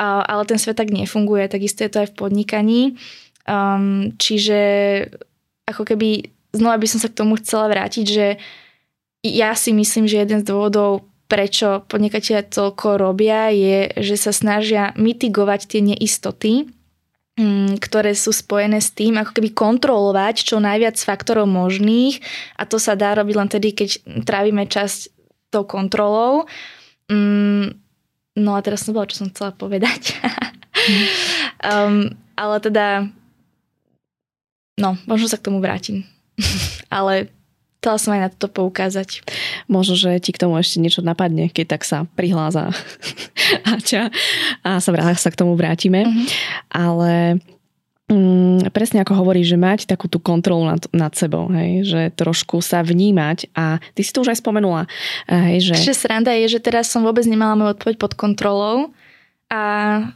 A, 0.00 0.20
ale 0.20 0.42
ten 0.44 0.60
svet 0.60 0.76
tak 0.76 0.92
nefunguje, 0.92 1.48
takisto 1.48 1.84
je 1.84 1.90
to 1.92 1.98
aj 2.04 2.08
v 2.12 2.16
podnikaní. 2.16 2.82
Um, 3.48 4.12
čiže 4.20 4.60
ako 5.64 5.88
keby 5.88 6.28
znova 6.52 6.76
by 6.76 6.86
som 6.90 7.00
sa 7.00 7.08
k 7.08 7.18
tomu 7.22 7.38
chcela 7.40 7.70
vrátiť, 7.70 8.06
že 8.06 8.26
ja 9.22 9.54
si 9.54 9.70
myslím, 9.70 10.10
že 10.10 10.20
jeden 10.20 10.42
z 10.42 10.48
dôvodov, 10.50 11.06
prečo 11.30 11.86
podnikatelia 11.86 12.44
toľko 12.44 12.98
robia, 12.98 13.48
je, 13.54 13.94
že 14.02 14.16
sa 14.18 14.34
snažia 14.34 14.90
mitigovať 14.98 15.60
tie 15.70 15.80
neistoty, 15.80 16.66
ktoré 17.80 18.12
sú 18.12 18.28
spojené 18.28 18.76
s 18.76 18.92
tým, 18.92 19.16
ako 19.16 19.32
keby 19.32 19.56
kontrolovať 19.56 20.52
čo 20.52 20.60
najviac 20.60 21.00
faktorov 21.00 21.48
možných 21.48 22.20
a 22.60 22.68
to 22.68 22.76
sa 22.76 22.92
dá 22.92 23.16
robiť 23.16 23.34
len 23.40 23.48
tedy, 23.48 23.72
keď 23.72 24.04
trávime 24.28 24.68
časť 24.68 25.08
tou 25.48 25.64
kontrolou. 25.64 26.44
Mm, 27.08 27.72
no 28.36 28.50
a 28.52 28.60
teraz 28.60 28.84
som 28.84 28.92
bola, 28.92 29.08
čo 29.08 29.24
som 29.24 29.32
chcela 29.32 29.56
povedať. 29.56 30.16
um, 31.72 32.12
ale 32.36 32.56
teda 32.60 33.08
no, 34.76 35.00
možno 35.08 35.28
sa 35.28 35.40
k 35.40 35.48
tomu 35.48 35.64
vrátim. 35.64 36.04
ale 36.92 37.32
chcela 37.82 37.98
som 37.98 38.14
aj 38.14 38.20
na 38.22 38.30
toto 38.30 38.46
poukázať. 38.62 39.26
Možno, 39.66 39.98
že 39.98 40.14
ti 40.22 40.30
k 40.30 40.38
tomu 40.38 40.54
ešte 40.54 40.78
niečo 40.78 41.02
napadne, 41.02 41.50
keď 41.50 41.74
tak 41.74 41.82
sa 41.82 42.06
prihláza 42.14 42.70
Ača 43.74 44.14
a 44.62 44.78
sa, 44.78 44.94
sa 45.18 45.30
k 45.34 45.38
tomu 45.42 45.58
vrátime. 45.58 46.06
Mm-hmm. 46.06 46.26
Ale 46.70 47.42
mm, 48.06 48.70
presne 48.70 49.02
ako 49.02 49.18
hovorí, 49.18 49.42
že 49.42 49.58
mať 49.58 49.90
takú 49.90 50.06
tú 50.06 50.22
kontrolu 50.22 50.62
nad, 50.62 50.86
nad 50.94 51.10
sebou, 51.18 51.50
hej, 51.50 51.82
že 51.82 52.00
trošku 52.14 52.62
sa 52.62 52.86
vnímať 52.86 53.50
a 53.58 53.82
ty 53.98 54.06
si 54.06 54.14
to 54.14 54.22
už 54.22 54.30
aj 54.30 54.38
spomenula. 54.38 54.86
Hej, 55.26 55.74
že... 55.74 55.82
Čiže 55.82 56.06
sranda 56.06 56.30
je, 56.38 56.54
že 56.54 56.62
teraz 56.62 56.86
som 56.86 57.02
vôbec 57.02 57.26
nemala 57.26 57.58
moju 57.58 57.74
odpoveď 57.74 57.98
pod 57.98 58.14
kontrolou 58.14 58.94
a 59.52 59.62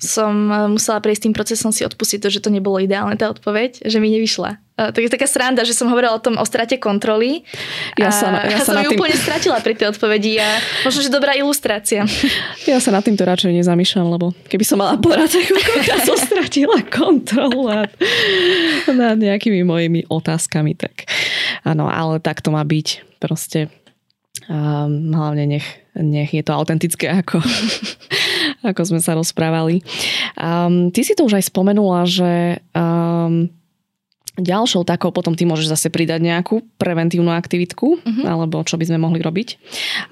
som 0.00 0.48
e, 0.48 0.72
musela 0.72 0.96
prejsť 0.96 1.28
tým 1.28 1.34
procesom 1.36 1.68
si 1.68 1.84
odpustiť 1.84 2.24
to, 2.24 2.32
že 2.32 2.40
to 2.40 2.48
nebolo 2.48 2.80
ideálne 2.80 3.20
tá 3.20 3.28
odpoveď, 3.28 3.84
že 3.84 4.00
mi 4.00 4.08
nevyšla. 4.08 4.64
Uh, 4.76 4.92
tak 4.92 5.08
je 5.08 5.12
taká 5.12 5.24
sranda, 5.24 5.64
že 5.64 5.72
som 5.72 5.88
hovorila 5.88 6.12
o 6.12 6.20
tom 6.20 6.36
o 6.36 6.44
strate 6.44 6.76
kontroly. 6.76 7.44
Ja 7.96 8.12
sa, 8.12 8.44
ja, 8.44 8.60
sa 8.60 8.76
som 8.76 8.84
ju 8.84 8.92
tým... 8.92 9.00
úplne 9.00 9.16
stratila 9.16 9.56
pri 9.64 9.72
tej 9.72 9.92
odpovedi 9.92 10.36
a 10.36 10.60
možno, 10.84 11.00
že 11.00 11.08
dobrá 11.08 11.32
ilustrácia. 11.36 12.04
Ja 12.68 12.82
sa 12.82 12.92
nad 12.92 13.00
týmto 13.00 13.22
radšej 13.22 13.56
nezamýšľam, 13.62 14.06
lebo 14.10 14.36
keby 14.50 14.64
som 14.66 14.82
mala 14.82 14.98
porad, 15.00 15.30
tak 15.32 15.48
ja 15.86 15.96
som 16.02 16.18
stratila 16.18 16.82
kontrolu 16.88 17.72
nad, 17.72 17.88
nad 18.90 19.16
nejakými 19.16 19.62
mojimi 19.62 20.04
otázkami. 20.10 20.76
Tak 20.76 21.08
áno, 21.64 21.88
ale 21.88 22.20
tak 22.20 22.42
to 22.44 22.52
má 22.52 22.60
byť. 22.66 23.20
Proste 23.22 23.72
um, 24.50 25.14
hlavne 25.14 25.46
nech, 25.46 25.66
nech 25.96 26.34
je 26.34 26.42
to 26.42 26.52
autentické, 26.52 27.08
ako, 27.08 27.40
ako 28.66 28.82
sme 28.94 29.00
sa 29.00 29.14
rozprávali. 29.14 29.80
Um, 30.34 30.90
ty 30.90 31.06
si 31.06 31.14
to 31.14 31.26
už 31.26 31.38
aj 31.38 31.48
spomenula, 31.50 32.04
že 32.04 32.60
um, 32.74 33.48
ďalšou 34.36 34.84
takou 34.84 35.10
potom 35.10 35.32
ty 35.32 35.48
môžeš 35.48 35.72
zase 35.72 35.88
pridať 35.88 36.20
nejakú 36.20 36.60
preventívnu 36.76 37.32
aktivitku, 37.32 37.86
uh-huh. 37.96 38.24
alebo 38.28 38.60
čo 38.62 38.76
by 38.76 38.84
sme 38.84 39.00
mohli 39.00 39.24
robiť. 39.24 39.48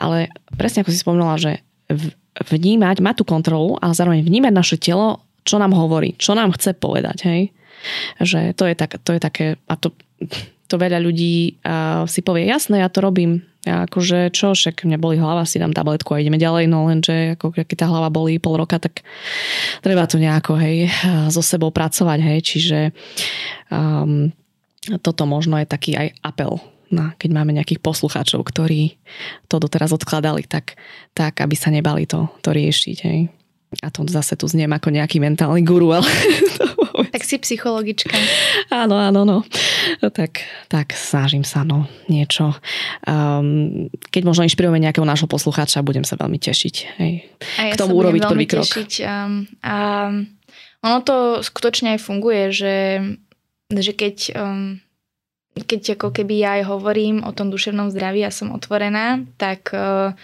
Ale 0.00 0.32
presne 0.56 0.80
ako 0.80 0.90
si 0.90 0.98
spomenula, 1.02 1.36
že 1.36 1.60
vnímať, 2.34 3.04
mať 3.04 3.14
tú 3.22 3.24
kontrolu, 3.28 3.76
ale 3.78 3.94
zároveň 3.94 4.24
vnímať 4.24 4.52
naše 4.52 4.76
telo, 4.80 5.22
čo 5.44 5.60
nám 5.60 5.76
hovorí, 5.76 6.16
čo 6.16 6.32
nám 6.32 6.56
chce 6.56 6.74
povedať, 6.74 7.28
hej. 7.28 7.42
Že 8.16 8.56
to 8.56 8.64
je, 8.64 8.74
tak, 8.74 8.90
to 9.04 9.10
je 9.12 9.20
také, 9.20 9.46
a 9.68 9.74
to, 9.76 9.92
to 10.66 10.74
veľa 10.80 10.98
ľudí 11.04 11.60
uh, 11.60 12.08
si 12.08 12.24
povie, 12.24 12.48
jasné, 12.48 12.80
ja 12.80 12.88
to 12.88 13.04
robím, 13.04 13.44
ja 13.64 13.88
akože 13.88 14.28
čo, 14.28 14.52
však 14.52 14.84
mňa 14.84 14.98
boli 15.00 15.16
hlava, 15.16 15.48
si 15.48 15.56
dám 15.56 15.72
tabletku 15.72 16.12
a 16.12 16.20
ideme 16.20 16.36
ďalej, 16.36 16.68
no 16.68 16.88
lenže 16.88 17.36
ako 17.40 17.56
keď 17.56 17.76
tá 17.80 17.86
hlava 17.88 18.12
boli 18.12 18.36
pol 18.36 18.60
roka, 18.60 18.76
tak 18.76 19.00
treba 19.80 20.04
tu 20.04 20.20
nejako, 20.20 20.60
hej, 20.60 20.92
so 21.32 21.40
sebou 21.40 21.72
pracovať, 21.72 22.18
hej, 22.20 22.38
čiže 22.44 22.78
um, 23.72 24.28
toto 25.00 25.24
možno 25.24 25.56
je 25.56 25.66
taký 25.66 25.96
aj 25.96 26.12
apel 26.20 26.60
na, 26.92 27.16
keď 27.16 27.30
máme 27.32 27.56
nejakých 27.56 27.80
poslucháčov, 27.80 28.44
ktorí 28.44 29.00
to 29.48 29.56
doteraz 29.58 29.90
odkladali, 29.90 30.44
tak, 30.44 30.76
tak 31.16 31.40
aby 31.40 31.56
sa 31.56 31.72
nebali 31.72 32.04
to, 32.04 32.28
to 32.44 32.52
riešiť, 32.52 32.98
hej. 33.08 33.32
A 33.82 33.90
to 33.90 34.06
zase 34.06 34.38
tu 34.38 34.46
zniem 34.46 34.70
ako 34.70 34.94
nejaký 34.94 35.18
mentálny 35.18 35.66
guru, 35.66 35.90
ale 35.90 36.06
tak 37.14 37.22
si 37.26 37.42
psychologička. 37.42 38.14
Áno, 38.70 38.94
áno, 38.94 39.26
no. 39.26 39.38
Tak, 40.02 40.46
tak 40.70 40.94
snažím 40.94 41.42
sa, 41.42 41.66
no, 41.66 41.90
niečo. 42.06 42.54
Um, 43.02 43.90
keď 44.14 44.22
možno 44.22 44.46
inšpirujeme 44.46 44.78
nejakého 44.78 45.06
nášho 45.06 45.26
poslucháča, 45.26 45.82
budem 45.82 46.06
sa 46.06 46.14
veľmi 46.14 46.38
tešiť. 46.38 46.74
Hej. 47.02 47.12
A 47.58 47.62
ja 47.70 47.72
K 47.74 47.80
tomu 47.80 47.98
urobiť 47.98 48.22
prvý 48.30 48.46
krok. 48.46 48.66
Tešiť. 48.66 48.92
Um, 49.02 49.50
a 49.66 49.74
ono 50.84 50.98
to 51.02 51.42
skutočne 51.42 51.98
aj 51.98 52.00
funguje, 52.04 52.54
že, 52.54 52.76
že 53.72 53.92
keď, 53.96 54.16
um, 54.38 54.78
keď 55.54 55.98
ako 55.98 56.14
keby 56.14 56.34
ja 56.46 56.50
aj 56.62 56.70
hovorím 56.70 57.26
o 57.26 57.34
tom 57.34 57.50
duševnom 57.50 57.90
zdraví 57.90 58.22
a 58.22 58.30
som 58.30 58.54
otvorená, 58.54 59.24
tak 59.40 59.74
uh, 59.74 60.14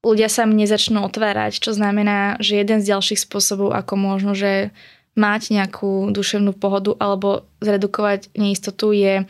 ľudia 0.00 0.28
sa 0.32 0.48
mne 0.48 0.64
začnú 0.64 1.04
otvárať, 1.04 1.60
čo 1.60 1.76
znamená, 1.76 2.40
že 2.40 2.60
jeden 2.60 2.80
z 2.80 2.96
ďalších 2.96 3.20
spôsobov, 3.28 3.76
ako 3.76 3.94
možno, 4.00 4.32
že 4.32 4.72
mať 5.18 5.52
nejakú 5.52 6.08
duševnú 6.14 6.56
pohodu 6.56 6.96
alebo 6.96 7.44
zredukovať 7.60 8.32
neistotu 8.38 8.94
je 8.94 9.26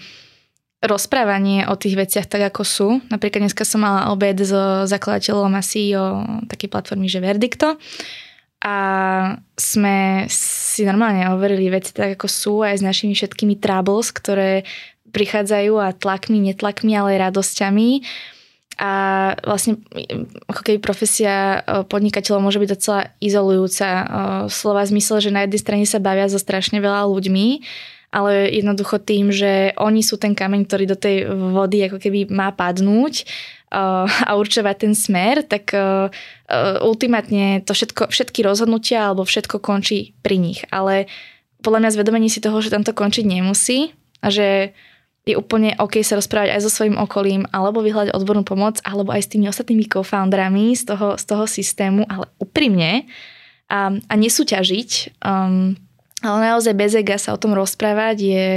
rozprávanie 0.80 1.68
o 1.68 1.76
tých 1.76 1.98
veciach 1.98 2.26
tak, 2.30 2.54
ako 2.54 2.62
sú. 2.64 2.88
Napríklad 3.12 3.48
dneska 3.48 3.68
som 3.68 3.84
mala 3.84 4.08
obed 4.12 4.40
so 4.40 4.88
zakladateľom 4.88 5.52
a 5.52 5.62
CEO 5.64 6.04
takej 6.48 6.68
platformy, 6.72 7.10
že 7.10 7.20
Verdikto. 7.20 7.76
A 8.60 8.76
sme 9.56 10.28
si 10.28 10.84
normálne 10.84 11.32
overili 11.32 11.72
veci 11.72 11.96
tak, 11.96 12.16
ako 12.16 12.26
sú 12.28 12.54
aj 12.60 12.80
s 12.80 12.82
našimi 12.84 13.16
všetkými 13.16 13.56
troubles, 13.56 14.12
ktoré 14.12 14.68
prichádzajú 15.10 15.80
a 15.80 15.96
tlakmi, 15.96 16.38
netlakmi, 16.52 16.92
ale 16.92 17.16
aj 17.16 17.32
radosťami 17.32 17.88
a 18.78 18.92
vlastne 19.42 19.82
ako 20.46 20.62
keby 20.62 20.78
profesia 20.78 21.60
e, 21.60 21.84
podnikateľov 21.84 22.40
môže 22.40 22.62
byť 22.62 22.70
docela 22.70 23.00
izolujúca. 23.18 23.86
E, 23.86 24.04
slova 24.48 24.86
zmysel, 24.86 25.20
že 25.20 25.34
na 25.34 25.44
jednej 25.44 25.60
strane 25.60 25.84
sa 25.84 25.98
bavia 26.00 26.30
so 26.30 26.38
strašne 26.38 26.78
veľa 26.78 27.04
ľuďmi, 27.10 27.46
ale 28.14 28.48
jednoducho 28.54 29.02
tým, 29.02 29.34
že 29.34 29.74
oni 29.76 30.00
sú 30.00 30.16
ten 30.16 30.32
kameň, 30.32 30.64
ktorý 30.64 30.84
do 30.86 30.98
tej 30.98 31.28
vody 31.28 31.90
ako 31.90 31.98
keby 31.98 32.30
má 32.30 32.54
padnúť 32.56 33.14
e, 33.20 33.24
a 34.06 34.30
určovať 34.38 34.76
ten 34.78 34.94
smer, 34.94 35.42
tak 35.44 35.74
ultimátne 36.82 37.62
to 37.62 37.70
všetko, 37.70 38.10
všetky 38.10 38.42
rozhodnutia 38.42 39.06
alebo 39.06 39.22
všetko 39.22 39.62
končí 39.62 40.18
pri 40.24 40.40
nich. 40.40 40.66
Ale 40.74 41.06
podľa 41.62 41.86
mňa 41.86 41.94
zvedomenie 41.94 42.30
si 42.32 42.42
toho, 42.42 42.58
že 42.64 42.72
tam 42.72 42.82
to 42.82 42.96
končiť 42.96 43.22
nemusí 43.22 43.94
a 44.24 44.32
že 44.32 44.72
je 45.28 45.36
úplne 45.36 45.76
OK 45.76 46.00
sa 46.00 46.16
rozprávať 46.16 46.56
aj 46.56 46.60
so 46.64 46.70
svojím 46.72 46.96
okolím, 46.96 47.44
alebo 47.52 47.84
vyhľadať 47.84 48.16
odbornú 48.16 48.42
pomoc, 48.42 48.80
alebo 48.80 49.12
aj 49.12 49.28
s 49.28 49.30
tými 49.36 49.46
ostatnými 49.52 49.84
co-founderami 49.84 50.72
z 50.72 50.88
toho, 50.88 51.20
z 51.20 51.24
toho 51.28 51.44
systému, 51.44 52.08
ale 52.08 52.24
úprimne 52.40 53.04
a, 53.68 53.92
a 53.92 54.14
nesúťažiť. 54.16 55.20
Um, 55.20 55.76
ale 56.24 56.38
naozaj 56.52 56.72
bez 56.72 56.96
ega 56.96 57.20
sa 57.20 57.36
o 57.36 57.40
tom 57.40 57.52
rozprávať 57.52 58.16
je, 58.20 58.48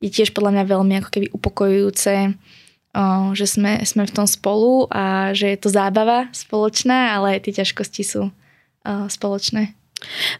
je 0.00 0.08
tiež 0.08 0.32
podľa 0.32 0.60
mňa 0.60 0.64
veľmi 0.72 0.94
ako 1.04 1.10
keby 1.12 1.26
upokojujúce, 1.36 2.14
uh, 2.32 3.28
že 3.36 3.46
sme, 3.48 3.84
sme 3.84 4.08
v 4.08 4.14
tom 4.16 4.24
spolu 4.24 4.88
a 4.88 5.36
že 5.36 5.52
je 5.52 5.58
to 5.60 5.68
zábava 5.68 6.32
spoločná, 6.32 7.16
ale 7.20 7.36
aj 7.36 7.48
tie 7.48 7.64
ťažkosti 7.64 8.02
sú 8.02 8.22
uh, 8.32 9.06
spoločné. 9.12 9.76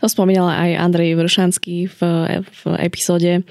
To 0.00 0.06
spomínala 0.10 0.56
aj 0.68 0.70
Andrej 0.78 1.18
Vršanský 1.18 1.88
v, 1.88 2.00
v 2.42 2.60
epizóde 2.82 3.46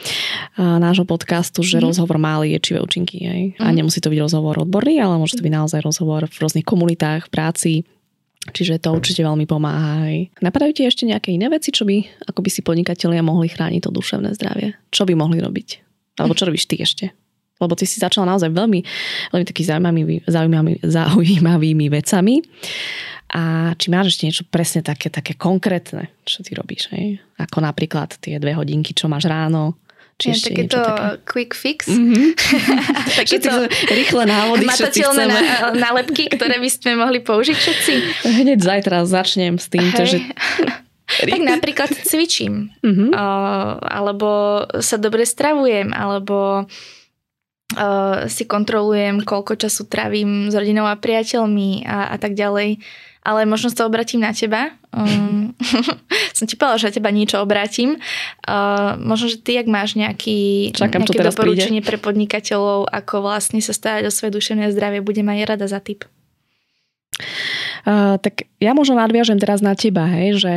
nášho 0.57 1.07
podcastu, 1.07 1.63
že 1.63 1.79
mm. 1.79 1.83
rozhovor 1.87 2.17
má 2.21 2.39
liečivé 2.41 2.81
účinky. 2.83 3.17
Aj. 3.27 3.43
Mm. 3.55 3.61
A 3.61 3.65
mhm. 3.71 3.75
nemusí 3.81 3.99
to 4.03 4.11
byť 4.11 4.19
rozhovor 4.19 4.61
odborný, 4.61 4.99
ale 4.99 5.17
môže 5.17 5.39
to 5.39 5.45
byť 5.45 5.53
naozaj 5.53 5.79
rozhovor 5.81 6.27
v 6.27 6.37
rôznych 6.37 6.67
komunitách, 6.67 7.27
v 7.27 7.33
práci, 7.33 7.73
Čiže 8.41 8.81
to 8.81 8.97
určite 8.97 9.21
veľmi 9.21 9.45
pomáha. 9.45 10.09
Aj. 10.09 10.17
Napadajú 10.41 10.73
ti 10.73 10.89
ešte 10.89 11.05
nejaké 11.05 11.29
iné 11.29 11.45
veci, 11.45 11.69
čo 11.69 11.85
by 11.85 12.25
ako 12.25 12.41
by 12.41 12.49
si 12.49 12.65
podnikatelia 12.65 13.21
mohli 13.21 13.45
chrániť 13.45 13.85
to 13.85 13.93
duševné 13.93 14.33
zdravie? 14.33 14.73
Čo 14.89 15.05
by 15.05 15.13
mohli 15.13 15.37
robiť? 15.37 15.69
Alebo 16.17 16.33
čo 16.33 16.49
robíš 16.49 16.65
ty 16.65 16.81
ešte? 16.81 17.13
Lebo 17.61 17.77
ty 17.77 17.85
si 17.85 18.01
začala 18.01 18.33
naozaj 18.33 18.49
veľmi, 18.49 18.81
veľmi 19.29 19.45
taký 19.45 19.61
zaujímavými, 19.61 20.25
zaujímavými, 20.25 20.81
zaujímavými 20.81 21.85
vecami. 21.93 22.41
A 23.31 23.71
či 23.79 23.87
máš 23.87 24.11
ešte 24.11 24.27
niečo 24.27 24.43
presne 24.43 24.83
také, 24.83 25.07
také 25.07 25.39
konkrétne, 25.39 26.11
čo 26.27 26.43
ty 26.43 26.51
robíš? 26.51 26.91
Hej? 26.91 27.23
Ako 27.39 27.63
napríklad 27.63 28.19
tie 28.19 28.35
dve 28.43 28.51
hodinky, 28.51 28.91
čo 28.91 29.07
máš 29.07 29.31
ráno, 29.31 29.79
či 30.19 30.35
ešte 30.35 30.51
takéto 30.51 30.77
také? 30.77 31.07
quick 31.25 31.51
fix. 31.55 31.79
Mm-hmm. 32.01 32.33
takéto 33.23 33.51
rýchle 33.87 34.23
návody 34.25 34.65
Matateľné 34.67 35.25
nálepky, 35.79 36.27
ktoré 36.27 36.59
by 36.59 36.69
sme 36.69 36.91
mohli 36.99 37.23
použiť 37.23 37.55
všetci. 37.55 37.93
Hneď 38.41 38.59
zajtra 38.59 39.07
začnem 39.07 39.55
s 39.55 39.71
tým, 39.71 39.85
že... 39.95 40.19
tak 41.31 41.41
napríklad 41.41 41.89
cvičím. 42.03 42.73
Mm-hmm. 42.83 43.09
Uh, 43.15 43.79
alebo 43.79 44.29
sa 44.83 44.99
dobre 44.99 45.23
stravujem, 45.23 45.95
alebo 45.95 46.67
uh, 46.67 48.27
si 48.27 48.43
kontrolujem, 48.43 49.23
koľko 49.23 49.55
času 49.55 49.87
trávim 49.87 50.51
s 50.51 50.55
rodinou 50.57 50.83
a 50.83 50.99
priateľmi 50.99 51.87
a, 51.87 52.11
a 52.11 52.15
tak 52.19 52.35
ďalej 52.35 52.81
ale 53.21 53.45
možno 53.45 53.69
sa 53.69 53.85
obratím 53.85 54.25
na 54.25 54.33
teba. 54.33 54.73
Um, 54.89 55.53
som 56.37 56.49
ti 56.49 56.57
povedala, 56.57 56.81
že 56.81 56.89
na 56.89 56.95
teba 56.97 57.09
niečo 57.13 57.37
obratím. 57.37 58.01
Uh, 58.49 58.97
možno, 58.97 59.29
že 59.29 59.37
ty, 59.37 59.61
ak 59.61 59.69
máš 59.69 59.93
nejaký, 59.93 60.73
Čakám, 60.73 61.05
nejaké 61.05 61.21
doporučenie 61.21 61.81
príde. 61.85 61.89
pre 61.89 61.97
podnikateľov, 62.01 62.89
ako 62.89 63.15
vlastne 63.21 63.61
sa 63.61 63.77
starať 63.77 64.09
o 64.09 64.11
svoje 64.11 64.33
duševné 64.41 64.73
zdravie, 64.73 65.05
budem 65.05 65.29
aj 65.29 65.53
rada 65.53 65.69
za 65.69 65.77
tip. 65.77 66.09
Uh, 67.81 68.21
tak 68.21 68.45
ja 68.61 68.77
možno 68.77 68.97
nadviažem 68.97 69.41
teraz 69.41 69.59
na 69.65 69.73
teba, 69.73 70.05
hej, 70.05 70.37
že 70.37 70.53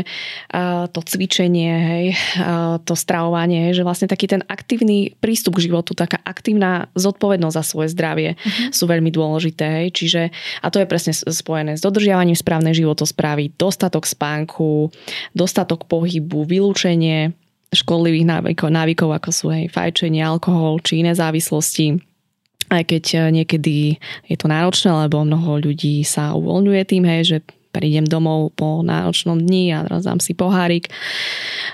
uh, 0.52 0.84
to 0.92 1.00
cvičenie, 1.00 1.72
hej, 1.72 2.06
uh, 2.36 2.76
to 2.84 2.92
stravovanie, 2.92 3.70
hej, 3.70 3.80
že 3.80 3.86
vlastne 3.86 4.08
taký 4.10 4.28
ten 4.28 4.44
aktívny 4.44 5.16
prístup 5.18 5.56
k 5.56 5.72
životu, 5.72 5.96
taká 5.96 6.20
aktívna 6.20 6.92
zodpovednosť 6.92 7.56
za 7.56 7.64
svoje 7.64 7.88
zdravie 7.96 8.36
uh-huh. 8.36 8.70
sú 8.72 8.84
veľmi 8.84 9.08
dôležité. 9.08 9.84
Hej, 9.84 9.88
čiže, 9.96 10.22
a 10.60 10.66
to 10.68 10.84
je 10.84 10.90
presne 10.90 11.16
spojené 11.16 11.80
s 11.80 11.82
dodržiavaním 11.84 12.36
správnej 12.36 12.76
životosprávy, 12.76 13.56
dostatok 13.56 14.04
spánku, 14.04 14.92
dostatok 15.32 15.88
pohybu, 15.88 16.44
vylúčenie 16.44 17.32
škodlivých 17.74 18.26
návykov, 18.30 18.68
návykov 18.70 19.10
ako 19.18 19.30
sú 19.34 19.46
hej, 19.50 19.66
fajčenie, 19.72 20.22
alkohol 20.22 20.78
či 20.80 21.02
iné 21.02 21.12
závislosti 21.12 22.13
aj 22.74 22.84
keď 22.90 23.04
e, 23.14 23.18
niekedy 23.42 23.76
je 24.26 24.36
to 24.36 24.50
náročné, 24.50 24.90
lebo 25.06 25.22
mnoho 25.22 25.62
ľudí 25.62 26.02
sa 26.02 26.34
uvoľňuje 26.34 26.82
tým, 26.84 27.04
hej, 27.06 27.22
že 27.24 27.38
prídem 27.74 28.06
domov 28.06 28.54
po 28.54 28.86
náročnom 28.86 29.42
dni 29.42 29.74
a 29.74 29.82
teraz 29.82 30.06
si 30.22 30.30
pohárik. 30.38 30.86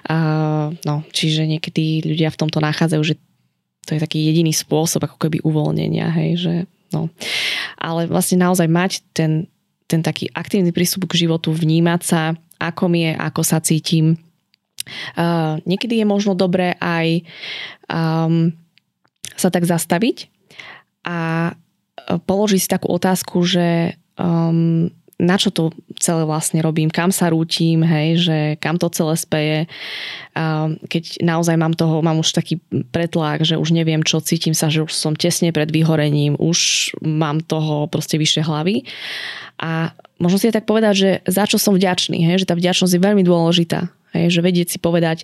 Uh, 0.09 0.73
no, 0.89 1.05
čiže 1.13 1.45
niekedy 1.45 2.01
ľudia 2.09 2.33
v 2.33 2.41
tomto 2.41 2.57
nachádzajú, 2.65 3.03
že 3.05 3.21
to 3.85 3.93
je 3.93 4.01
taký 4.01 4.33
jediný 4.33 4.49
spôsob 4.57 5.05
ako 5.05 5.21
keby 5.21 5.45
uvoľnenia, 5.45 6.09
hej, 6.17 6.31
že 6.41 6.55
no. 6.97 7.13
Ale 7.77 8.09
vlastne 8.09 8.41
naozaj 8.41 8.65
mať 8.65 9.05
ten, 9.13 9.45
ten 9.85 10.01
taký 10.01 10.33
aktívny 10.33 10.73
prístup 10.73 11.05
k 11.05 11.29
životu, 11.29 11.53
vnímať 11.53 12.01
sa, 12.01 12.33
ako 12.57 12.89
mi 12.89 13.05
je, 13.05 13.13
ako 13.21 13.43
sa 13.45 13.61
cítim. 13.61 14.17
Uh, 15.13 15.61
niekedy 15.69 16.01
je 16.01 16.07
možno 16.09 16.33
dobré 16.33 16.81
aj 16.81 17.29
um, 17.93 18.57
sa 19.37 19.53
tak 19.53 19.69
zastaviť 19.69 20.40
a 21.05 21.53
položiť 22.07 22.61
si 22.61 22.69
takú 22.69 22.91
otázku, 22.93 23.45
že 23.45 23.95
um, 24.19 24.91
na 25.21 25.37
čo 25.37 25.53
to 25.53 25.69
celé 26.01 26.25
vlastne 26.25 26.65
robím, 26.65 26.89
kam 26.89 27.13
sa 27.13 27.29
rútim, 27.29 27.85
hej, 27.85 28.09
že 28.25 28.39
kam 28.57 28.81
to 28.81 28.89
celé 28.89 29.15
speje. 29.21 29.59
Keď 30.89 31.21
naozaj 31.21 31.61
mám 31.61 31.77
toho, 31.77 32.01
mám 32.01 32.25
už 32.25 32.33
taký 32.33 32.57
pretlak, 32.89 33.45
že 33.45 33.61
už 33.61 33.77
neviem 33.77 34.01
čo, 34.01 34.25
cítim 34.25 34.57
sa, 34.57 34.73
že 34.73 34.89
už 34.89 34.93
som 34.97 35.13
tesne 35.13 35.53
pred 35.53 35.69
vyhorením, 35.69 36.41
už 36.41 36.91
mám 37.05 37.45
toho 37.45 37.85
proste 37.93 38.17
vyššie 38.17 38.49
hlavy. 38.49 38.89
A 39.61 39.93
možno 40.17 40.41
si 40.41 40.49
aj 40.49 40.65
tak 40.65 40.67
povedať, 40.67 40.95
že 40.97 41.11
za 41.29 41.45
čo 41.45 41.61
som 41.61 41.77
vďačný, 41.77 42.25
hej, 42.25 42.43
že 42.43 42.49
tá 42.49 42.57
vďačnosť 42.57 42.97
je 42.97 43.05
veľmi 43.05 43.21
dôležitá. 43.21 43.93
Hej, 44.11 44.35
že 44.35 44.41
vedieť 44.43 44.69
si 44.75 44.79
povedať, 44.83 45.23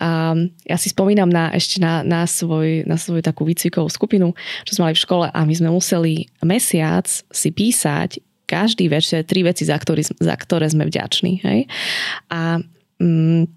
um, 0.00 0.48
ja 0.64 0.80
si 0.80 0.88
spomínam 0.88 1.28
na, 1.28 1.52
ešte 1.52 1.84
na, 1.84 2.00
na, 2.00 2.24
svoj, 2.24 2.88
na 2.88 2.96
svoju 2.96 3.20
takú 3.20 3.44
výcvikovú 3.44 3.92
skupinu, 3.92 4.32
čo 4.64 4.72
sme 4.72 4.88
mali 4.88 4.96
v 4.96 5.04
škole 5.04 5.26
a 5.28 5.38
my 5.44 5.54
sme 5.54 5.68
museli 5.68 6.32
mesiac 6.40 7.04
si 7.08 7.48
písať 7.52 8.24
každý 8.48 8.92
večer 8.92 9.24
tri 9.24 9.40
veci, 9.44 9.64
za, 9.64 9.76
ktorý, 9.76 10.04
za 10.04 10.34
ktoré 10.36 10.68
sme 10.68 10.84
vďační. 10.84 11.32
Hej? 11.40 11.60
A 12.28 12.60
mm, 13.00 13.48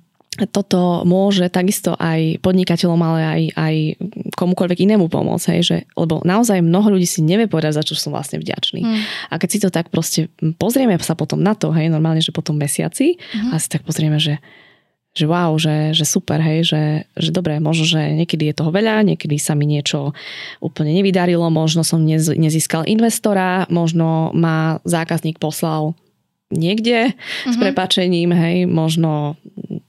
toto 0.52 1.08
môže 1.08 1.48
takisto 1.48 1.96
aj 1.96 2.44
podnikateľom, 2.44 3.00
ale 3.00 3.20
aj, 3.24 3.42
aj 3.56 3.76
komukoľvek 4.36 4.84
inému 4.84 5.08
pomôcť, 5.08 5.56
hej, 5.56 5.62
že, 5.64 5.78
lebo 5.96 6.20
naozaj 6.28 6.60
mnoho 6.60 6.92
ľudí 6.92 7.08
si 7.08 7.24
nevie 7.24 7.48
povedať, 7.48 7.80
za 7.80 7.84
čo 7.88 7.96
som 7.96 8.12
vlastne 8.12 8.44
vďačný. 8.44 8.84
Mm. 8.84 9.00
A 9.32 9.34
keď 9.40 9.50
si 9.52 9.60
to 9.64 9.72
tak 9.72 9.88
proste 9.88 10.28
pozrieme 10.60 11.00
sa 11.00 11.16
potom 11.16 11.40
na 11.40 11.56
to, 11.56 11.72
hej, 11.72 11.88
normálne, 11.88 12.20
že 12.20 12.36
potom 12.36 12.60
mesiaci 12.60 13.16
mm. 13.16 13.56
a 13.56 13.64
si 13.64 13.72
tak 13.72 13.88
pozrieme, 13.88 14.20
že 14.20 14.44
že 15.16 15.26
wow, 15.26 15.56
že, 15.56 15.96
že 15.96 16.04
super, 16.04 16.44
hej, 16.44 16.68
že, 16.68 16.84
že 17.16 17.32
dobre, 17.32 17.64
možno, 17.64 17.88
že 17.88 18.04
niekedy 18.20 18.52
je 18.52 18.60
toho 18.60 18.70
veľa, 18.70 19.08
niekedy 19.08 19.40
sa 19.40 19.56
mi 19.56 19.64
niečo 19.64 20.12
úplne 20.60 20.92
nevydarilo, 20.92 21.48
možno 21.48 21.88
som 21.88 22.04
nez, 22.04 22.28
nezískal 22.28 22.84
investora, 22.84 23.64
možno 23.72 24.36
ma 24.36 24.84
zákazník 24.84 25.40
poslal 25.40 25.96
niekde 26.52 27.16
mm-hmm. 27.16 27.52
s 27.52 27.56
mhm. 27.56 27.62
prepačením, 27.64 28.30
hej, 28.36 28.58
možno 28.68 29.40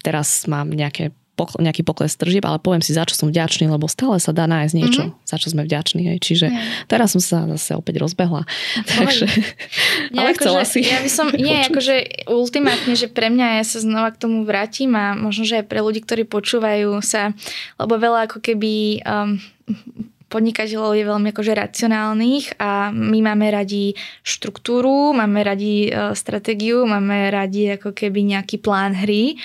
teraz 0.01 0.47
mám 0.47 0.71
nejaké 0.71 1.11
nejaký 1.37 1.85
pokles 1.85 2.17
tržieb, 2.17 2.43
ale 2.49 2.57
poviem 2.57 2.81
si, 2.81 2.97
za 2.97 3.05
čo 3.05 3.13
som 3.13 3.29
vďačný, 3.29 3.69
lebo 3.69 3.85
stále 3.87 4.17
sa 4.17 4.33
dá 4.33 4.49
nájsť 4.49 4.75
niečo, 4.75 5.03
mm-hmm. 5.13 5.29
za 5.29 5.37
čo 5.37 5.53
sme 5.53 5.69
vďační. 5.69 6.03
Hej. 6.09 6.19
Čiže 6.25 6.47
yeah. 6.49 6.89
teraz 6.89 7.13
som 7.13 7.21
sa 7.21 7.45
zase 7.57 7.77
opäť 7.77 8.01
rozbehla. 8.01 8.49
Takže, 8.89 9.29
ale 10.19 10.33
chcela 10.41 10.65
že, 10.65 10.71
si. 10.73 10.81
Ja 10.89 11.05
by 11.05 11.11
som, 11.13 11.27
nie, 11.47 11.61
akože 11.69 12.27
ultimátne, 12.33 12.97
že 12.97 13.13
pre 13.13 13.29
mňa 13.29 13.61
ja 13.61 13.65
sa 13.69 13.79
znova 13.85 14.17
k 14.17 14.21
tomu 14.25 14.49
vrátim 14.49 14.97
a 14.97 15.13
možno, 15.13 15.45
že 15.45 15.61
aj 15.61 15.69
pre 15.69 15.85
ľudí, 15.85 16.01
ktorí 16.01 16.25
počúvajú 16.25 16.97
sa, 17.05 17.37
lebo 17.77 18.01
veľa 18.01 18.33
ako 18.33 18.41
keby 18.41 19.05
um, 19.05 19.37
podnikateľov 20.27 20.99
je 20.99 21.05
veľmi 21.07 21.29
akože 21.31 21.53
racionálnych 21.55 22.59
a 22.59 22.91
my 22.91 23.19
máme 23.23 23.47
radi 23.47 23.95
štruktúru, 24.27 25.15
máme 25.15 25.39
radi 25.47 25.87
uh, 25.89 26.11
stratégiu, 26.19 26.83
máme 26.83 27.31
radi 27.31 27.79
ako 27.79 27.95
keby 27.95 28.35
nejaký 28.35 28.59
plán 28.59 28.97
hry 28.99 29.39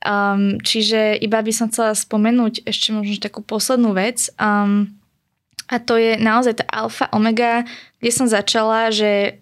Um, 0.00 0.56
čiže 0.64 1.20
iba 1.20 1.44
by 1.44 1.52
som 1.52 1.68
chcela 1.68 1.92
spomenúť 1.92 2.64
ešte 2.64 2.96
možno 2.96 3.20
takú 3.20 3.44
poslednú 3.44 3.92
vec. 3.92 4.32
Um, 4.40 4.96
a 5.68 5.76
to 5.76 6.00
je 6.00 6.16
naozaj 6.16 6.64
tá 6.64 6.66
alfa 6.72 7.06
omega, 7.12 7.68
kde 8.00 8.10
som 8.10 8.26
začala, 8.26 8.88
že 8.88 9.38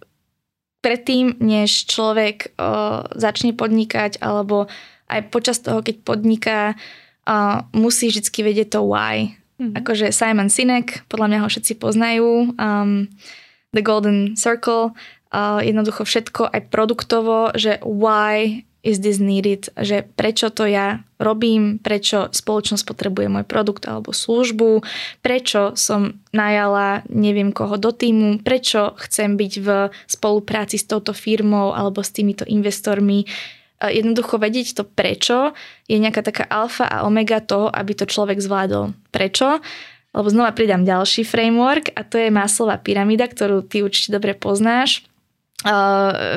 predtým, 0.83 1.39
než 1.39 1.87
človek 1.87 2.55
uh, 2.59 3.07
začne 3.15 3.55
podnikať, 3.55 4.19
alebo 4.19 4.67
aj 5.09 5.31
počas 5.33 5.59
toho, 5.63 5.81
keď 5.81 5.97
podniká, 6.05 6.61
uh, 6.75 7.65
musí 7.73 8.13
vždy 8.13 8.29
vedieť 8.29 8.79
to 8.79 8.85
why. 8.85 9.35
Mm-hmm. 9.59 9.75
Akože 9.83 10.15
Simon 10.15 10.51
Sinek, 10.53 11.03
podľa 11.11 11.27
mňa 11.35 11.39
ho 11.43 11.49
všetci 11.51 11.73
poznajú, 11.83 12.55
um, 12.55 13.11
The 13.75 13.83
Golden 13.83 14.39
Circle, 14.39 14.95
uh, 15.35 15.59
jednoducho 15.65 16.07
všetko 16.07 16.51
aj 16.51 16.61
produktovo, 16.71 17.51
že 17.59 17.83
why 17.83 18.63
is 18.83 19.03
this 19.03 19.19
needed, 19.19 19.69
že 19.75 20.07
prečo 20.15 20.55
to 20.55 20.63
ja 20.65 21.03
robím, 21.19 21.83
prečo 21.83 22.31
spoločnosť 22.31 22.85
potrebuje 22.87 23.27
môj 23.27 23.45
produkt 23.45 23.91
alebo 23.91 24.15
službu, 24.15 24.87
prečo 25.19 25.75
som 25.75 26.23
najala 26.31 27.03
neviem 27.11 27.51
koho 27.51 27.75
do 27.75 27.91
týmu, 27.91 28.39
prečo 28.47 28.95
chcem 29.03 29.35
byť 29.35 29.53
v 29.59 29.69
spolupráci 30.07 30.79
s 30.79 30.87
touto 30.87 31.11
firmou 31.11 31.75
alebo 31.75 32.07
s 32.07 32.15
týmito 32.15 32.47
investormi. 32.47 33.27
Jednoducho 33.79 34.39
vedieť 34.39 34.83
to 34.83 34.85
prečo 34.87 35.55
je 35.91 35.99
nejaká 35.99 36.23
taká 36.23 36.45
alfa 36.47 36.87
a 36.87 37.03
omega 37.07 37.43
toho, 37.43 37.71
aby 37.71 37.95
to 37.95 38.07
človek 38.07 38.39
zvládol. 38.39 38.95
Prečo? 39.11 39.59
Lebo 40.15 40.27
znova 40.31 40.55
pridám 40.55 40.87
ďalší 40.87 41.23
framework 41.27 41.95
a 41.95 42.03
to 42.03 42.19
je 42.19 42.31
maslová 42.31 42.79
pyramída, 42.81 43.29
ktorú 43.29 43.63
ty 43.67 43.83
určite 43.83 44.15
dobre 44.15 44.35
poznáš 44.35 45.07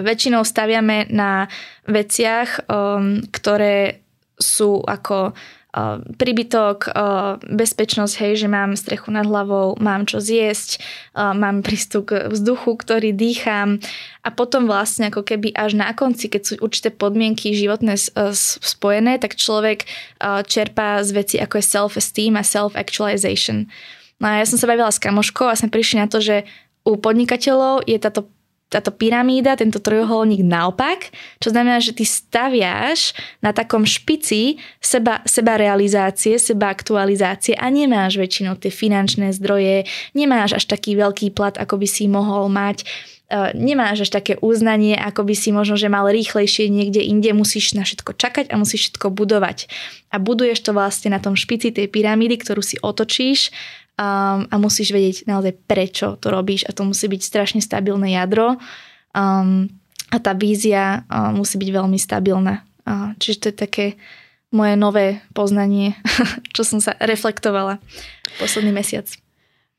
Väčšinou 0.01 0.41
staviame 0.41 1.05
na 1.13 1.45
veciach, 1.85 2.65
um, 2.65 3.21
ktoré 3.29 4.01
sú 4.41 4.81
ako 4.81 5.37
uh, 5.37 6.01
príbytok, 6.17 6.89
uh, 6.89 7.37
bezpečnosť, 7.45 8.13
hej, 8.17 8.33
že 8.41 8.47
mám 8.49 8.73
strechu 8.73 9.13
nad 9.13 9.29
hlavou, 9.29 9.77
mám 9.77 10.09
čo 10.09 10.17
zjesť, 10.17 10.81
uh, 11.13 11.37
mám 11.37 11.61
prístup 11.61 12.09
k 12.09 12.33
vzduchu, 12.33 12.73
ktorý 12.81 13.13
dýcham 13.13 13.77
a 14.25 14.33
potom 14.33 14.65
vlastne 14.65 15.13
ako 15.13 15.21
keby 15.21 15.53
až 15.53 15.77
na 15.77 15.93
konci, 15.93 16.25
keď 16.25 16.41
sú 16.41 16.53
určité 16.57 16.89
podmienky 16.89 17.53
životné 17.53 17.93
uh, 18.17 18.33
spojené, 18.57 19.21
tak 19.21 19.37
človek 19.37 19.85
uh, 19.85 20.41
čerpá 20.41 20.97
z 21.05 21.13
veci 21.13 21.35
ako 21.37 21.61
je 21.61 21.65
self-esteem 21.69 22.33
a 22.33 22.41
self-actualization. 22.41 23.69
No 24.17 24.33
a 24.33 24.41
ja 24.41 24.49
som 24.49 24.57
sa 24.57 24.65
bavila 24.65 24.89
s 24.89 24.97
kamoškou 24.97 25.45
a 25.45 25.53
sme 25.53 25.69
prišli 25.69 26.01
na 26.01 26.09
to, 26.09 26.17
že 26.17 26.49
u 26.81 26.97
podnikateľov 26.97 27.85
je 27.85 28.01
táto 28.01 28.25
táto 28.71 28.95
pyramída, 28.95 29.59
tento 29.59 29.83
trojuholník 29.83 30.47
naopak, 30.47 31.11
čo 31.43 31.51
znamená, 31.51 31.83
že 31.83 31.91
ty 31.91 32.07
staviaš 32.07 33.11
na 33.43 33.51
takom 33.51 33.83
špici 33.83 34.63
seba, 34.79 35.19
seba 35.27 35.59
realizácie, 35.59 36.39
seba 36.39 36.71
aktualizácie 36.71 37.59
a 37.59 37.67
nemáš 37.67 38.15
väčšinou 38.15 38.55
tie 38.55 38.71
finančné 38.71 39.35
zdroje, 39.35 39.83
nemáš 40.15 40.55
až 40.55 40.71
taký 40.71 40.95
veľký 40.95 41.35
plat, 41.35 41.59
ako 41.59 41.83
by 41.83 41.87
si 41.87 42.07
mohol 42.07 42.47
mať, 42.47 42.87
e, 43.27 43.59
nemáš 43.59 44.07
až 44.07 44.23
také 44.23 44.39
uznanie, 44.39 44.95
ako 44.95 45.27
by 45.27 45.35
si 45.35 45.51
možno, 45.51 45.75
že 45.75 45.91
mal 45.91 46.07
rýchlejšie 46.07 46.71
niekde 46.71 47.03
inde, 47.03 47.35
musíš 47.35 47.75
na 47.75 47.83
všetko 47.83 48.15
čakať 48.15 48.55
a 48.55 48.55
musíš 48.55 48.87
všetko 48.87 49.11
budovať. 49.11 49.67
A 50.11 50.19
buduješ 50.19 50.63
to 50.63 50.71
vlastne 50.71 51.11
na 51.11 51.19
tom 51.19 51.35
špici 51.35 51.75
tej 51.75 51.91
pyramídy, 51.91 52.39
ktorú 52.39 52.63
si 52.63 52.79
otočíš 52.79 53.51
um, 54.01 54.49
a 54.49 54.55
musíš 54.57 54.89
vedieť 54.89 55.29
naozaj 55.29 55.53
prečo 55.69 56.17
to 56.17 56.33
robíš 56.33 56.65
a 56.65 56.73
to 56.73 56.81
musí 56.81 57.05
byť 57.05 57.21
strašne 57.21 57.61
stabilné 57.61 58.17
jadro 58.17 58.57
um, 59.13 59.69
a 60.09 60.17
tá 60.17 60.33
vízia 60.33 61.05
um, 61.05 61.45
musí 61.45 61.61
byť 61.61 61.69
veľmi 61.69 61.97
stabilná. 62.01 62.65
Uh, 62.81 63.13
čiže 63.21 63.37
to 63.37 63.45
je 63.53 63.55
také 63.55 63.85
moje 64.51 64.75
nové 64.75 65.23
poznanie, 65.31 65.95
čo 66.55 66.65
som 66.65 66.81
sa 66.81 66.97
reflektovala 66.99 67.77
posledný 68.41 68.73
mesiac. 68.73 69.07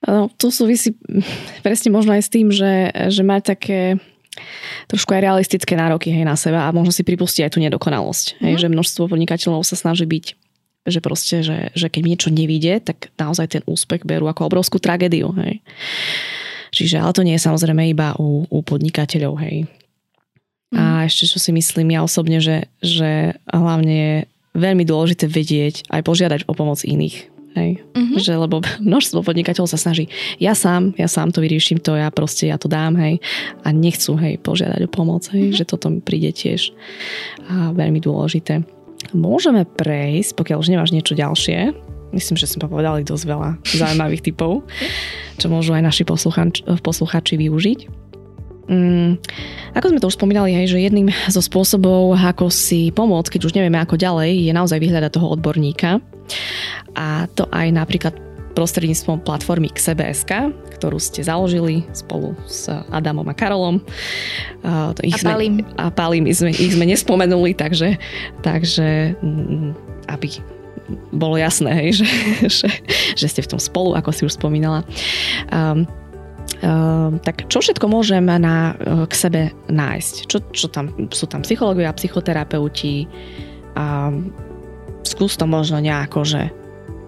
No, 0.02 0.26
to 0.34 0.50
súvisí 0.50 0.98
presne 1.62 1.94
možno 1.94 2.14
aj 2.16 2.22
s 2.26 2.30
tým, 2.32 2.50
že, 2.50 2.90
že 3.10 3.22
mať 3.22 3.54
také 3.54 3.80
trošku 4.88 5.12
aj 5.12 5.22
realistické 5.28 5.76
nároky 5.76 6.10
hej, 6.10 6.24
na 6.24 6.34
seba 6.34 6.66
a 6.66 6.74
možno 6.74 6.90
si 6.90 7.04
pripustiť 7.04 7.46
aj 7.46 7.52
tú 7.52 7.58
nedokonalosť. 7.60 8.38
Mm. 8.38 8.42
Hej, 8.48 8.54
mhm. 8.54 8.60
že 8.60 8.72
množstvo 8.72 9.02
podnikateľov 9.12 9.62
sa 9.62 9.76
snaží 9.76 10.08
byť 10.08 10.41
že 10.82 10.98
proste, 10.98 11.46
že, 11.46 11.70
že 11.78 11.86
keď 11.86 12.02
niečo 12.02 12.30
nevíde, 12.34 12.82
tak 12.82 13.14
naozaj 13.14 13.46
ten 13.58 13.62
úspech 13.70 14.02
berú 14.02 14.26
ako 14.26 14.50
obrovskú 14.50 14.82
tragédiu, 14.82 15.30
hej. 15.38 15.62
Čiže, 16.72 16.98
ale 16.98 17.12
to 17.14 17.22
nie 17.22 17.36
je 17.36 17.46
samozrejme 17.46 17.84
iba 17.86 18.16
u, 18.18 18.48
u 18.48 18.58
podnikateľov, 18.64 19.38
hej. 19.44 19.70
Mm. 20.72 20.78
A 20.78 20.82
mhm. 20.82 21.04
ešte 21.06 21.24
čo 21.28 21.38
si 21.38 21.50
myslím 21.54 21.94
ja 21.94 22.00
osobne, 22.02 22.42
že, 22.42 22.66
že 22.82 23.36
hlavne 23.46 23.94
je 23.94 24.14
veľmi 24.56 24.84
dôležité 24.84 25.28
vedieť 25.28 25.88
aj 25.88 26.00
požiadať 26.04 26.40
o 26.48 26.52
pomoc 26.56 26.82
iných. 26.84 27.32
Hej. 27.52 27.84
Mm-hmm. 27.92 28.16
Že, 28.16 28.32
lebo 28.48 28.64
množstvo 28.88 29.20
podnikateľov 29.20 29.68
sa 29.68 29.76
snaží, 29.76 30.08
ja 30.40 30.56
sám, 30.56 30.96
ja 30.96 31.04
sám 31.04 31.36
to 31.36 31.44
vyrieším, 31.44 31.84
to 31.84 31.92
ja 32.00 32.08
proste, 32.08 32.48
ja 32.48 32.56
to 32.56 32.64
dám, 32.64 32.96
hej. 32.96 33.20
A 33.60 33.76
nechcú, 33.76 34.16
hej, 34.16 34.40
požiadať 34.40 34.88
o 34.88 34.90
pomoc, 34.90 35.28
hej. 35.36 35.52
Mm-hmm. 35.52 35.58
Že 35.60 35.64
toto 35.68 35.86
mi 35.92 36.00
príde 36.00 36.32
tiež 36.32 36.72
a 37.52 37.76
veľmi 37.76 38.00
dôležité. 38.00 38.64
Môžeme 39.10 39.66
prejsť, 39.66 40.38
pokiaľ 40.38 40.62
už 40.62 40.70
nemáš 40.70 40.94
niečo 40.94 41.18
ďalšie, 41.18 41.74
myslím, 42.14 42.36
že 42.38 42.46
sme 42.46 42.70
povedali 42.70 43.02
dosť 43.02 43.24
veľa 43.26 43.50
zaujímavých 43.82 44.22
typov, 44.30 44.62
čo 45.42 45.50
môžu 45.50 45.74
aj 45.74 45.82
naši 45.82 46.06
poslucháči 46.06 47.34
využiť. 47.34 47.80
Mm, 48.70 49.18
ako 49.74 49.90
sme 49.90 49.98
to 49.98 50.06
už 50.06 50.16
spomínali, 50.16 50.54
hej, 50.54 50.70
že 50.70 50.78
jedným 50.78 51.10
zo 51.26 51.42
spôsobov, 51.42 52.14
ako 52.14 52.46
si 52.46 52.94
pomôcť, 52.94 53.36
keď 53.36 53.40
už 53.50 53.54
nevieme 53.58 53.82
ako 53.82 53.98
ďalej, 53.98 54.48
je 54.48 54.52
naozaj 54.54 54.78
vyhľadať 54.78 55.10
toho 55.18 55.34
odborníka. 55.34 55.98
A 56.94 57.26
to 57.34 57.50
aj 57.50 57.74
napríklad 57.74 58.14
prostredníctvom 58.52 59.24
platformy 59.24 59.72
XBSK, 59.72 60.52
ktorú 60.78 61.00
ste 61.00 61.24
založili 61.24 61.84
spolu 61.96 62.36
s 62.44 62.68
Adamom 62.92 63.26
a 63.28 63.34
Karolom. 63.34 63.80
Uh, 64.62 64.92
ich 65.02 65.20
a 65.24 65.34
Palím. 65.34 65.64
a 65.80 65.88
Palím, 65.88 66.24
ich 66.28 66.38
sme, 66.38 66.50
ich 66.52 66.72
sme 66.76 66.84
nespomenuli, 66.88 67.56
takže, 67.56 67.96
takže 68.44 69.16
mm, 69.20 69.72
aby 70.12 70.28
bolo 71.12 71.40
jasné, 71.40 71.70
hej, 71.72 72.02
že, 72.02 72.08
že, 72.60 72.68
že 73.16 73.26
ste 73.26 73.40
v 73.44 73.50
tom 73.56 73.60
spolu, 73.60 73.96
ako 73.96 74.10
si 74.12 74.22
už 74.28 74.36
spomínala. 74.36 74.84
Um, 75.50 75.88
Uh, 76.62 77.18
tak 77.26 77.50
čo 77.50 77.58
všetko 77.58 77.90
môžem 77.90 78.22
na, 78.22 78.78
uh, 78.78 79.02
k 79.10 79.14
sebe 79.18 79.40
nájsť? 79.66 80.14
Čo, 80.30 80.38
čo 80.54 80.66
tam, 80.70 80.94
sú 81.10 81.26
tam 81.26 81.42
psychológovia, 81.42 81.90
psychoterapeuti? 81.90 83.10
Um, 83.74 84.30
skús 85.02 85.34
to 85.34 85.42
možno 85.42 85.82
nejako, 85.82 86.22
že 86.22 86.54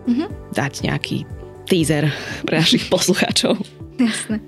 mm-hmm. 0.08 0.28
dať 0.56 0.72
nejaký 0.84 1.28
teaser 1.68 2.12
pre 2.44 2.60
našich 2.60 2.88
poslucháčov. 2.92 3.56
Jasné. 3.94 4.42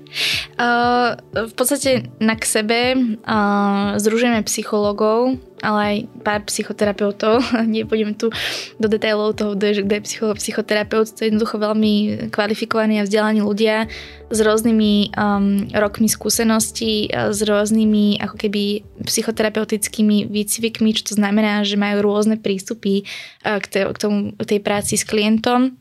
Uh, 0.59 1.15
v 1.47 1.53
podstate 1.55 2.11
na 2.19 2.35
k 2.35 2.43
sebe 2.43 2.79
uh, 3.23 3.95
združujeme 3.95 4.43
psychologov, 4.43 5.39
ale 5.63 5.79
aj 5.79 5.95
pár 6.19 6.41
psychoterapeutov. 6.51 7.39
Nebudem 7.63 8.11
tu 8.11 8.27
do 8.75 8.87
detailov 8.91 9.39
toho, 9.39 9.55
kto 9.55 9.63
je 9.71 10.03
psycholog, 10.03 10.35
psychoterapeut. 10.35 11.07
To 11.15 11.23
je 11.23 11.31
jednoducho 11.31 11.63
veľmi 11.63 12.27
kvalifikovaní 12.27 12.99
a 12.99 13.07
vzdelaní 13.07 13.39
ľudia 13.39 13.87
s 14.27 14.39
rôznymi 14.43 15.15
um, 15.15 15.71
rokmi 15.71 16.11
skúseností, 16.11 17.07
s 17.07 17.39
rôznymi 17.39 18.19
ako 18.19 18.35
keby 18.35 18.83
psychoterapeutickými 19.07 20.27
výcvikmi, 20.27 20.91
čo 20.91 21.07
to 21.07 21.13
znamená, 21.15 21.63
že 21.63 21.79
majú 21.79 22.03
rôzne 22.03 22.35
prístupy 22.35 23.07
uh, 23.47 23.63
k, 23.63 23.65
te, 23.71 23.79
k 23.87 23.97
tomu, 23.97 24.35
tej 24.43 24.59
práci 24.59 24.99
s 24.99 25.07
klientom 25.07 25.79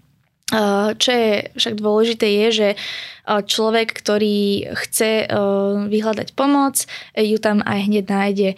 čo 0.96 1.10
je 1.10 1.50
však 1.58 1.74
dôležité 1.74 2.26
je, 2.30 2.48
že 2.54 2.68
človek, 3.26 3.90
ktorý 3.90 4.70
chce 4.78 5.26
vyhľadať 5.90 6.38
pomoc, 6.38 6.86
ju 7.18 7.38
tam 7.42 7.58
aj 7.66 7.78
hneď 7.90 8.04
nájde. 8.06 8.50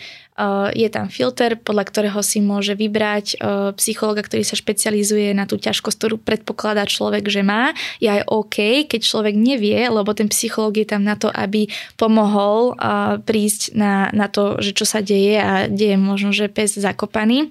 Je 0.76 0.88
tam 0.92 1.08
filter, 1.08 1.56
podľa 1.56 1.88
ktorého 1.88 2.20
si 2.20 2.44
môže 2.44 2.76
vybrať 2.76 3.40
psychologa, 3.80 4.20
ktorý 4.20 4.44
sa 4.44 4.60
špecializuje 4.60 5.32
na 5.32 5.48
tú 5.48 5.56
ťažkosť, 5.56 5.96
ktorú 5.96 6.16
predpokladá 6.20 6.84
človek, 6.84 7.24
že 7.32 7.40
má. 7.40 7.72
Je 8.04 8.12
aj 8.12 8.28
OK, 8.28 8.84
keď 8.84 9.00
človek 9.00 9.32
nevie, 9.32 9.88
lebo 9.88 10.12
ten 10.12 10.28
psychológ 10.28 10.84
je 10.84 10.92
tam 10.92 11.08
na 11.08 11.16
to, 11.16 11.32
aby 11.32 11.72
pomohol 11.96 12.76
prísť 13.24 13.72
na, 13.72 14.12
na 14.12 14.28
to, 14.28 14.60
že 14.60 14.76
čo 14.76 14.84
sa 14.84 15.00
deje 15.00 15.40
a 15.40 15.64
deje 15.72 15.96
možno, 15.96 16.36
že 16.36 16.52
pes 16.52 16.76
zakopaný. 16.76 17.48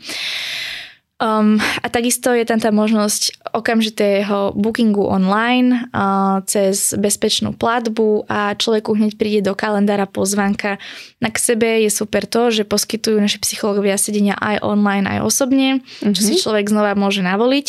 Um, 1.17 1.57
a 1.81 1.89
takisto 1.89 2.29
je 2.29 2.45
tam 2.45 2.61
tá 2.61 2.69
možnosť 2.69 3.49
okamžitého 3.49 4.53
bookingu 4.53 5.01
online 5.01 5.89
uh, 5.89 6.45
cez 6.45 6.93
bezpečnú 6.93 7.57
platbu 7.57 8.29
a 8.29 8.53
človeku 8.53 8.93
hneď 8.93 9.17
príde 9.17 9.41
do 9.41 9.57
kalendára 9.57 10.05
pozvanka. 10.05 10.77
Na 11.17 11.33
k 11.33 11.41
sebe 11.41 11.81
je 11.81 11.89
super 11.89 12.29
to, 12.29 12.53
že 12.53 12.69
poskytujú 12.69 13.17
naši 13.17 13.41
psychológovia 13.41 13.97
sedenia 13.97 14.37
aj 14.37 14.61
online, 14.61 15.09
aj 15.17 15.25
osobne, 15.25 15.81
mm-hmm. 15.81 16.13
čo 16.13 16.21
si 16.21 16.37
mhm. 16.37 16.41
človek 16.45 16.65
znova 16.69 16.93
môže 16.93 17.25
navoliť. 17.25 17.67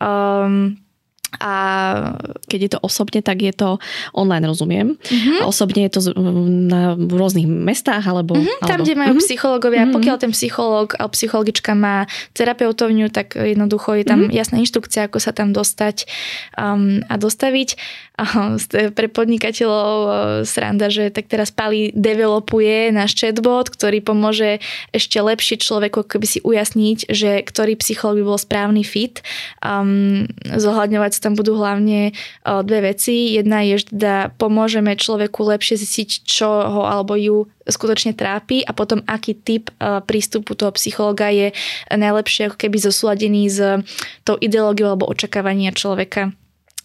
Um, 0.00 0.80
a 1.40 1.52
keď 2.46 2.60
je 2.60 2.70
to 2.76 2.78
osobne, 2.82 3.20
tak 3.20 3.42
je 3.42 3.52
to 3.52 3.78
online, 4.12 4.46
rozumiem. 4.46 4.96
Mm-hmm. 4.96 5.42
A 5.42 5.44
osobne 5.48 5.86
je 5.86 5.92
to 5.96 6.00
na 6.68 6.94
rôznych 6.96 7.46
mestách 7.46 8.04
alebo... 8.06 8.36
Mm-hmm, 8.36 8.58
tam, 8.64 8.80
alebo... 8.80 8.84
kde 8.84 8.94
majú 8.94 9.12
mm-hmm. 9.16 9.26
psychológovia. 9.26 9.82
Mm-hmm. 9.86 9.96
Pokiaľ 9.96 10.16
ten 10.20 10.32
psychológ 10.32 10.88
alebo 10.96 11.12
psychologička 11.12 11.72
má 11.76 12.08
terapeutovňu, 12.32 13.06
tak 13.12 13.36
jednoducho 13.36 13.96
je 13.96 14.04
tam 14.04 14.26
mm-hmm. 14.26 14.36
jasná 14.36 14.56
inštrukcia, 14.60 15.08
ako 15.08 15.18
sa 15.22 15.32
tam 15.36 15.52
dostať 15.52 16.08
um, 16.56 17.00
a 17.06 17.14
dostaviť 17.20 17.76
pre 18.96 19.08
podnikateľov 19.12 19.96
sranda, 20.48 20.88
že 20.88 21.12
tak 21.12 21.28
teraz 21.28 21.52
Pali 21.52 21.92
developuje 21.92 22.88
náš 22.88 23.12
chatbot, 23.12 23.68
ktorý 23.68 24.00
pomôže 24.00 24.64
ešte 24.96 25.20
lepšie 25.20 25.60
človeku 25.60 26.00
keby 26.08 26.24
si 26.24 26.38
ujasniť, 26.40 27.12
že 27.12 27.44
ktorý 27.44 27.76
psycholog 27.76 28.16
by 28.16 28.24
bol 28.24 28.40
správny 28.40 28.88
fit. 28.88 29.20
Um, 29.60 30.24
zohľadňovať 30.48 31.10
sa 31.12 31.28
tam 31.28 31.36
budú 31.36 31.60
hlavne 31.60 32.16
uh, 32.16 32.64
dve 32.64 32.96
veci. 32.96 33.36
Jedna 33.36 33.60
je, 33.68 33.84
že 33.84 33.92
teda 33.92 34.32
pomôžeme 34.40 34.96
človeku 34.96 35.44
lepšie 35.52 35.76
zistiť, 35.76 36.24
čo 36.24 36.48
ho 36.48 36.88
alebo 36.88 37.20
ju 37.20 37.44
skutočne 37.66 38.14
trápi 38.14 38.62
a 38.62 38.70
potom 38.70 39.02
aký 39.10 39.34
typ 39.34 39.74
prístupu 40.06 40.54
toho 40.54 40.70
psychologa 40.78 41.34
je 41.34 41.50
najlepšie 41.90 42.46
ako 42.46 42.56
keby 42.62 42.78
zosúladený 42.78 43.42
s 43.50 43.58
tou 44.22 44.38
ideológiou 44.38 44.94
alebo 44.94 45.10
očakávania 45.10 45.74
človeka. 45.74 46.30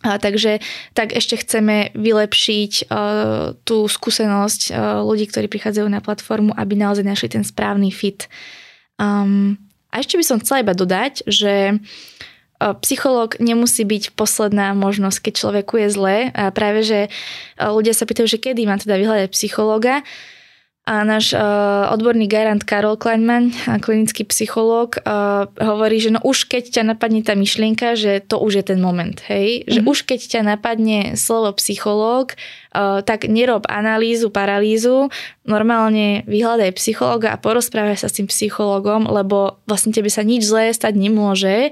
A 0.02 0.18
takže 0.18 0.58
tak 0.98 1.14
ešte 1.14 1.38
chceme 1.38 1.94
vylepšiť 1.94 2.90
uh, 2.90 3.54
tú 3.62 3.86
skúsenosť 3.86 4.62
uh, 4.74 5.06
ľudí, 5.06 5.30
ktorí 5.30 5.46
prichádzajú 5.46 5.88
na 5.90 6.02
platformu, 6.02 6.58
aby 6.58 6.74
naozaj 6.74 7.06
našli 7.06 7.30
ten 7.30 7.46
správny 7.46 7.94
fit. 7.94 8.26
Um, 8.98 9.62
a 9.94 10.02
ešte 10.02 10.18
by 10.18 10.26
som 10.26 10.42
chcela 10.42 10.66
iba 10.66 10.74
dodať, 10.74 11.22
že 11.30 11.78
uh, 11.78 12.74
psychológ 12.82 13.38
nemusí 13.38 13.86
byť 13.86 14.18
posledná 14.18 14.74
možnosť, 14.74 15.30
keď 15.30 15.34
človeku 15.38 15.74
je 15.86 15.88
zle. 15.94 16.18
A 16.34 16.50
práve, 16.50 16.82
že 16.82 17.00
uh, 17.06 17.70
ľudia 17.70 17.94
sa 17.94 18.10
pýtajú, 18.10 18.26
že 18.26 18.42
kedy 18.42 18.66
mám 18.66 18.82
teda 18.82 18.98
vyhľadať 18.98 19.30
psychológa. 19.38 20.02
A 20.92 21.08
náš 21.08 21.32
uh, 21.32 21.88
odborný 21.96 22.28
garant 22.28 22.60
Karol 22.68 23.00
Kleinman, 23.00 23.56
klinický 23.80 24.28
psychológ, 24.28 25.00
uh, 25.00 25.48
hovorí, 25.56 26.04
že 26.04 26.12
no 26.12 26.20
už 26.20 26.52
keď 26.52 26.68
ťa 26.68 26.84
napadne 26.84 27.24
tá 27.24 27.32
myšlienka, 27.32 27.96
že 27.96 28.20
to 28.20 28.36
už 28.36 28.60
je 28.60 28.76
ten 28.76 28.80
moment, 28.84 29.16
hej? 29.32 29.64
Že 29.72 29.80
mm-hmm. 29.80 29.92
už 29.96 30.00
keď 30.04 30.20
ťa 30.28 30.42
napadne 30.44 31.00
slovo 31.16 31.56
psychológ, 31.56 32.36
uh, 32.76 33.00
tak 33.08 33.32
nerob 33.32 33.72
analýzu, 33.72 34.36
paralýzu, 34.36 35.08
normálne 35.48 36.28
vyhľadaj 36.28 36.76
psychológa 36.76 37.32
a 37.32 37.40
porozprávaj 37.40 38.04
sa 38.04 38.12
s 38.12 38.20
tým 38.20 38.28
psychológom, 38.28 39.08
lebo 39.08 39.64
vlastne 39.72 39.96
tebe 39.96 40.12
sa 40.12 40.28
nič 40.28 40.44
zlé 40.44 40.76
stať 40.76 41.00
nemôže. 41.00 41.72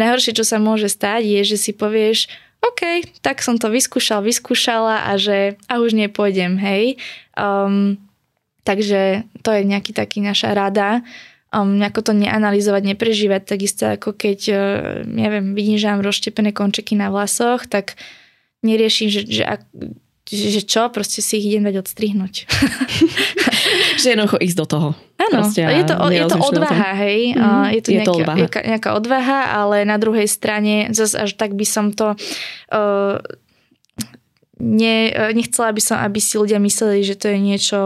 Najhoršie, 0.00 0.40
čo 0.40 0.44
sa 0.48 0.56
môže 0.56 0.88
stať, 0.88 1.20
je, 1.28 1.40
že 1.52 1.60
si 1.60 1.76
povieš, 1.76 2.32
OK, 2.64 3.12
tak 3.20 3.44
som 3.44 3.60
to 3.60 3.68
vyskúšal, 3.68 4.24
vyskúšala 4.24 5.12
a 5.12 5.20
že 5.20 5.60
a 5.68 5.84
už 5.84 5.92
nepôjdem, 5.92 6.56
hej. 6.56 6.96
Um, 7.36 8.00
Takže 8.64 9.28
to 9.44 9.50
je 9.52 9.62
nejaký 9.64 9.92
taký 9.92 10.24
naša 10.24 10.56
rada. 10.56 11.04
Um, 11.54 11.78
nejako 11.78 12.10
to 12.10 12.12
neanalizovať, 12.16 12.82
neprežívať, 12.96 13.46
takisto 13.46 13.86
ako 13.86 14.16
keď, 14.16 14.40
uh, 14.50 14.58
neviem, 15.06 15.54
vidím, 15.54 15.78
že 15.78 15.86
mám 15.86 16.02
rozštepené 16.02 16.50
končeky 16.50 16.98
na 16.98 17.14
vlasoch, 17.14 17.70
tak 17.70 17.94
neriešim, 18.66 19.06
že, 19.12 19.22
že, 19.28 19.44
že, 20.26 20.48
že 20.50 20.62
čo, 20.66 20.90
proste 20.90 21.22
si 21.22 21.38
ich 21.38 21.54
idem 21.54 21.68
dať 21.68 21.84
odstrihnúť. 21.84 22.34
že 24.02 24.06
jednoducho 24.16 24.42
ísť 24.42 24.58
do 24.58 24.66
toho. 24.66 24.88
Áno, 25.20 25.46
je 25.46 25.84
to, 25.86 25.94
je 26.10 26.24
to 26.26 26.36
odvaha, 26.42 26.90
hej. 27.06 27.38
Mm-hmm. 27.38 27.64
Je 27.70 27.80
to, 27.84 27.88
je 27.92 27.96
nejaká, 28.00 28.04
to 28.04 28.12
odvaha. 28.18 28.36
Nejaká, 28.40 28.60
nejaká 28.66 28.90
odvaha, 28.96 29.40
ale 29.54 29.76
na 29.86 29.96
druhej 30.00 30.26
strane, 30.26 30.90
zase 30.90 31.22
až 31.22 31.38
tak 31.38 31.54
by 31.54 31.66
som 31.68 31.94
to 31.94 32.18
uh, 32.74 33.22
ne, 34.58 34.96
nechcela 35.34 35.70
by 35.70 35.82
som, 35.82 35.96
aby 36.00 36.18
si 36.18 36.34
ľudia 36.40 36.58
mysleli, 36.58 37.04
že 37.04 37.14
to 37.18 37.30
je 37.30 37.38
niečo 37.38 37.80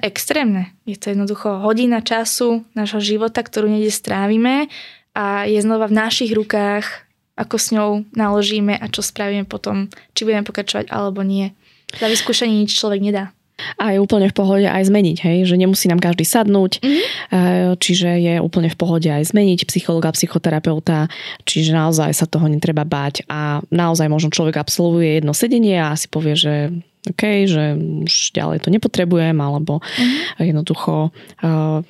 extrémne. 0.00 0.72
Je 0.88 0.96
to 0.96 1.12
jednoducho 1.12 1.60
hodina 1.60 2.00
času 2.00 2.64
nášho 2.72 3.02
života, 3.02 3.44
ktorú 3.44 3.68
niekde 3.68 3.92
strávime 3.92 4.72
a 5.12 5.44
je 5.44 5.60
znova 5.60 5.90
v 5.90 5.98
našich 5.98 6.32
rukách, 6.32 7.04
ako 7.36 7.56
s 7.56 7.72
ňou 7.72 7.90
naložíme 8.12 8.76
a 8.76 8.86
čo 8.88 9.04
spravíme 9.04 9.44
potom, 9.44 9.88
či 10.16 10.24
budeme 10.24 10.44
pokračovať 10.46 10.88
alebo 10.88 11.20
nie. 11.24 11.52
Za 11.92 12.08
vyskúšanie 12.08 12.64
nič 12.64 12.76
človek 12.76 13.00
nedá. 13.04 13.36
A 13.78 13.94
je 13.94 14.02
úplne 14.02 14.26
v 14.26 14.34
pohode 14.34 14.66
aj 14.66 14.90
zmeniť, 14.90 15.16
hej? 15.22 15.38
že 15.46 15.60
nemusí 15.60 15.86
nám 15.86 16.02
každý 16.02 16.26
sadnúť, 16.26 16.82
mm-hmm. 16.82 17.78
čiže 17.78 18.10
je 18.18 18.34
úplne 18.42 18.72
v 18.72 18.78
pohode 18.80 19.06
aj 19.06 19.30
zmeniť 19.30 19.68
psychologa, 19.70 20.10
psychoterapeuta, 20.10 21.06
čiže 21.46 21.76
naozaj 21.76 22.10
sa 22.16 22.26
toho 22.26 22.48
netreba 22.50 22.82
báť 22.82 23.22
a 23.30 23.62
naozaj 23.70 24.08
možno 24.10 24.34
človek 24.34 24.58
absolvuje 24.58 25.20
jedno 25.20 25.36
sedenie 25.36 25.78
a 25.78 25.94
si 25.94 26.10
povie, 26.10 26.34
že 26.34 26.74
OK, 27.02 27.50
že 27.50 27.74
už 28.06 28.30
ďalej 28.30 28.62
to 28.62 28.70
nepotrebujem, 28.70 29.34
alebo 29.42 29.82
mm-hmm. 29.82 30.46
jednoducho 30.46 31.10
uh, 31.10 31.82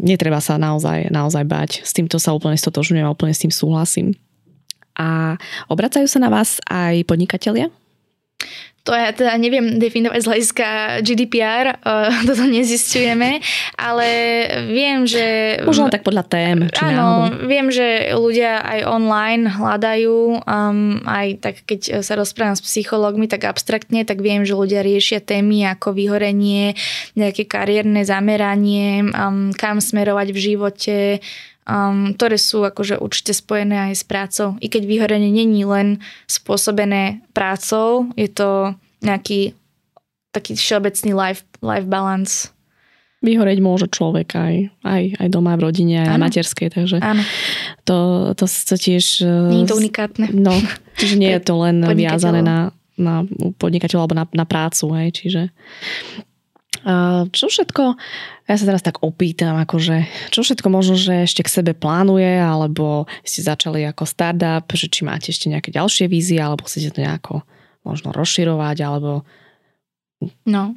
netreba 0.00 0.40
sa 0.40 0.56
naozaj, 0.56 1.12
naozaj 1.12 1.44
bať. 1.44 1.70
S 1.84 1.92
týmto 1.92 2.16
sa 2.16 2.32
úplne 2.32 2.56
stotožňujem 2.56 3.04
a 3.04 3.12
úplne 3.12 3.36
s 3.36 3.44
tým 3.44 3.52
súhlasím. 3.52 4.16
A 4.96 5.36
obracajú 5.68 6.08
sa 6.08 6.16
na 6.16 6.32
vás 6.32 6.64
aj 6.64 7.04
podnikatelia? 7.04 7.68
To 8.84 8.92
ja 8.92 9.16
teda 9.16 9.32
neviem 9.40 9.80
definovať 9.80 10.20
z 10.20 10.28
hľadiska 10.28 10.66
GDPR, 11.00 11.66
uh, 11.80 12.12
toto 12.28 12.44
nezistujeme, 12.44 13.40
ale 13.80 14.08
viem, 14.68 15.08
že... 15.08 15.56
Možno 15.64 15.88
tak 15.88 16.04
podľa 16.04 16.28
tém. 16.28 16.68
Či 16.68 16.92
áno, 16.92 17.32
náhodou. 17.32 17.48
viem, 17.48 17.66
že 17.72 18.12
ľudia 18.12 18.60
aj 18.60 18.80
online 18.84 19.48
hľadajú, 19.48 20.44
um, 20.44 21.00
aj 21.08 21.26
tak 21.40 21.54
keď 21.64 22.04
sa 22.04 22.12
rozprávam 22.12 22.60
s 22.60 22.62
psychológmi, 22.62 23.24
tak 23.24 23.48
abstraktne, 23.48 24.04
tak 24.04 24.20
viem, 24.20 24.44
že 24.44 24.52
ľudia 24.52 24.84
riešia 24.84 25.24
témy 25.24 25.64
ako 25.72 25.96
vyhorenie, 25.96 26.76
nejaké 27.16 27.48
kariérne 27.48 28.04
zameranie, 28.04 29.00
um, 29.16 29.48
kam 29.56 29.80
smerovať 29.80 30.28
v 30.28 30.38
živote, 30.38 30.96
um, 31.68 32.12
ktoré 32.16 32.36
sú 32.36 32.64
akože 32.64 33.00
určite 33.00 33.32
spojené 33.32 33.90
aj 33.90 33.94
s 33.96 34.04
prácou. 34.04 34.48
I 34.60 34.68
keď 34.68 34.82
vyhorenie 34.84 35.32
není 35.32 35.64
len 35.64 36.00
spôsobené 36.28 37.24
prácou, 37.32 38.08
je 38.16 38.28
to 38.28 38.76
nejaký 39.04 39.56
taký 40.34 40.58
všeobecný 40.58 41.14
life, 41.14 41.46
life 41.62 41.86
balance. 41.86 42.50
Vyhoreť 43.24 43.58
môže 43.64 43.88
človek 43.88 44.36
aj, 44.36 44.54
aj, 44.84 45.02
aj 45.16 45.28
doma 45.32 45.56
v 45.56 45.64
rodine, 45.64 46.04
aj 46.04 46.08
ano. 46.12 46.12
na 46.12 46.22
materskej, 46.28 46.68
takže 46.68 46.96
ano. 47.00 47.22
To, 47.88 47.96
to, 48.36 48.44
to 48.44 48.76
tiež... 48.76 49.24
Nie 49.24 49.64
je 49.64 49.70
to 49.72 49.80
unikátne. 49.80 50.28
No, 50.36 50.52
čiže 51.00 51.16
nie 51.16 51.32
je 51.32 51.40
to 51.40 51.56
len 51.64 51.80
viazané 51.96 52.44
na, 52.44 52.76
na 53.00 53.24
podnikateľa 53.56 54.00
alebo 54.04 54.16
na, 54.18 54.26
na 54.28 54.44
prácu, 54.44 54.92
hej, 55.00 55.08
čiže 55.16 55.42
čo 57.32 57.48
všetko, 57.48 57.84
ja 58.44 58.54
sa 58.60 58.64
teraz 58.68 58.84
tak 58.84 59.00
opýtam, 59.00 59.56
akože, 59.56 60.28
čo 60.28 60.44
všetko 60.44 60.68
možno, 60.68 61.00
že 61.00 61.24
ešte 61.24 61.40
k 61.40 61.54
sebe 61.60 61.72
plánuje, 61.72 62.36
alebo 62.36 63.08
ste 63.24 63.40
začali 63.40 63.88
ako 63.88 64.04
startup, 64.04 64.68
že 64.68 64.92
či 64.92 65.08
máte 65.08 65.32
ešte 65.32 65.48
nejaké 65.48 65.72
ďalšie 65.72 66.12
vízie, 66.12 66.36
alebo 66.36 66.68
chcete 66.68 66.92
to 66.92 67.00
nejako 67.00 67.34
možno 67.88 68.12
rozširovať, 68.12 68.76
alebo... 68.84 69.24
No, 70.44 70.76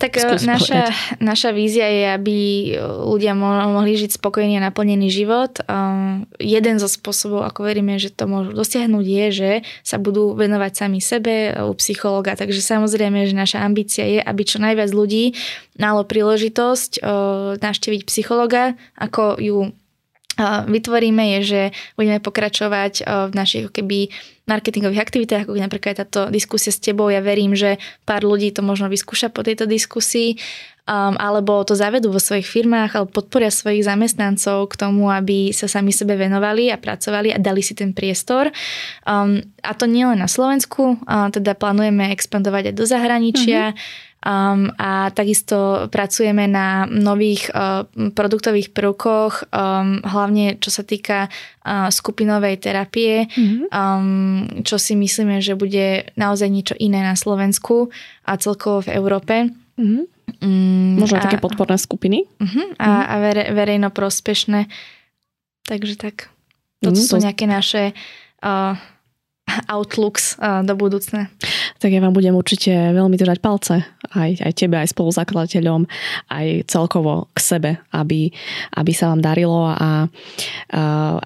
tak 0.00 0.16
e, 0.16 0.40
naša, 0.44 0.92
naša 1.20 1.50
vízia 1.52 1.86
je, 1.88 2.04
aby 2.16 2.38
ľudia 2.80 3.36
mohli 3.36 3.96
žiť 3.96 4.16
spokojný 4.16 4.56
a 4.56 4.66
naplnený 4.68 5.12
život. 5.12 5.60
Um, 5.68 6.24
jeden 6.40 6.80
zo 6.80 6.88
spôsobov, 6.88 7.44
ako 7.44 7.68
veríme, 7.68 8.00
že 8.00 8.12
to 8.12 8.24
môžu 8.24 8.56
dosiahnuť, 8.56 9.06
je, 9.06 9.26
že 9.32 9.50
sa 9.84 10.00
budú 10.00 10.32
venovať 10.32 10.72
sami 10.72 11.00
sebe 11.04 11.52
u 11.52 11.72
psychologa. 11.76 12.34
Takže 12.34 12.60
samozrejme, 12.64 13.28
že 13.28 13.36
naša 13.36 13.62
ambícia 13.62 14.04
je, 14.08 14.20
aby 14.20 14.42
čo 14.44 14.58
najviac 14.58 14.90
ľudí 14.92 15.36
malo 15.76 16.08
príležitosť 16.08 17.00
uh, 17.00 17.60
navštíviť 17.60 18.08
psychologa, 18.08 18.74
ako 18.96 19.36
ju 19.40 19.58
vytvoríme, 20.44 21.36
je, 21.36 21.40
že 21.42 21.62
budeme 21.96 22.20
pokračovať 22.20 23.04
v 23.04 23.32
našich 23.32 23.72
keby 23.72 24.12
marketingových 24.46 25.02
aktivitách, 25.02 25.42
ako 25.44 25.58
napríklad 25.58 26.06
táto 26.06 26.30
diskusia 26.30 26.70
s 26.70 26.78
tebou. 26.78 27.10
Ja 27.10 27.18
verím, 27.18 27.58
že 27.58 27.82
pár 28.06 28.22
ľudí 28.22 28.54
to 28.54 28.62
možno 28.62 28.86
vyskúša 28.86 29.34
po 29.34 29.42
tejto 29.42 29.66
diskusii, 29.66 30.38
um, 30.86 31.18
alebo 31.18 31.66
to 31.66 31.74
zavedú 31.74 32.14
vo 32.14 32.22
svojich 32.22 32.46
firmách, 32.46 32.94
alebo 32.94 33.10
podporia 33.10 33.50
svojich 33.50 33.82
zamestnancov 33.82 34.70
k 34.70 34.78
tomu, 34.78 35.10
aby 35.10 35.50
sa 35.50 35.66
sami 35.66 35.90
sebe 35.90 36.14
venovali 36.14 36.70
a 36.70 36.78
pracovali 36.78 37.34
a 37.34 37.42
dali 37.42 37.58
si 37.58 37.74
ten 37.74 37.90
priestor. 37.90 38.54
Um, 39.02 39.42
a 39.66 39.74
to 39.74 39.90
nie 39.90 40.06
len 40.06 40.22
na 40.22 40.30
Slovensku, 40.30 40.94
uh, 40.94 41.26
teda 41.34 41.58
plánujeme 41.58 42.14
expandovať 42.14 42.70
aj 42.70 42.74
do 42.78 42.84
zahraničia. 42.86 43.74
Mm-hmm 43.74 44.04
Um, 44.26 44.74
a 44.74 45.14
takisto 45.14 45.86
pracujeme 45.86 46.50
na 46.50 46.82
nových 46.90 47.46
uh, 47.54 47.86
produktových 48.10 48.74
prvkoch, 48.74 49.54
um, 49.54 50.02
hlavne 50.02 50.58
čo 50.58 50.74
sa 50.74 50.82
týka 50.82 51.30
uh, 51.30 51.86
skupinovej 51.94 52.58
terapie, 52.58 53.30
mm-hmm. 53.30 53.70
um, 53.70 54.66
čo 54.66 54.82
si 54.82 54.98
myslíme, 54.98 55.38
že 55.38 55.54
bude 55.54 56.10
naozaj 56.18 56.50
niečo 56.50 56.74
iné 56.82 57.06
na 57.06 57.14
Slovensku 57.14 57.94
a 58.26 58.34
celkovo 58.34 58.82
v 58.82 58.98
Európe. 58.98 59.34
Mm-hmm. 59.78 60.02
Um, 60.42 60.98
Možno 60.98 61.22
a, 61.22 61.30
také 61.30 61.38
podporné 61.38 61.78
skupiny. 61.78 62.26
Uh-huh, 62.42 62.66
a, 62.82 62.82
mm-hmm. 62.82 63.06
a 63.06 63.14
vere, 63.22 63.44
verejno 63.54 63.94
prospešné. 63.94 64.66
Takže 65.70 65.94
tak. 66.02 66.34
Toto 66.82 66.98
mm, 66.98 67.06
sú 67.06 67.22
to... 67.22 67.22
nejaké 67.22 67.46
naše 67.46 67.94
uh, 68.42 68.74
outlooks 69.70 70.36
do 70.42 70.74
budúcna. 70.74 71.30
Tak 71.78 71.90
ja 71.94 72.02
vám 72.02 72.12
budem 72.12 72.34
určite 72.34 72.72
veľmi 72.72 73.14
držať 73.14 73.38
palce, 73.38 73.86
aj, 74.16 74.40
aj 74.40 74.52
tebe, 74.56 74.80
aj 74.80 74.90
spoluzakladateľom, 74.96 75.84
aj 76.32 76.46
celkovo 76.66 77.28
k 77.36 77.38
sebe, 77.38 77.70
aby, 77.92 78.32
aby 78.72 78.92
sa 78.96 79.12
vám 79.12 79.20
darilo 79.20 79.68
a 79.68 80.08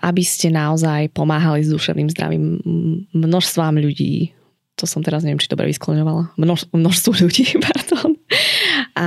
aby 0.02 0.22
ste 0.26 0.50
naozaj 0.50 1.14
pomáhali 1.14 1.62
s 1.62 1.70
duševným 1.70 2.10
zdravím 2.10 2.44
množstvám 3.14 3.78
ľudí. 3.78 4.34
To 4.82 4.88
som 4.88 5.04
teraz 5.04 5.22
neviem, 5.22 5.38
či 5.38 5.46
dobre 5.46 5.68
vyskloňovala. 5.70 6.34
Množ, 6.40 6.66
množstvu 6.74 7.10
ľudí, 7.22 7.54
pardon. 7.70 8.18
A 8.96 9.06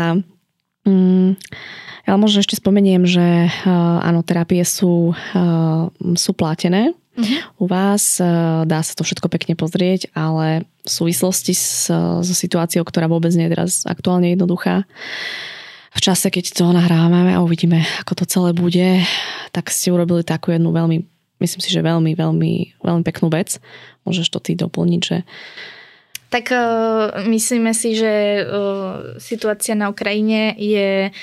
mm, 0.88 1.30
ja 2.08 2.14
možno 2.16 2.40
ešte 2.40 2.56
spomeniem, 2.60 3.04
že 3.04 3.52
áno, 4.00 4.24
terapie 4.24 4.64
sú, 4.64 5.12
sú 6.16 6.32
platené, 6.36 6.96
Uh-huh. 7.14 7.40
U 7.62 7.66
vás 7.70 8.18
e, 8.18 8.26
dá 8.66 8.82
sa 8.82 8.94
to 8.98 9.06
všetko 9.06 9.30
pekne 9.30 9.54
pozrieť, 9.54 10.10
ale 10.18 10.66
v 10.82 10.90
súvislosti 10.90 11.54
s, 11.54 11.88
so 12.26 12.34
situáciou, 12.34 12.82
ktorá 12.82 13.06
vôbec 13.06 13.30
nie 13.38 13.46
je 13.46 13.54
teraz 13.54 13.86
aktuálne 13.86 14.34
jednoduchá, 14.34 14.84
v 15.94 16.00
čase, 16.02 16.34
keď 16.34 16.58
to 16.58 16.74
nahrávame 16.74 17.38
a 17.38 17.46
uvidíme, 17.46 17.86
ako 18.02 18.18
to 18.18 18.26
celé 18.26 18.50
bude, 18.52 19.06
tak 19.54 19.70
ste 19.70 19.94
urobili 19.94 20.26
takú 20.26 20.50
jednu 20.50 20.74
veľmi, 20.74 21.06
myslím 21.38 21.62
si, 21.62 21.70
že 21.70 21.86
veľmi, 21.86 22.18
veľmi, 22.18 22.54
veľmi 22.82 23.04
peknú 23.06 23.30
vec. 23.30 23.62
Môžeš 24.02 24.34
to 24.34 24.42
ty 24.42 24.58
doplniť, 24.58 25.02
že 25.02 25.18
tak 26.34 26.50
uh, 26.50 27.14
myslíme 27.30 27.78
si, 27.78 27.94
že 27.94 28.42
uh, 28.42 29.22
situácia 29.22 29.78
na 29.78 29.94
Ukrajine 29.94 30.58
je 30.58 31.14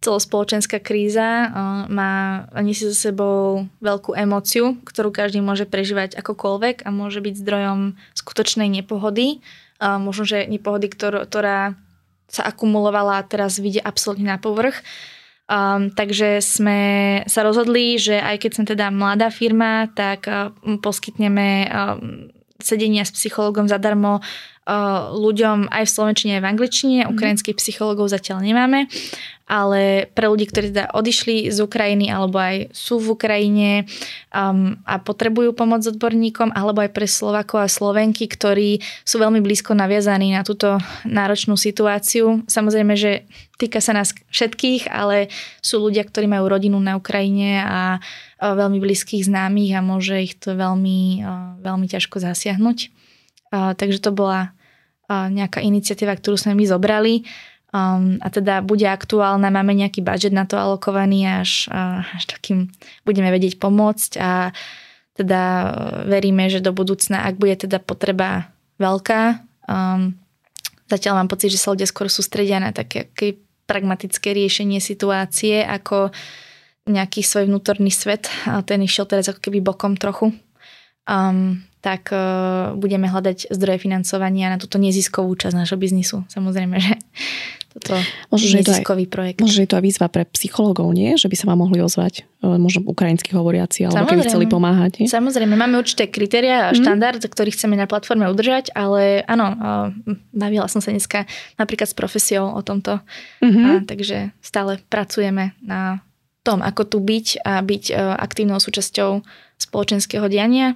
celospoločenská 0.00 0.80
kríza 0.80 1.52
má 1.92 2.44
nesie 2.64 2.88
so 2.88 2.96
sebou 2.96 3.68
veľkú 3.84 4.16
emóciu, 4.16 4.80
ktorú 4.88 5.12
každý 5.12 5.44
môže 5.44 5.68
prežívať 5.68 6.16
akokoľvek 6.16 6.84
a 6.84 6.88
môže 6.88 7.20
byť 7.20 7.34
zdrojom 7.36 8.00
skutočnej 8.16 8.72
nepohody. 8.80 9.44
Možno, 9.80 10.24
že 10.24 10.48
nepohody, 10.48 10.88
ktorá 10.92 11.76
sa 12.30 12.42
akumulovala 12.46 13.20
a 13.20 13.26
teraz 13.26 13.58
vyjde 13.58 13.82
absolútne 13.82 14.30
na 14.30 14.38
povrch. 14.38 14.80
Um, 15.50 15.90
takže 15.90 16.38
sme 16.38 16.78
sa 17.26 17.42
rozhodli, 17.42 17.98
že 17.98 18.22
aj 18.22 18.36
keď 18.38 18.50
som 18.54 18.64
teda 18.70 18.86
mladá 18.94 19.34
firma, 19.34 19.90
tak 19.90 20.30
uh, 20.30 20.54
poskytneme 20.78 21.66
uh, 21.66 21.98
sedenia 22.62 23.02
s 23.02 23.10
psychologom 23.10 23.66
zadarmo 23.66 24.22
ľuďom 25.10 25.72
aj 25.72 25.84
v 25.88 25.90
slovenčine, 25.90 26.32
aj 26.38 26.42
v 26.44 26.50
angličtine. 26.50 26.98
Mm. 27.04 27.10
Ukrajinských 27.16 27.58
psychologov 27.58 28.12
zatiaľ 28.12 28.44
nemáme 28.44 28.86
ale 29.50 30.06
pre 30.14 30.30
ľudí, 30.30 30.46
ktorí 30.46 30.70
teda 30.70 30.94
odišli 30.94 31.50
z 31.50 31.58
Ukrajiny 31.58 32.06
alebo 32.06 32.38
aj 32.38 32.70
sú 32.70 33.02
v 33.02 33.18
Ukrajine 33.18 33.82
um, 34.30 34.78
a 34.86 35.02
potrebujú 35.02 35.50
pomoc 35.58 35.82
odborníkom, 35.82 36.54
alebo 36.54 36.86
aj 36.86 36.94
pre 36.94 37.10
Slovakov 37.10 37.66
a 37.66 37.66
Slovenky, 37.66 38.30
ktorí 38.30 38.78
sú 39.02 39.18
veľmi 39.18 39.42
blízko 39.42 39.74
naviazaní 39.74 40.30
na 40.30 40.46
túto 40.46 40.78
náročnú 41.02 41.58
situáciu. 41.58 42.46
Samozrejme, 42.46 42.94
že 42.94 43.26
týka 43.58 43.82
sa 43.82 43.90
nás 43.90 44.14
všetkých, 44.30 44.86
ale 44.86 45.26
sú 45.58 45.82
ľudia, 45.82 46.06
ktorí 46.06 46.30
majú 46.30 46.46
rodinu 46.46 46.78
na 46.78 46.94
Ukrajine 46.94 47.58
a 47.66 47.98
veľmi 48.38 48.78
blízkych 48.78 49.26
známych 49.26 49.74
a 49.74 49.82
môže 49.82 50.14
ich 50.22 50.38
to 50.38 50.54
veľmi, 50.54 51.26
veľmi 51.58 51.86
ťažko 51.90 52.22
zasiahnuť. 52.22 52.99
Takže 53.50 53.98
to 53.98 54.14
bola 54.14 54.54
nejaká 55.10 55.58
iniciatíva, 55.58 56.14
ktorú 56.14 56.38
sme 56.38 56.54
my 56.54 56.64
zobrali. 56.70 57.26
Um, 57.70 58.18
a 58.18 58.34
teda 58.34 58.66
bude 58.66 58.82
aktuálna, 58.82 59.46
máme 59.46 59.78
nejaký 59.78 60.02
budget 60.02 60.34
na 60.34 60.42
to 60.42 60.58
alokovaný, 60.58 61.26
až, 61.42 61.70
až 62.14 62.26
takým 62.26 62.70
budeme 63.06 63.30
vedieť 63.30 63.62
pomôcť. 63.62 64.18
A 64.18 64.50
teda 65.14 65.42
e, 65.42 65.66
veríme, 66.10 66.50
že 66.50 66.64
do 66.64 66.74
budúcna, 66.74 67.28
ak 67.28 67.38
bude 67.38 67.54
teda 67.54 67.78
potreba 67.78 68.50
veľká, 68.80 69.44
um, 69.68 70.16
zatiaľ 70.90 71.22
mám 71.22 71.28
pocit, 71.30 71.52
že 71.52 71.62
sa 71.62 71.70
ľudia 71.70 71.86
skôr 71.86 72.08
sústredia 72.10 72.58
na 72.58 72.74
také 72.74 73.06
pragmatické 73.68 74.34
riešenie 74.34 74.82
situácie 74.82 75.62
ako 75.62 76.10
nejaký 76.90 77.22
svoj 77.22 77.46
vnútorný 77.46 77.94
svet. 77.94 78.26
A 78.50 78.66
ten 78.66 78.82
išiel 78.82 79.06
teraz 79.06 79.30
ako 79.30 79.38
keby 79.46 79.62
bokom 79.62 79.94
trochu. 79.94 80.34
Um, 81.06 81.62
tak 81.80 82.12
uh, 82.12 82.76
budeme 82.76 83.08
hľadať 83.08 83.48
zdroje 83.48 83.80
financovania 83.80 84.52
na 84.52 84.60
túto 84.60 84.76
neziskovú 84.76 85.32
časť 85.32 85.56
nášho 85.56 85.80
biznisu. 85.80 86.28
Samozrejme, 86.28 86.76
že 86.76 86.94
toto 87.72 87.96
možno, 88.28 88.44
je 88.50 88.66
neziskový 88.66 89.06
aj, 89.06 89.12
projekt. 89.14 89.38
Možno, 89.40 89.56
že 89.56 89.64
je 89.64 89.70
to 89.70 89.78
aj 89.78 89.84
výzva 89.86 90.06
pre 90.10 90.26
psychológov, 90.34 90.90
nie? 90.90 91.14
Že 91.14 91.30
by 91.30 91.36
sa 91.38 91.44
vám 91.48 91.62
mohli 91.62 91.78
ozvať, 91.80 92.26
e, 92.42 92.50
možno 92.58 92.84
ukrajinskí 92.84 93.30
hovoriaci, 93.32 93.86
alebo 93.86 94.10
keby 94.10 94.26
chceli 94.26 94.46
pomáhať. 94.50 95.00
Nie? 95.00 95.06
Samozrejme, 95.06 95.54
máme 95.54 95.78
určité 95.78 96.10
kritéria 96.10 96.68
a 96.68 96.74
mhm. 96.74 96.82
štandard, 96.82 97.22
mm. 97.22 97.30
ktorý 97.30 97.50
chceme 97.54 97.78
na 97.78 97.86
platforme 97.86 98.26
udržať, 98.26 98.74
ale 98.74 99.22
áno, 99.24 99.46
e, 99.54 99.56
bavila 100.34 100.66
som 100.66 100.82
sa 100.82 100.90
dneska 100.90 101.30
napríklad 101.56 101.88
s 101.88 101.96
profesiou 101.96 102.50
o 102.52 102.60
tomto. 102.60 102.98
Mm-hmm. 103.40 103.64
A, 103.64 103.72
takže 103.86 104.34
stále 104.42 104.82
pracujeme 104.90 105.54
na 105.62 106.02
tom, 106.42 106.60
ako 106.60 106.82
tu 106.90 106.98
byť 107.00 107.46
a 107.46 107.60
byť 107.60 107.84
aktívnou 108.16 108.58
súčasťou 108.58 109.20
spoločenského 109.60 110.24
diania 110.26 110.74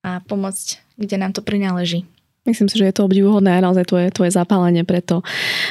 a 0.00 0.24
pomôcť, 0.24 0.96
kde 0.96 1.16
nám 1.20 1.32
to 1.36 1.44
prináleží. 1.44 2.08
Myslím 2.48 2.72
si, 2.72 2.80
že 2.80 2.88
je 2.88 2.96
to 2.96 3.04
obdivuhodné 3.04 3.60
aj 3.60 3.62
naozaj 3.62 3.84
tvoje, 3.84 4.06
tvoje 4.16 4.32
zapálenie, 4.32 4.80
preto 4.88 5.20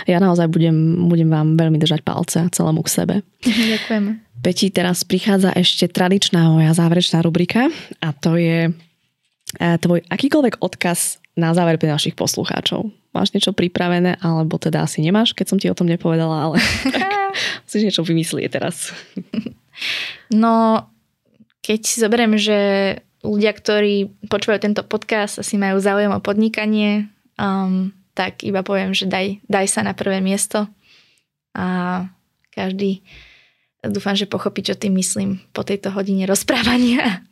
ja 0.06 0.22
naozaj 0.22 0.46
budem, 0.54 1.10
budem 1.10 1.26
vám 1.26 1.58
veľmi 1.58 1.82
držať 1.82 2.06
palce 2.06 2.46
celému 2.54 2.86
k 2.86 2.94
sebe. 2.94 3.16
Ďakujeme. 3.42 4.22
Peti, 4.40 4.70
teraz 4.70 5.04
prichádza 5.04 5.52
ešte 5.58 5.90
tradičná 5.90 6.48
moja 6.48 6.72
záverečná 6.72 7.26
rubrika 7.26 7.68
a 8.00 8.14
to 8.14 8.38
je 8.38 8.70
e, 8.70 9.68
tvoj 9.82 10.06
akýkoľvek 10.08 10.62
odkaz 10.62 11.20
na 11.36 11.52
záver 11.58 11.82
pre 11.82 11.90
našich 11.90 12.14
poslucháčov. 12.14 12.88
Máš 13.12 13.34
niečo 13.34 13.52
pripravené, 13.52 14.22
alebo 14.22 14.62
teda 14.62 14.86
asi 14.86 15.02
nemáš, 15.02 15.34
keď 15.34 15.46
som 15.50 15.58
ti 15.58 15.68
o 15.68 15.76
tom 15.76 15.90
nepovedala, 15.90 16.54
ale 16.54 16.62
tak, 16.86 17.02
musíš 17.66 17.84
niečo 17.90 18.06
vymyslieť 18.06 18.50
teraz. 18.54 18.94
No, 20.30 20.86
keď 21.66 21.80
si 21.82 21.98
zoberiem, 22.00 22.38
že 22.38 22.60
ľudia, 23.24 23.52
ktorí 23.52 24.26
počúvajú 24.28 24.60
tento 24.64 24.84
podcast, 24.88 25.44
asi 25.44 25.60
majú 25.60 25.80
záujem 25.80 26.12
o 26.12 26.24
podnikanie, 26.24 27.12
um, 27.36 27.92
tak 28.16 28.44
iba 28.44 28.64
poviem, 28.64 28.92
že 28.92 29.08
daj, 29.08 29.40
daj 29.48 29.66
sa 29.68 29.82
na 29.84 29.96
prvé 29.96 30.20
miesto 30.20 30.68
a 31.56 32.08
každý 32.52 33.04
dúfam, 33.88 34.16
že 34.16 34.28
pochopí, 34.28 34.60
čo 34.60 34.76
tým 34.76 35.00
myslím 35.00 35.40
po 35.56 35.64
tejto 35.64 35.92
hodine 35.96 36.28
rozprávania. 36.28 37.24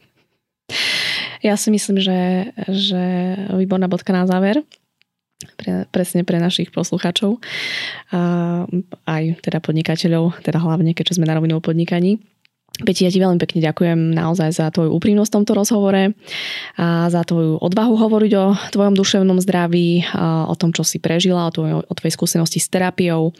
Ja 1.44 1.60
si 1.60 1.70
myslím, 1.70 2.00
že, 2.02 2.52
že 2.72 3.04
výborná 3.52 3.92
bodka 3.92 4.16
na 4.16 4.26
záver. 4.26 4.64
Pre, 5.38 5.86
presne 5.94 6.26
pre 6.26 6.42
našich 6.42 6.74
poslucháčov 6.74 7.38
a 8.10 8.22
aj 9.06 9.24
teda 9.46 9.62
podnikateľov, 9.62 10.42
teda 10.42 10.58
hlavne 10.58 10.98
keďže 10.98 11.22
sme 11.22 11.30
na 11.30 11.38
rovinu 11.38 11.62
o 11.62 11.62
podnikaní. 11.62 12.18
Peti, 12.78 13.06
ja 13.06 13.12
ti 13.14 13.18
veľmi 13.18 13.42
pekne 13.42 13.66
ďakujem 13.66 14.14
naozaj 14.14 14.54
za 14.54 14.70
tvoju 14.70 14.94
úprimnosť 14.94 15.34
v 15.34 15.36
tomto 15.42 15.54
rozhovore 15.58 16.14
a 16.78 17.10
za 17.10 17.26
tvoju 17.26 17.58
odvahu 17.58 17.98
hovoriť 17.98 18.32
o 18.38 18.46
tvojom 18.70 18.94
duševnom 18.94 19.42
zdraví, 19.42 20.06
o 20.46 20.54
tom, 20.54 20.70
čo 20.70 20.86
si 20.86 21.02
prežila, 21.02 21.50
o, 21.50 21.54
tvoj, 21.54 21.82
o 21.82 21.94
tvojej 21.98 22.14
skúsenosti 22.14 22.62
s 22.62 22.70
terapiou. 22.70 23.34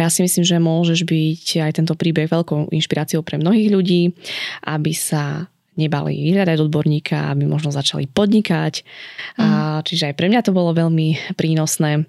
Ja 0.00 0.08
si 0.08 0.24
myslím, 0.24 0.48
že 0.48 0.56
môžeš 0.56 1.04
byť 1.04 1.44
aj 1.60 1.72
tento 1.76 1.92
príbeh 1.92 2.24
veľkou 2.24 2.72
inšpiráciou 2.72 3.20
pre 3.20 3.36
mnohých 3.36 3.68
ľudí, 3.68 4.16
aby 4.64 4.92
sa 4.96 5.52
nebali 5.76 6.24
vyhľadať 6.32 6.58
odborníka, 6.64 7.34
aby 7.34 7.44
možno 7.44 7.68
začali 7.68 8.08
podnikať. 8.08 8.80
Mm. 9.36 9.42
A, 9.44 9.46
čiže 9.84 10.08
aj 10.08 10.14
pre 10.16 10.32
mňa 10.32 10.40
to 10.40 10.56
bolo 10.56 10.72
veľmi 10.72 11.36
prínosné. 11.36 12.06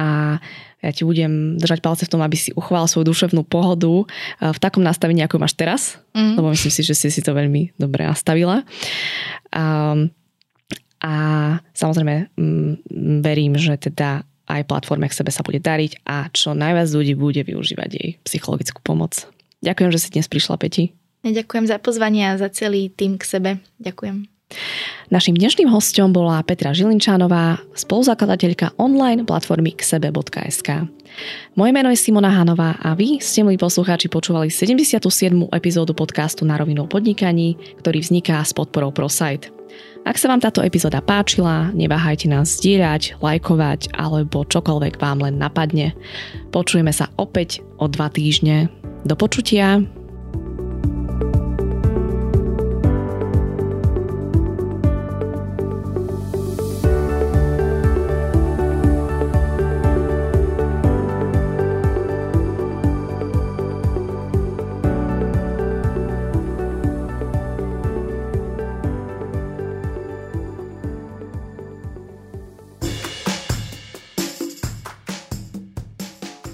A 0.00 0.40
ja 0.80 0.90
ti 0.96 1.04
budem 1.04 1.60
držať 1.60 1.84
palce 1.84 2.02
v 2.08 2.12
tom, 2.16 2.24
aby 2.24 2.36
si 2.40 2.56
uchoval 2.56 2.88
svoju 2.88 3.12
duševnú 3.12 3.44
pohodu 3.44 4.08
v 4.40 4.58
takom 4.58 4.80
nastavení, 4.80 5.20
ako 5.20 5.36
máš 5.36 5.52
teraz, 5.52 6.00
mm. 6.16 6.40
lebo 6.40 6.52
myslím 6.52 6.72
si, 6.72 6.82
že 6.82 6.96
si 6.96 7.12
si 7.12 7.20
to 7.20 7.36
veľmi 7.36 7.76
dobre 7.76 8.08
nastavila. 8.08 8.64
A, 9.52 9.92
a 11.04 11.12
samozrejme 11.76 12.32
m, 12.40 12.80
verím, 13.20 13.60
že 13.60 13.76
teda 13.76 14.24
aj 14.50 14.66
platforme 14.66 15.06
k 15.06 15.14
sebe 15.14 15.30
sa 15.30 15.44
bude 15.46 15.62
dariť 15.62 16.02
a 16.08 16.26
čo 16.32 16.56
najviac 16.56 16.88
ľudí 16.90 17.14
bude 17.14 17.44
využívať 17.44 17.90
jej 17.92 18.08
psychologickú 18.26 18.82
pomoc. 18.82 19.28
Ďakujem, 19.60 19.90
že 19.92 20.00
si 20.00 20.08
dnes 20.16 20.26
prišla, 20.26 20.56
Peti. 20.56 20.96
Ďakujem 21.20 21.68
za 21.68 21.76
pozvanie 21.76 22.32
a 22.32 22.40
za 22.40 22.48
celý 22.48 22.88
tým 22.88 23.20
k 23.20 23.24
sebe. 23.28 23.50
Ďakujem. 23.76 24.39
Našim 25.10 25.34
dnešným 25.34 25.66
hostom 25.70 26.14
bola 26.14 26.38
Petra 26.46 26.70
Žilinčánová, 26.70 27.58
spoluzakladateľka 27.74 28.78
online 28.78 29.26
platformy 29.26 29.74
ksebe.sk. 29.74 30.86
Moje 31.58 31.70
meno 31.74 31.90
je 31.90 31.98
Simona 31.98 32.30
Hanová 32.30 32.78
a 32.78 32.94
vy 32.94 33.18
ste, 33.18 33.42
milí 33.42 33.58
poslucháči, 33.58 34.06
počúvali 34.06 34.46
77. 34.46 35.02
epizódu 35.50 35.92
podcastu 35.98 36.46
Na 36.46 36.54
rovinu 36.54 36.86
podnikaní, 36.86 37.58
ktorý 37.82 37.98
vzniká 38.06 38.38
s 38.46 38.54
podporou 38.54 38.94
ProSite. 38.94 39.50
Ak 40.06 40.16
sa 40.16 40.32
vám 40.32 40.40
táto 40.40 40.64
epizóda 40.64 41.04
páčila, 41.04 41.74
neváhajte 41.76 42.30
nás 42.30 42.56
zdieľať, 42.62 43.20
lajkovať 43.20 43.92
alebo 43.98 44.48
čokoľvek 44.48 44.96
vám 44.96 45.28
len 45.28 45.36
napadne. 45.36 45.92
Počujeme 46.54 46.94
sa 46.94 47.12
opäť 47.20 47.60
o 47.76 47.90
dva 47.90 48.08
týždne. 48.08 48.72
Do 49.04 49.14
počutia. 49.18 49.84